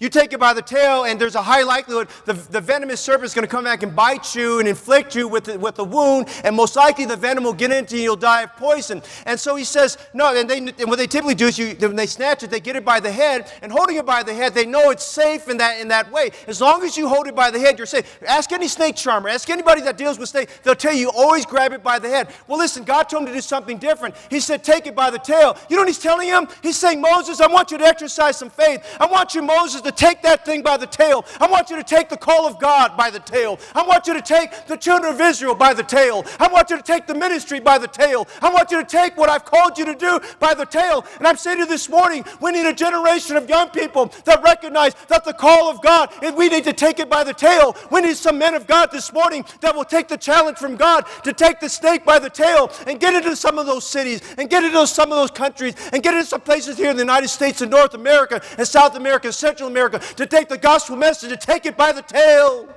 You 0.01 0.09
take 0.09 0.33
it 0.33 0.41
by 0.41 0.53
the 0.53 0.63
tail, 0.63 1.05
and 1.05 1.21
there's 1.21 1.35
a 1.35 1.43
high 1.43 1.63
likelihood 1.63 2.09
the, 2.25 2.35
the 2.35 2.61
venomous 2.61 3.01
serpent 3.01 3.25
is 3.25 3.35
going 3.35 3.47
to 3.47 3.51
come 3.51 3.65
back 3.65 3.83
and 3.83 3.95
bite 3.95 4.35
you 4.35 4.59
and 4.59 4.69
inflict 4.69 5.15
you 5.15 5.29
with, 5.29 5.49
with 5.57 5.79
a 5.79 5.85
wound, 5.85 6.29
and 6.45 6.55
most 6.55 6.77
likely 6.77 7.05
the 7.05 7.17
venom 7.17 7.45
will 7.45 7.53
get 7.53 7.71
into 7.71 7.97
you 7.97 8.03
and 8.03 8.05
you'll 8.05 8.17
die 8.17 8.43
of 8.43 8.57
poison. 8.57 9.03
And 9.27 9.39
so 9.39 9.55
he 9.55 9.65
says, 9.65 9.99
no, 10.13 10.35
and, 10.35 10.49
they, 10.49 10.59
and 10.59 10.89
what 10.89 10.99
they 10.99 11.07
typically 11.07 11.35
do 11.35 11.47
is 11.47 11.59
you, 11.59 11.77
when 11.81 11.97
they 11.97 12.07
snatch 12.07 12.43
it, 12.43 12.51
they 12.51 12.61
get 12.61 12.77
it 12.77 12.85
by 12.85 13.01
the 13.01 13.13
head, 13.13 13.51
and 13.63 13.71
holding 13.71 13.97
it 13.97 14.07
by 14.07 14.23
the 14.23 14.35
head, 14.35 14.55
they 14.55 14.67
know 14.67 14.91
it's 14.91 15.05
safe 15.05 15.49
in 15.49 15.59
that, 15.59 15.81
in 15.81 15.89
that 15.89 16.11
way. 16.11 16.31
As 16.47 16.61
long 16.61 16.83
as 16.83 16.97
you 16.97 17.09
hold 17.09 17.27
it 17.27 17.35
by 17.35 17.51
the 17.51 17.59
head, 17.61 17.79
you're 17.79 17.87
safe. 17.87 18.19
Ask 18.27 18.53
any 18.53 18.69
snake 18.69 18.97
charmer, 18.97 19.29
ask 19.29 19.51
anybody 19.51 19.83
that 19.83 19.97
deals 19.97 20.19
with 20.19 20.29
snakes, 20.29 20.59
they'll 20.63 20.75
tell 20.75 20.95
you, 20.95 21.11
always 21.11 21.47
grab 21.47 21.73
it 21.73 21.83
by 21.83 21.99
the 21.99 22.09
head. 22.09 22.29
Well, 22.49 22.59
listen, 22.59 22.85
God 22.85 23.05
told 23.05 23.23
him 23.23 23.29
to 23.29 23.35
do 23.35 23.41
something 23.41 23.79
different. 23.79 24.15
He 24.31 24.41
said, 24.41 24.65
take 24.65 24.87
it 24.87 24.95
by 24.95 25.11
the 25.11 25.19
tail. 25.19 25.57
You 25.69 25.77
know 25.77 25.83
what 25.83 25.89
he's 25.89 25.99
telling 25.99 26.29
him? 26.29 26.49
He's 26.63 26.77
saying, 26.77 27.01
Moses, 27.01 27.41
I 27.41 27.47
want 27.47 27.71
you 27.71 27.79
to 27.79 27.85
exercise 27.85 28.37
some 28.39 28.51
faith. 28.51 28.85
I 28.99 29.07
want 29.07 29.35
you, 29.35 29.43
Moses, 29.43 29.82
to 29.85 29.93
take 29.93 30.23
that 30.23 30.45
thing 30.45 30.63
by 30.63 30.77
the 30.77 30.87
tail. 30.87 31.25
I 31.41 31.47
want 31.47 31.71
you 31.71 31.77
to 31.77 31.85
take 31.85 32.09
the 32.09 32.17
call 32.17 32.47
of 32.47 32.59
God 32.59 32.97
by 32.97 33.11
the 33.11 33.21
tail. 33.21 33.59
I 33.75 33.83
want 33.87 34.07
you 34.07 34.15
to 34.15 34.23
take 34.23 34.67
the 34.67 34.77
children 34.77 35.15
of 35.15 35.21
Israel 35.21 35.55
by 35.55 35.75
the 35.75 35.83
tail. 35.83 36.25
I 36.39 36.49
want 36.49 36.71
you 36.71 36.77
to 36.77 36.83
take 36.83 37.07
the 37.07 37.15
ministry 37.15 37.61
by 37.61 37.79
the 37.79 37.89
tail. 37.89 38.27
I 38.41 38.53
want 38.53 38.71
you 38.71 38.81
to 38.81 38.87
take 38.87 39.17
what 39.17 39.29
I've 39.29 39.45
called 39.45 39.79
you 39.79 39.85
to 39.87 39.95
do 39.95 40.21
by 40.39 40.55
the 40.55 40.65
tail. 40.65 41.05
And 41.19 41.27
I'm 41.27 41.37
saying 41.37 41.59
to 41.59 41.63
you 41.63 41.69
this 41.69 41.89
morning, 41.89 42.25
we 42.41 42.53
need 42.53 42.67
a 42.67 42.75
generation 42.75 43.37
of 43.37 43.49
young 43.49 43.71
people 43.71 44.07
that 44.25 44.43
recognize 44.43 44.95
that 45.09 45.25
the 45.25 45.33
call 45.33 45.71
of 45.71 45.83
God, 45.83 46.13
and 46.23 46.37
we 46.37 46.49
need 46.49 46.65
to 46.65 46.73
take 46.73 46.99
it 46.99 47.09
by 47.09 47.25
the 47.25 47.35
tail. 47.35 47.77
We 47.91 48.01
need 48.01 48.17
some 48.17 48.39
men 48.39 48.55
of 48.55 48.67
God 48.67 48.91
this 48.93 49.13
morning 49.13 49.45
that 49.61 49.75
will 49.75 49.85
take 49.85 50.09
the 50.09 50.17
challenge 50.17 50.59
from 50.59 50.77
God 50.77 51.07
to 51.25 51.33
take 51.33 51.61
the 51.61 51.69
snake 51.69 52.05
by 52.05 52.19
the 52.19 52.31
tail 52.31 52.71
and 52.87 53.01
get 53.01 53.15
into 53.15 53.37
some 53.37 53.59
of 53.59 53.67
those 53.67 53.85
cities 53.85 54.21
and 54.39 54.49
get 54.49 54.65
into 54.65 54.87
some 54.87 55.11
of 55.11 55.17
those 55.17 55.31
countries 55.31 55.75
and 55.93 56.03
get 56.03 56.15
into 56.15 56.27
some 56.27 56.41
places 56.41 56.77
here 56.77 56.91
in 56.91 56.97
the 56.97 57.03
United 57.03 57.29
States 57.29 57.61
and 57.61 57.71
North 57.71 57.95
America 57.95 58.43
and 58.59 58.67
South 58.67 58.97
America, 58.97 59.29
and 59.29 59.35
Central 59.35 59.71
America 59.73 59.99
to 60.17 60.27
take 60.27 60.49
the 60.49 60.59
gospel 60.59 60.97
message 60.97 61.33
and 61.33 61.41
take 61.41 61.67
it 61.67 61.77
by 61.77 61.93
the 61.93 62.03
tail. 62.03 62.69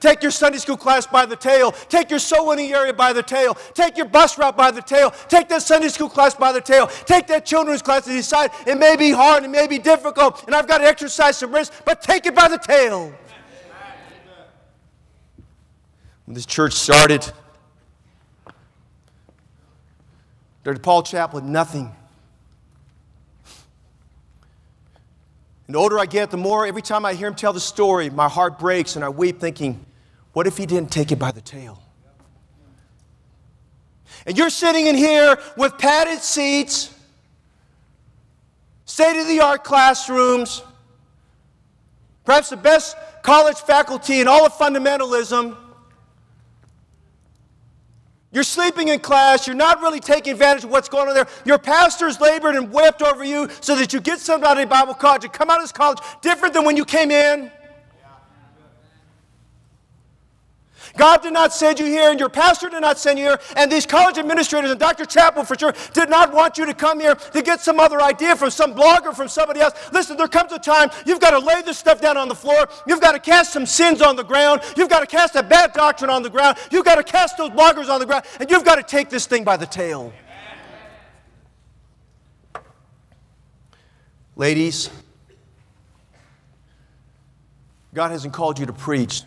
Take 0.00 0.20
your 0.20 0.32
Sunday 0.32 0.58
school 0.58 0.76
class 0.76 1.06
by 1.06 1.24
the 1.24 1.36
tail. 1.36 1.72
Take 1.72 2.10
your 2.10 2.18
soul 2.18 2.48
winning 2.48 2.72
area 2.72 2.92
by 2.92 3.14
the 3.14 3.22
tail. 3.22 3.56
Take 3.72 3.96
your 3.96 4.04
bus 4.06 4.36
route 4.36 4.54
by 4.54 4.70
the 4.70 4.82
tail. 4.82 5.12
Take 5.28 5.48
that 5.48 5.62
Sunday 5.62 5.88
school 5.88 6.10
class 6.10 6.34
by 6.34 6.52
the 6.52 6.60
tail. 6.60 6.88
Take 6.88 7.26
that 7.28 7.46
children's 7.46 7.80
class 7.80 8.06
and 8.06 8.14
decide 8.14 8.50
it 8.66 8.78
may 8.78 8.96
be 8.96 9.12
hard, 9.12 9.44
it 9.44 9.48
may 9.48 9.66
be 9.66 9.78
difficult, 9.78 10.44
and 10.44 10.54
I've 10.54 10.68
got 10.68 10.78
to 10.78 10.84
exercise 10.84 11.38
some 11.38 11.54
risk, 11.54 11.72
but 11.86 12.02
take 12.02 12.26
it 12.26 12.34
by 12.34 12.48
the 12.48 12.58
tail. 12.58 13.14
When 16.26 16.34
this 16.34 16.44
church 16.44 16.74
started, 16.74 17.30
Dr. 20.64 20.80
Paul 20.80 21.02
Chappell, 21.02 21.40
nothing. 21.40 21.94
And 25.66 25.74
the 25.74 25.78
older 25.78 25.98
I 25.98 26.06
get, 26.06 26.30
the 26.30 26.36
more 26.36 26.66
every 26.66 26.82
time 26.82 27.04
I 27.04 27.14
hear 27.14 27.28
him 27.28 27.34
tell 27.34 27.52
the 27.52 27.60
story, 27.60 28.10
my 28.10 28.28
heart 28.28 28.58
breaks 28.58 28.96
and 28.96 29.04
I 29.04 29.08
weep, 29.08 29.40
thinking, 29.40 29.84
what 30.32 30.46
if 30.46 30.56
he 30.56 30.66
didn't 30.66 30.90
take 30.90 31.10
it 31.12 31.18
by 31.18 31.30
the 31.30 31.40
tail? 31.40 31.80
And 34.26 34.36
you're 34.36 34.50
sitting 34.50 34.86
in 34.86 34.94
here 34.94 35.38
with 35.56 35.78
padded 35.78 36.20
seats, 36.20 36.94
state 38.84 39.20
of 39.20 39.26
the 39.26 39.40
art 39.40 39.64
classrooms, 39.64 40.62
perhaps 42.24 42.50
the 42.50 42.56
best 42.56 42.96
college 43.22 43.58
faculty 43.58 44.20
in 44.20 44.28
all 44.28 44.46
of 44.46 44.52
fundamentalism. 44.52 45.56
You're 48.34 48.42
sleeping 48.42 48.88
in 48.88 48.98
class. 48.98 49.46
You're 49.46 49.54
not 49.54 49.80
really 49.80 50.00
taking 50.00 50.32
advantage 50.32 50.64
of 50.64 50.70
what's 50.70 50.88
going 50.88 51.08
on 51.08 51.14
there. 51.14 51.28
Your 51.44 51.56
pastor's 51.56 52.20
labored 52.20 52.56
and 52.56 52.70
wept 52.72 53.00
over 53.00 53.22
you 53.22 53.48
so 53.60 53.76
that 53.76 53.92
you 53.92 54.00
get 54.00 54.18
of 54.58 54.68
Bible 54.68 54.92
college. 54.92 55.22
You 55.22 55.30
come 55.30 55.50
out 55.50 55.58
of 55.58 55.62
this 55.62 55.70
college 55.70 56.00
different 56.20 56.52
than 56.52 56.64
when 56.64 56.76
you 56.76 56.84
came 56.84 57.12
in. 57.12 57.52
God 60.96 61.22
did 61.22 61.32
not 61.32 61.52
send 61.52 61.80
you 61.80 61.86
here, 61.86 62.10
and 62.10 62.20
your 62.20 62.28
pastor 62.28 62.68
did 62.68 62.80
not 62.80 62.98
send 62.98 63.18
you 63.18 63.26
here, 63.26 63.40
and 63.56 63.70
these 63.70 63.84
college 63.84 64.16
administrators 64.16 64.70
and 64.70 64.78
Dr. 64.78 65.04
Chappell 65.04 65.44
for 65.44 65.58
sure 65.58 65.74
did 65.92 66.08
not 66.08 66.32
want 66.32 66.56
you 66.56 66.66
to 66.66 66.74
come 66.74 67.00
here 67.00 67.14
to 67.14 67.42
get 67.42 67.60
some 67.60 67.80
other 67.80 68.00
idea 68.00 68.36
from 68.36 68.50
some 68.50 68.74
blogger, 68.74 69.14
from 69.14 69.28
somebody 69.28 69.60
else. 69.60 69.74
Listen, 69.92 70.16
there 70.16 70.28
comes 70.28 70.52
a 70.52 70.58
time 70.58 70.90
you've 71.04 71.20
got 71.20 71.30
to 71.30 71.38
lay 71.38 71.62
this 71.62 71.78
stuff 71.78 72.00
down 72.00 72.16
on 72.16 72.28
the 72.28 72.34
floor. 72.34 72.68
You've 72.86 73.00
got 73.00 73.12
to 73.12 73.18
cast 73.18 73.52
some 73.52 73.66
sins 73.66 74.02
on 74.02 74.14
the 74.14 74.22
ground. 74.22 74.60
You've 74.76 74.88
got 74.88 75.00
to 75.00 75.06
cast 75.06 75.34
a 75.34 75.42
bad 75.42 75.72
doctrine 75.72 76.10
on 76.10 76.22
the 76.22 76.30
ground. 76.30 76.58
You've 76.70 76.84
got 76.84 76.96
to 76.96 77.02
cast 77.02 77.38
those 77.38 77.50
bloggers 77.50 77.88
on 77.88 77.98
the 77.98 78.06
ground, 78.06 78.24
and 78.38 78.50
you've 78.50 78.64
got 78.64 78.76
to 78.76 78.82
take 78.82 79.10
this 79.10 79.26
thing 79.26 79.42
by 79.42 79.56
the 79.56 79.66
tail. 79.66 80.12
Ladies, 84.36 84.90
God 87.94 88.10
hasn't 88.10 88.32
called 88.32 88.58
you 88.58 88.66
to 88.66 88.72
preach. 88.72 89.22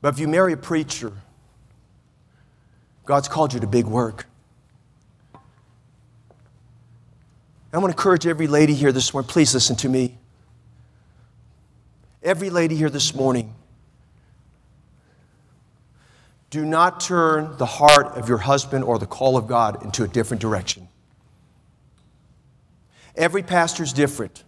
But 0.00 0.14
if 0.14 0.20
you 0.20 0.28
marry 0.28 0.52
a 0.52 0.56
preacher, 0.56 1.12
God's 3.04 3.28
called 3.28 3.54
you 3.54 3.60
to 3.60 3.66
big 3.66 3.86
work. 3.86 4.26
I 7.72 7.78
want 7.78 7.92
to 7.92 7.96
encourage 7.96 8.26
every 8.26 8.46
lady 8.46 8.74
here 8.74 8.90
this 8.92 9.12
morning, 9.12 9.28
please 9.28 9.52
listen 9.52 9.76
to 9.76 9.88
me. 9.88 10.16
Every 12.22 12.50
lady 12.50 12.74
here 12.74 12.90
this 12.90 13.14
morning, 13.14 13.54
do 16.50 16.64
not 16.64 17.00
turn 17.00 17.56
the 17.58 17.66
heart 17.66 18.16
of 18.16 18.28
your 18.28 18.38
husband 18.38 18.82
or 18.82 18.98
the 18.98 19.06
call 19.06 19.36
of 19.36 19.46
God 19.46 19.84
into 19.84 20.04
a 20.04 20.08
different 20.08 20.40
direction. 20.40 20.88
Every 23.14 23.42
pastor 23.42 23.82
is 23.82 23.92
different. 23.92 24.42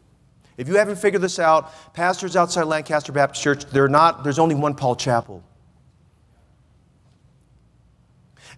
If 0.58 0.66
you 0.66 0.74
haven't 0.74 0.96
figured 0.96 1.22
this 1.22 1.38
out, 1.38 1.72
pastors 1.94 2.34
outside 2.36 2.64
Lancaster 2.64 3.12
Baptist 3.12 3.42
Church, 3.42 3.64
they're 3.66 3.88
not, 3.88 4.24
there's 4.24 4.40
only 4.40 4.56
one 4.56 4.74
Paul 4.74 4.96
Chappell. 4.96 5.42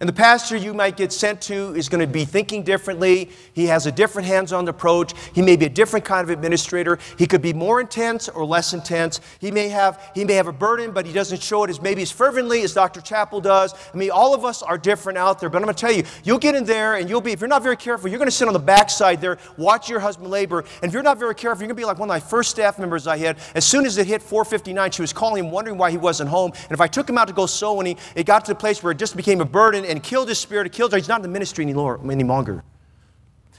And 0.01 0.09
the 0.09 0.13
pastor 0.13 0.57
you 0.57 0.73
might 0.73 0.97
get 0.97 1.13
sent 1.13 1.41
to 1.41 1.75
is 1.75 1.87
going 1.87 2.01
to 2.01 2.11
be 2.11 2.25
thinking 2.25 2.63
differently. 2.63 3.29
He 3.53 3.67
has 3.67 3.85
a 3.85 3.91
different 3.91 4.27
hands 4.27 4.51
on 4.51 4.67
approach. 4.67 5.13
He 5.35 5.43
may 5.43 5.55
be 5.55 5.67
a 5.67 5.69
different 5.69 6.05
kind 6.05 6.23
of 6.23 6.31
administrator. 6.31 6.97
He 7.19 7.27
could 7.27 7.43
be 7.43 7.53
more 7.53 7.79
intense 7.79 8.27
or 8.27 8.43
less 8.43 8.73
intense. 8.73 9.21
He 9.39 9.51
may 9.51 9.69
have, 9.69 10.11
he 10.15 10.25
may 10.25 10.33
have 10.33 10.47
a 10.47 10.51
burden, 10.51 10.89
but 10.89 11.05
he 11.05 11.13
doesn't 11.13 11.43
show 11.43 11.63
it 11.65 11.69
as 11.69 11.79
maybe 11.79 12.01
as 12.01 12.11
fervently 12.11 12.63
as 12.63 12.73
Dr. 12.73 12.99
Chappell 12.99 13.41
does. 13.41 13.75
I 13.93 13.97
mean, 13.97 14.09
all 14.09 14.33
of 14.33 14.43
us 14.43 14.63
are 14.63 14.75
different 14.75 15.19
out 15.19 15.39
there, 15.39 15.49
but 15.49 15.59
I'm 15.59 15.65
going 15.65 15.75
to 15.75 15.79
tell 15.79 15.91
you, 15.91 16.03
you'll 16.23 16.39
get 16.39 16.55
in 16.55 16.63
there 16.63 16.95
and 16.95 17.07
you'll 17.07 17.21
be, 17.21 17.33
if 17.33 17.39
you're 17.39 17.47
not 17.47 17.61
very 17.61 17.77
careful, 17.77 18.09
you're 18.09 18.17
going 18.17 18.27
to 18.27 18.35
sit 18.35 18.47
on 18.47 18.53
the 18.53 18.59
backside 18.59 19.21
there, 19.21 19.37
watch 19.55 19.87
your 19.87 19.99
husband 19.99 20.31
labor. 20.31 20.65
And 20.81 20.89
if 20.89 20.93
you're 20.93 21.03
not 21.03 21.19
very 21.19 21.35
careful, 21.35 21.61
you're 21.61 21.67
going 21.67 21.77
to 21.77 21.81
be 21.81 21.85
like 21.85 21.99
one 21.99 22.09
of 22.09 22.13
my 22.13 22.19
first 22.19 22.49
staff 22.49 22.79
members 22.79 23.05
I 23.05 23.17
had. 23.17 23.37
As 23.53 23.67
soon 23.67 23.85
as 23.85 23.99
it 23.99 24.07
hit 24.07 24.23
459, 24.23 24.89
she 24.89 25.03
was 25.03 25.13
calling 25.13 25.45
him, 25.45 25.51
wondering 25.51 25.77
why 25.77 25.91
he 25.91 25.97
wasn't 25.97 26.31
home. 26.31 26.53
And 26.55 26.71
if 26.71 26.81
I 26.81 26.87
took 26.87 27.07
him 27.07 27.19
out 27.19 27.27
to 27.27 27.35
go 27.35 27.45
sew, 27.45 27.79
and 27.81 27.95
it 28.15 28.25
got 28.25 28.45
to 28.45 28.51
the 28.51 28.59
place 28.59 28.81
where 28.81 28.93
it 28.93 28.97
just 28.97 29.15
became 29.15 29.41
a 29.41 29.45
burden 29.45 29.90
and 29.91 30.01
killed 30.01 30.29
his 30.29 30.39
spirit, 30.39 30.67
it 30.67 30.71
killed 30.73 30.91
her. 30.91 30.97
He's 30.97 31.07
not 31.07 31.17
in 31.17 31.21
the 31.21 31.27
ministry 31.27 31.63
any 31.63 31.73
longer. 31.73 32.63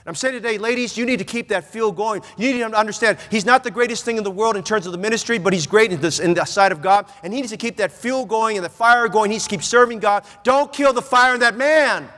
I'm 0.05 0.16
saying 0.16 0.35
today, 0.35 0.59
ladies, 0.59 0.99
you 0.99 1.07
need 1.07 1.20
to 1.20 1.24
keep 1.24 1.49
that 1.49 1.64
fuel 1.64 1.93
going. 1.93 2.22
You 2.37 2.53
need 2.53 2.59
to 2.59 2.76
understand 2.76 3.18
he's 3.30 3.45
not 3.45 3.62
the 3.62 3.70
greatest 3.70 4.05
thing 4.05 4.16
in 4.16 4.24
the 4.24 4.33
world 4.33 4.57
in 4.57 4.64
terms 4.64 4.85
of 4.85 4.93
the 4.93 4.99
ministry, 4.99 5.39
but 5.39 5.53
he's 5.53 5.66
great 5.66 5.93
in, 5.93 6.01
this, 6.01 6.18
in 6.18 6.35
the 6.35 6.45
sight 6.45 6.72
of 6.72 6.83
God. 6.83 7.07
And 7.22 7.33
he 7.33 7.41
needs 7.41 7.53
to 7.53 7.57
keep 7.57 7.76
that 7.76 7.93
fuel 7.93 8.24
going 8.24 8.57
and 8.57 8.64
the 8.64 8.70
fire 8.70 9.09
going. 9.09 9.30
He 9.30 9.37
needs 9.37 9.45
to 9.45 9.51
keep 9.51 9.62
serving 9.62 10.01
God. 10.01 10.24
Don't 10.43 10.72
kill 10.72 10.93
the 10.93 11.03
fire 11.03 11.35
in 11.35 11.41
that 11.41 11.57
man. 11.57 12.09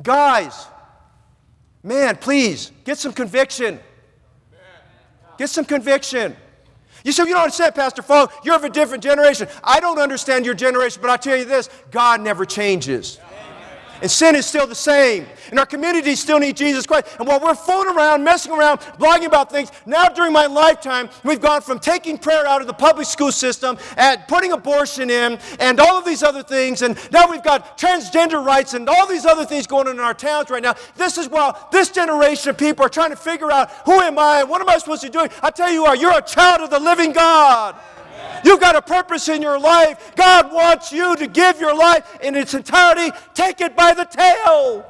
Guys, 0.00 0.66
man, 1.82 2.16
please 2.16 2.70
get 2.84 2.98
some 2.98 3.12
conviction. 3.12 3.80
Get 5.36 5.50
some 5.50 5.64
conviction. 5.64 6.36
You 7.04 7.12
say, 7.12 7.24
you 7.24 7.30
don't 7.30 7.42
understand, 7.42 7.74
Pastor 7.74 8.02
Fong. 8.02 8.28
You're 8.44 8.54
of 8.54 8.64
a 8.64 8.70
different 8.70 9.02
generation. 9.02 9.48
I 9.64 9.80
don't 9.80 9.98
understand 9.98 10.44
your 10.44 10.54
generation, 10.54 11.00
but 11.00 11.10
i 11.10 11.16
tell 11.16 11.36
you 11.36 11.44
this 11.44 11.68
God 11.90 12.20
never 12.20 12.44
changes. 12.44 13.18
And 14.02 14.10
sin 14.10 14.34
is 14.34 14.46
still 14.46 14.66
the 14.66 14.74
same. 14.74 15.26
And 15.50 15.60
our 15.60 15.64
communities 15.64 16.20
still 16.20 16.40
need 16.40 16.56
Jesus 16.56 16.86
Christ. 16.86 17.06
And 17.20 17.28
while 17.28 17.38
we're 17.38 17.54
fooling 17.54 17.96
around, 17.96 18.24
messing 18.24 18.52
around, 18.52 18.80
blogging 18.98 19.26
about 19.26 19.48
things, 19.48 19.70
now 19.86 20.08
during 20.08 20.32
my 20.32 20.46
lifetime, 20.46 21.08
we've 21.22 21.40
gone 21.40 21.62
from 21.62 21.78
taking 21.78 22.18
prayer 22.18 22.44
out 22.44 22.60
of 22.60 22.66
the 22.66 22.72
public 22.72 23.06
school 23.06 23.30
system 23.30 23.78
and 23.96 24.20
putting 24.26 24.50
abortion 24.50 25.08
in 25.08 25.38
and 25.60 25.78
all 25.78 25.96
of 25.96 26.04
these 26.04 26.24
other 26.24 26.42
things. 26.42 26.82
And 26.82 26.98
now 27.12 27.30
we've 27.30 27.44
got 27.44 27.78
transgender 27.78 28.44
rights 28.44 28.74
and 28.74 28.88
all 28.88 29.06
these 29.06 29.24
other 29.24 29.44
things 29.44 29.68
going 29.68 29.86
on 29.86 29.94
in 29.94 30.00
our 30.00 30.14
towns 30.14 30.50
right 30.50 30.62
now. 30.62 30.74
This 30.96 31.16
is 31.16 31.28
while 31.28 31.68
this 31.70 31.88
generation 31.90 32.50
of 32.50 32.58
people 32.58 32.84
are 32.84 32.88
trying 32.88 33.10
to 33.10 33.16
figure 33.16 33.52
out 33.52 33.70
who 33.84 34.00
am 34.00 34.18
I 34.18 34.42
what 34.42 34.60
am 34.60 34.68
I 34.68 34.78
supposed 34.78 35.02
to 35.02 35.06
be 35.06 35.12
doing? 35.12 35.30
I 35.42 35.50
tell 35.50 35.70
you 35.70 35.82
what, 35.82 36.00
you're 36.00 36.18
a 36.18 36.22
child 36.22 36.60
of 36.60 36.70
the 36.70 36.80
living 36.80 37.12
God. 37.12 37.76
You've 38.44 38.60
got 38.60 38.76
a 38.76 38.82
purpose 38.82 39.28
in 39.28 39.42
your 39.42 39.58
life. 39.58 40.12
God 40.16 40.52
wants 40.52 40.92
you 40.92 41.16
to 41.16 41.26
give 41.26 41.60
your 41.60 41.76
life 41.76 42.18
in 42.22 42.34
its 42.34 42.54
entirety. 42.54 43.16
Take 43.34 43.60
it 43.60 43.76
by 43.76 43.94
the 43.94 44.04
tail. 44.04 44.86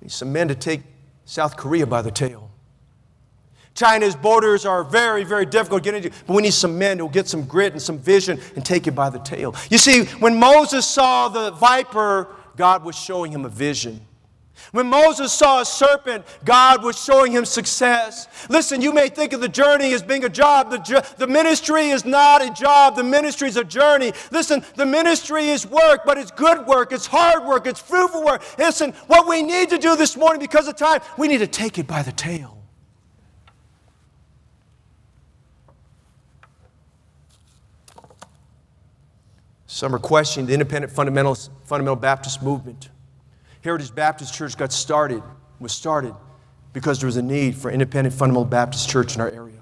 We 0.00 0.06
need 0.06 0.12
some 0.12 0.32
men 0.32 0.48
to 0.48 0.54
take 0.54 0.82
South 1.24 1.56
Korea 1.56 1.86
by 1.86 2.02
the 2.02 2.10
tail. 2.10 2.50
China's 3.74 4.16
borders 4.16 4.66
are 4.66 4.82
very, 4.82 5.24
very 5.24 5.46
difficult 5.46 5.84
to 5.84 5.90
get 5.90 6.04
into, 6.04 6.16
but 6.26 6.34
we 6.34 6.42
need 6.42 6.52
some 6.52 6.78
men 6.78 6.98
who 6.98 7.04
will 7.04 7.12
get 7.12 7.28
some 7.28 7.44
grit 7.44 7.72
and 7.72 7.80
some 7.80 7.98
vision 7.98 8.40
and 8.56 8.64
take 8.64 8.86
it 8.86 8.94
by 8.94 9.08
the 9.08 9.20
tail. 9.20 9.54
You 9.70 9.78
see, 9.78 10.04
when 10.18 10.38
Moses 10.38 10.86
saw 10.86 11.28
the 11.28 11.52
viper, 11.52 12.28
God 12.56 12.84
was 12.84 12.96
showing 12.96 13.32
him 13.32 13.44
a 13.44 13.48
vision. 13.48 14.00
When 14.72 14.86
Moses 14.86 15.32
saw 15.32 15.60
a 15.60 15.64
serpent, 15.64 16.24
God 16.44 16.84
was 16.84 17.02
showing 17.02 17.32
him 17.32 17.44
success. 17.44 18.28
Listen, 18.48 18.80
you 18.80 18.92
may 18.92 19.08
think 19.08 19.32
of 19.32 19.40
the 19.40 19.48
journey 19.48 19.92
as 19.92 20.02
being 20.02 20.24
a 20.24 20.28
job. 20.28 20.70
The, 20.70 21.06
the 21.18 21.26
ministry 21.26 21.88
is 21.88 22.04
not 22.04 22.42
a 22.42 22.50
job, 22.50 22.96
the 22.96 23.04
ministry 23.04 23.48
is 23.48 23.56
a 23.56 23.64
journey. 23.64 24.12
Listen, 24.30 24.64
the 24.76 24.86
ministry 24.86 25.48
is 25.48 25.66
work, 25.66 26.02
but 26.04 26.18
it's 26.18 26.30
good 26.30 26.66
work, 26.66 26.92
it's 26.92 27.06
hard 27.06 27.44
work, 27.44 27.66
it's 27.66 27.80
fruitful 27.80 28.24
work. 28.24 28.42
Listen, 28.58 28.92
what 29.06 29.28
we 29.28 29.42
need 29.42 29.70
to 29.70 29.78
do 29.78 29.96
this 29.96 30.16
morning 30.16 30.40
because 30.40 30.68
of 30.68 30.76
time, 30.76 31.00
we 31.18 31.28
need 31.28 31.38
to 31.38 31.46
take 31.46 31.78
it 31.78 31.86
by 31.86 32.02
the 32.02 32.12
tail. 32.12 32.60
Some 39.66 39.94
are 39.94 39.98
questioning 39.98 40.46
the 40.46 40.52
independent 40.52 40.92
fundamental, 40.92 41.34
fundamental 41.64 41.96
Baptist 41.96 42.42
movement. 42.42 42.90
Heritage 43.62 43.94
Baptist 43.94 44.34
Church 44.34 44.56
got 44.56 44.72
started, 44.72 45.22
was 45.58 45.72
started 45.72 46.14
because 46.72 47.00
there 47.00 47.06
was 47.06 47.16
a 47.16 47.22
need 47.22 47.54
for 47.54 47.70
independent 47.70 48.14
fundamental 48.14 48.44
Baptist 48.44 48.88
church 48.88 49.14
in 49.14 49.20
our 49.20 49.30
area. 49.30 49.56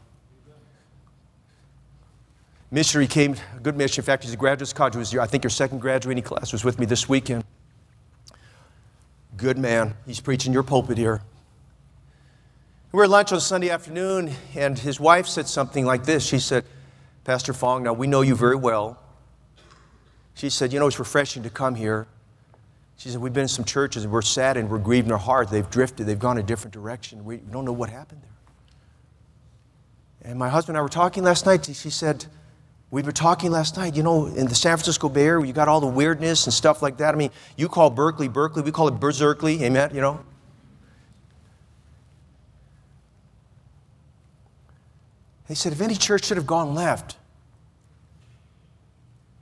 Missionary 2.70 3.06
came, 3.06 3.34
a 3.56 3.60
good 3.60 3.76
missionary. 3.76 4.04
In 4.04 4.06
fact, 4.06 4.24
he's 4.24 4.32
a 4.32 4.36
graduate 4.36 4.74
college. 4.74 4.94
Was 4.94 5.12
your, 5.12 5.22
I 5.22 5.26
think 5.26 5.42
your 5.42 5.50
second 5.50 5.78
graduating 5.78 6.22
class 6.22 6.52
was 6.52 6.64
with 6.64 6.78
me 6.78 6.84
this 6.84 7.08
weekend. 7.08 7.44
Good 9.36 9.56
man. 9.56 9.94
He's 10.06 10.20
preaching 10.20 10.52
your 10.52 10.62
pulpit 10.62 10.98
here. 10.98 11.22
We 12.92 12.98
were 12.98 13.04
at 13.04 13.10
lunch 13.10 13.32
on 13.32 13.40
Sunday 13.40 13.70
afternoon, 13.70 14.32
and 14.54 14.78
his 14.78 15.00
wife 15.00 15.26
said 15.26 15.46
something 15.46 15.86
like 15.86 16.04
this. 16.04 16.26
She 16.26 16.38
said, 16.38 16.64
Pastor 17.24 17.52
Fong, 17.52 17.82
now 17.82 17.94
we 17.94 18.06
know 18.06 18.20
you 18.20 18.34
very 18.34 18.56
well. 18.56 19.02
She 20.34 20.50
said, 20.50 20.72
You 20.72 20.78
know, 20.78 20.86
it's 20.86 20.98
refreshing 20.98 21.42
to 21.44 21.50
come 21.50 21.74
here 21.74 22.06
She 22.98 23.08
said, 23.10 23.20
We've 23.20 23.32
been 23.32 23.42
in 23.42 23.48
some 23.48 23.64
churches 23.64 24.04
and 24.04 24.12
we're 24.12 24.22
sad 24.22 24.56
and 24.56 24.68
we're 24.68 24.78
grieved 24.78 25.06
in 25.06 25.12
our 25.12 25.18
heart. 25.18 25.50
They've 25.50 25.68
drifted, 25.70 26.04
they've 26.04 26.18
gone 26.18 26.36
a 26.36 26.42
different 26.42 26.74
direction. 26.74 27.24
We 27.24 27.38
don't 27.38 27.64
know 27.64 27.72
what 27.72 27.88
happened 27.88 28.20
there. 28.22 28.30
And 30.30 30.38
my 30.38 30.48
husband 30.48 30.76
and 30.76 30.80
I 30.80 30.82
were 30.82 30.88
talking 30.88 31.22
last 31.22 31.46
night. 31.46 31.64
She 31.64 31.90
said, 31.90 32.26
We 32.90 33.02
were 33.02 33.12
talking 33.12 33.52
last 33.52 33.76
night, 33.76 33.94
you 33.94 34.02
know, 34.02 34.26
in 34.26 34.48
the 34.48 34.54
San 34.54 34.76
Francisco 34.76 35.08
Bay 35.08 35.26
Area, 35.26 35.46
you 35.46 35.52
got 35.52 35.68
all 35.68 35.80
the 35.80 35.86
weirdness 35.86 36.46
and 36.46 36.52
stuff 36.52 36.82
like 36.82 36.96
that. 36.96 37.14
I 37.14 37.16
mean, 37.16 37.30
you 37.56 37.68
call 37.68 37.88
Berkeley 37.88 38.26
Berkeley, 38.26 38.62
we 38.62 38.72
call 38.72 38.88
it 38.88 38.98
Berserkly, 38.98 39.62
amen, 39.62 39.92
you 39.94 40.00
know? 40.00 40.20
They 45.46 45.54
said, 45.54 45.72
if 45.72 45.80
any 45.80 45.94
church 45.94 46.26
should 46.26 46.36
have 46.36 46.48
gone 46.48 46.74
left, 46.74 47.16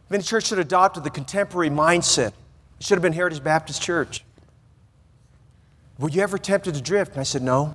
if 0.07 0.15
any 0.15 0.23
church 0.23 0.47
should 0.47 0.59
have 0.59 0.67
adopted 0.67 1.03
the 1.03 1.11
contemporary 1.11 1.71
mindset, 1.71 2.33
it 2.79 2.85
should 2.85 2.97
have 2.97 3.03
been 3.03 3.13
Heritage 3.13 3.43
Baptist 3.43 3.83
Church. 3.83 4.25
Were 5.99 6.11
you 6.11 6.23
ever 6.23 6.39
tempted 6.39 6.75
to 6.75 6.81
drift? 6.81 7.13
And 7.13 7.21
I 7.21 7.25
said, 7.25 7.43
no. 7.43 7.75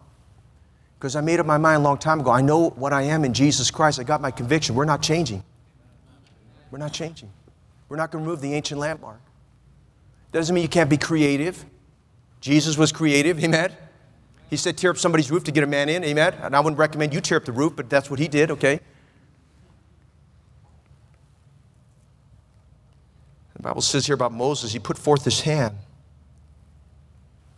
Because 0.97 1.15
I 1.15 1.21
made 1.21 1.39
up 1.39 1.45
my 1.45 1.57
mind 1.57 1.81
a 1.81 1.83
long 1.83 1.97
time 1.97 2.19
ago. 2.19 2.29
I 2.29 2.41
know 2.41 2.69
what 2.69 2.93
I 2.93 3.03
am 3.03 3.25
in 3.25 3.33
Jesus 3.33 3.71
Christ. 3.71 3.99
I 3.99 4.03
got 4.03 4.21
my 4.21 4.29
conviction. 4.29 4.75
We're 4.75 4.85
not 4.85 5.01
changing. 5.01 5.43
We're 6.69 6.77
not 6.77 6.93
changing. 6.93 7.31
We're 7.89 7.97
not 7.97 8.11
going 8.11 8.23
to 8.23 8.29
remove 8.29 8.41
the 8.41 8.53
ancient 8.53 8.79
landmark. 8.79 9.19
Doesn't 10.31 10.53
mean 10.53 10.61
you 10.61 10.69
can't 10.69 10.89
be 10.89 10.97
creative. 10.97 11.65
Jesus 12.39 12.77
was 12.77 12.91
creative, 12.91 13.39
amen? 13.43 13.71
He 14.49 14.57
said, 14.57 14.77
tear 14.77 14.91
up 14.91 14.97
somebody's 14.97 15.31
roof 15.31 15.43
to 15.45 15.51
get 15.51 15.63
a 15.63 15.67
man 15.67 15.89
in, 15.89 16.03
amen? 16.03 16.35
And 16.41 16.55
I 16.55 16.59
wouldn't 16.59 16.77
recommend 16.77 17.13
you 17.13 17.21
tear 17.21 17.37
up 17.37 17.45
the 17.45 17.51
roof, 17.51 17.73
but 17.75 17.89
that's 17.89 18.09
what 18.09 18.19
he 18.19 18.27
did, 18.27 18.51
okay? 18.51 18.81
The 23.61 23.67
Bible 23.67 23.81
says 23.81 24.07
here 24.07 24.15
about 24.15 24.33
Moses, 24.33 24.73
he 24.73 24.79
put 24.79 24.97
forth 24.97 25.23
his 25.23 25.41
hand. 25.41 25.75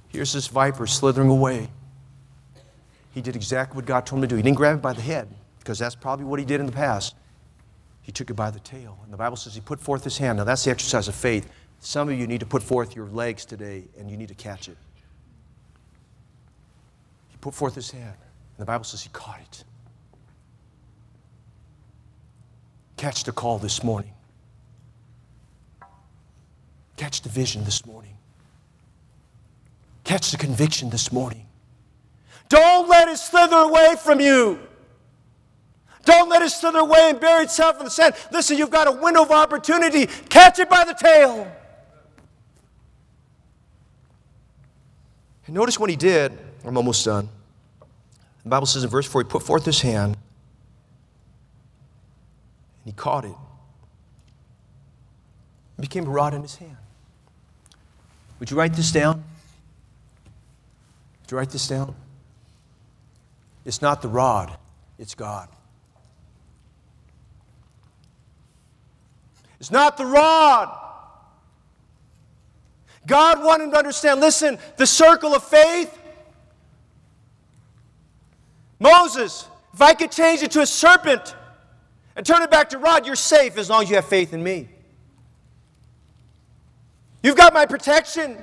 Here's 0.09 0.33
this 0.33 0.47
viper 0.47 0.85
slithering 0.85 1.29
away. 1.29 1.69
He 3.13 3.21
did 3.21 3.37
exactly 3.37 3.77
what 3.77 3.85
God 3.85 4.05
told 4.05 4.21
him 4.21 4.27
to 4.27 4.33
do. 4.33 4.35
He 4.35 4.41
didn't 4.41 4.57
grab 4.57 4.79
it 4.79 4.81
by 4.81 4.91
the 4.91 5.01
head, 5.01 5.29
because 5.59 5.79
that's 5.79 5.95
probably 5.95 6.25
what 6.25 6.39
he 6.39 6.45
did 6.45 6.59
in 6.59 6.65
the 6.65 6.73
past. 6.73 7.15
He 8.01 8.11
took 8.11 8.29
it 8.29 8.33
by 8.33 8.51
the 8.51 8.59
tail. 8.59 8.99
And 9.05 9.13
the 9.13 9.17
Bible 9.17 9.37
says 9.37 9.55
he 9.55 9.61
put 9.61 9.79
forth 9.79 10.03
his 10.03 10.17
hand. 10.17 10.39
Now, 10.39 10.43
that's 10.43 10.65
the 10.65 10.71
exercise 10.71 11.07
of 11.07 11.15
faith. 11.15 11.49
Some 11.79 12.09
of 12.09 12.19
you 12.19 12.27
need 12.27 12.41
to 12.41 12.45
put 12.45 12.63
forth 12.63 12.97
your 12.97 13.07
legs 13.07 13.45
today, 13.45 13.85
and 13.97 14.11
you 14.11 14.17
need 14.17 14.27
to 14.27 14.35
catch 14.35 14.67
it. 14.67 14.75
He 17.29 17.37
put 17.39 17.53
forth 17.53 17.75
his 17.75 17.91
hand. 17.91 18.03
And 18.57 18.59
the 18.59 18.65
Bible 18.65 18.83
says 18.83 19.03
he 19.03 19.09
caught 19.13 19.39
it. 19.39 19.63
Catch 22.97 23.23
the 23.23 23.31
call 23.31 23.57
this 23.57 23.85
morning. 23.85 24.11
Catch 27.03 27.23
the 27.23 27.27
vision 27.27 27.65
this 27.65 27.85
morning. 27.85 28.15
Catch 30.05 30.31
the 30.31 30.37
conviction 30.37 30.89
this 30.89 31.11
morning. 31.11 31.45
Don't 32.47 32.87
let 32.87 33.09
it 33.09 33.17
slither 33.17 33.57
away 33.57 33.95
from 34.01 34.21
you. 34.21 34.57
Don't 36.05 36.29
let 36.29 36.41
it 36.41 36.49
slither 36.49 36.79
away 36.79 37.09
and 37.09 37.19
bury 37.19 37.43
itself 37.43 37.77
in 37.79 37.83
the 37.83 37.89
sand. 37.89 38.15
Listen, 38.31 38.57
you've 38.57 38.69
got 38.69 38.87
a 38.87 38.93
window 38.93 39.21
of 39.21 39.31
opportunity. 39.31 40.05
Catch 40.29 40.59
it 40.59 40.69
by 40.69 40.85
the 40.85 40.93
tail. 40.93 41.53
And 45.45 45.53
notice 45.53 45.77
what 45.77 45.89
he 45.89 45.97
did. 45.97 46.31
I'm 46.63 46.77
almost 46.77 47.03
done. 47.03 47.27
The 48.43 48.49
Bible 48.49 48.65
says 48.65 48.85
in 48.85 48.89
verse 48.89 49.07
4 49.07 49.23
he 49.23 49.27
put 49.27 49.43
forth 49.43 49.65
his 49.65 49.81
hand 49.81 50.15
and 52.85 52.85
he 52.85 52.93
caught 52.93 53.25
it. 53.25 53.35
It 55.77 55.81
became 55.81 56.07
a 56.07 56.09
rod 56.09 56.33
in 56.33 56.43
his 56.43 56.55
hand. 56.55 56.77
Would 58.43 58.51
you 58.51 58.57
write 58.57 58.73
this 58.73 58.91
down? 58.91 59.23
Would 61.21 61.31
you 61.31 61.37
write 61.37 61.49
this 61.49 61.65
down? 61.65 61.95
It's 63.63 63.81
not 63.81 64.01
the 64.01 64.09
rod, 64.09 64.57
it's 64.99 65.15
God. 65.15 65.47
It's 69.61 69.71
not 69.71 69.95
the 69.95 70.05
rod. 70.05 70.77
God 73.07 73.41
wanted 73.45 73.71
to 73.71 73.77
understand 73.77 74.19
listen, 74.19 74.59
the 74.75 74.87
circle 74.87 75.33
of 75.33 75.45
faith. 75.45 75.97
Moses, 78.77 79.47
if 79.73 79.81
I 79.81 79.93
could 79.93 80.11
change 80.11 80.43
it 80.43 80.51
to 80.51 80.59
a 80.59 80.65
serpent 80.65 81.33
and 82.17 82.25
turn 82.25 82.41
it 82.41 82.51
back 82.51 82.71
to 82.71 82.77
rod, 82.77 83.05
you're 83.05 83.15
safe 83.15 83.57
as 83.57 83.69
long 83.69 83.83
as 83.83 83.89
you 83.89 83.95
have 83.95 84.03
faith 84.03 84.33
in 84.33 84.43
me. 84.43 84.67
You've 87.23 87.37
got 87.37 87.53
my 87.53 87.65
protection. 87.65 88.37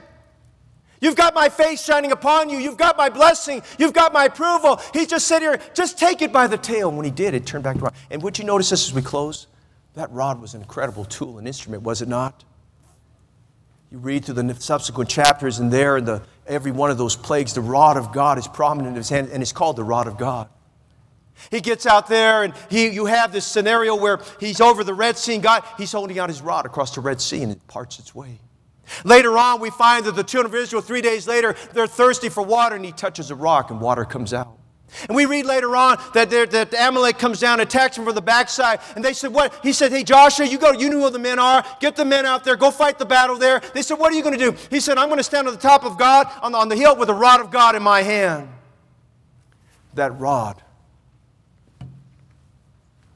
You've 1.00 1.16
got 1.16 1.34
my 1.34 1.48
face 1.48 1.82
shining 1.82 2.12
upon 2.12 2.50
you. 2.50 2.58
You've 2.58 2.76
got 2.76 2.96
my 2.96 3.08
blessing. 3.08 3.62
You've 3.78 3.92
got 3.92 4.12
my 4.12 4.24
approval. 4.24 4.80
He 4.92 5.06
just 5.06 5.26
said 5.26 5.40
here, 5.40 5.60
just 5.74 5.98
take 5.98 6.20
it 6.22 6.32
by 6.32 6.46
the 6.46 6.58
tail. 6.58 6.88
And 6.88 6.96
when 6.96 7.04
he 7.04 7.10
did, 7.10 7.34
it 7.34 7.46
turned 7.46 7.64
back 7.64 7.76
around. 7.76 7.94
And 8.10 8.22
would 8.22 8.38
you 8.38 8.44
notice 8.44 8.70
this 8.70 8.88
as 8.88 8.94
we 8.94 9.02
close? 9.02 9.46
That 9.94 10.10
rod 10.12 10.40
was 10.40 10.54
an 10.54 10.60
incredible 10.60 11.04
tool 11.04 11.38
and 11.38 11.46
instrument, 11.46 11.82
was 11.82 12.02
it 12.02 12.08
not? 12.08 12.44
You 13.90 13.98
read 13.98 14.24
through 14.24 14.40
the 14.40 14.54
subsequent 14.54 15.10
chapters, 15.10 15.58
and 15.58 15.72
there 15.72 15.96
in 15.96 16.04
the, 16.04 16.22
every 16.46 16.70
one 16.70 16.90
of 16.90 16.98
those 16.98 17.16
plagues, 17.16 17.54
the 17.54 17.60
rod 17.60 17.96
of 17.96 18.12
God 18.12 18.38
is 18.38 18.46
prominent 18.46 18.90
in 18.90 18.96
his 18.96 19.08
hand, 19.08 19.30
and 19.32 19.42
it's 19.42 19.52
called 19.52 19.76
the 19.76 19.82
rod 19.82 20.06
of 20.06 20.16
God. 20.16 20.48
He 21.50 21.60
gets 21.60 21.86
out 21.86 22.06
there, 22.06 22.44
and 22.44 22.54
he, 22.68 22.88
you 22.88 23.06
have 23.06 23.32
this 23.32 23.44
scenario 23.44 23.96
where 23.96 24.20
he's 24.38 24.60
over 24.60 24.84
the 24.84 24.94
Red 24.94 25.16
Sea, 25.16 25.34
and 25.34 25.42
God, 25.42 25.64
he's 25.76 25.90
holding 25.90 26.18
out 26.20 26.28
his 26.28 26.40
rod 26.40 26.66
across 26.66 26.94
the 26.94 27.00
Red 27.00 27.20
Sea, 27.20 27.42
and 27.42 27.50
it 27.50 27.66
parts 27.66 27.98
its 27.98 28.14
way. 28.14 28.38
Later 29.04 29.36
on, 29.38 29.60
we 29.60 29.70
find 29.70 30.04
that 30.06 30.16
the 30.16 30.24
children 30.24 30.54
of 30.54 30.60
Israel, 30.60 30.82
three 30.82 31.00
days 31.00 31.26
later, 31.26 31.54
they're 31.72 31.86
thirsty 31.86 32.28
for 32.28 32.42
water, 32.42 32.76
and 32.76 32.84
he 32.84 32.92
touches 32.92 33.30
a 33.30 33.34
rock, 33.34 33.70
and 33.70 33.80
water 33.80 34.04
comes 34.04 34.32
out. 34.32 34.56
And 35.08 35.16
we 35.16 35.24
read 35.24 35.46
later 35.46 35.76
on 35.76 35.98
that, 36.14 36.30
that 36.30 36.74
Amalek 36.74 37.18
comes 37.18 37.38
down, 37.38 37.60
attacks 37.60 37.96
him 37.96 38.04
from 38.04 38.14
the 38.14 38.22
backside, 38.22 38.80
and 38.96 39.04
they 39.04 39.12
said, 39.12 39.32
"What?" 39.32 39.54
He 39.62 39.72
said, 39.72 39.92
"Hey, 39.92 40.02
Joshua, 40.02 40.46
you 40.46 40.58
go. 40.58 40.72
You 40.72 40.90
know 40.90 41.00
who 41.00 41.10
the 41.10 41.18
men 41.18 41.38
are. 41.38 41.64
Get 41.78 41.94
the 41.94 42.04
men 42.04 42.26
out 42.26 42.42
there. 42.44 42.56
Go 42.56 42.70
fight 42.70 42.98
the 42.98 43.06
battle 43.06 43.36
there." 43.36 43.60
They 43.72 43.82
said, 43.82 43.98
"What 43.98 44.12
are 44.12 44.16
you 44.16 44.22
going 44.22 44.36
to 44.36 44.50
do?" 44.50 44.56
He 44.68 44.80
said, 44.80 44.98
"I'm 44.98 45.08
going 45.08 45.18
to 45.18 45.24
stand 45.24 45.46
on 45.46 45.54
the 45.54 45.60
top 45.60 45.84
of 45.84 45.96
God 45.96 46.26
on 46.42 46.52
the, 46.52 46.58
on 46.58 46.68
the 46.68 46.76
hill 46.76 46.96
with 46.96 47.06
the 47.06 47.14
rod 47.14 47.40
of 47.40 47.50
God 47.50 47.76
in 47.76 47.82
my 47.82 48.02
hand." 48.02 48.48
That 49.94 50.18
rod 50.18 50.60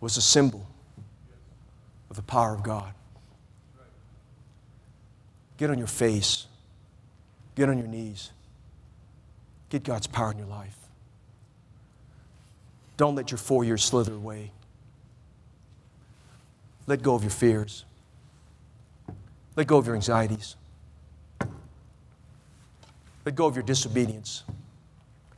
was 0.01 0.17
a 0.17 0.23
symbol 0.23 0.67
of 2.11 2.17
the 2.17 2.23
power 2.23 2.55
of 2.55 2.63
God. 2.63 2.93
Get 5.57 5.71
on 5.71 5.79
your 5.79 5.87
face. 5.87 6.47
Get 7.55 7.69
on 7.69 7.79
your 7.79 7.87
knees. 7.87 8.31
Get 9.69 9.85
God's 9.85 10.07
power 10.07 10.33
in 10.33 10.39
your 10.39 10.47
life. 10.47 10.77
Don't 12.97 13.15
let 13.15 13.31
your 13.31 13.39
four 13.39 13.65
years 13.65 13.85
slither 13.85 14.15
away. 14.15 14.53
Let 16.87 17.03
go 17.03 17.15
of 17.15 17.23
your 17.23 17.31
fears. 17.31 17.85
Let 19.57 19.67
go 19.67 19.79
of 19.79 19.87
your 19.87 19.95
anxieties. 19.95 20.57
Let 23.25 23.35
go 23.35 23.47
of 23.47 23.57
your 23.57 23.63
disobedience. 23.63 24.45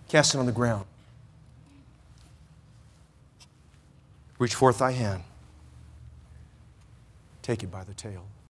Cast 0.09 0.35
it 0.35 0.39
on 0.39 0.47
the 0.47 0.53
ground. 0.53 0.87
Reach 4.39 4.55
forth 4.55 4.79
thy 4.79 4.93
hand. 4.93 5.23
Take 7.43 7.63
it 7.63 7.71
by 7.71 7.85
the 7.85 7.95
tail. 7.95 8.27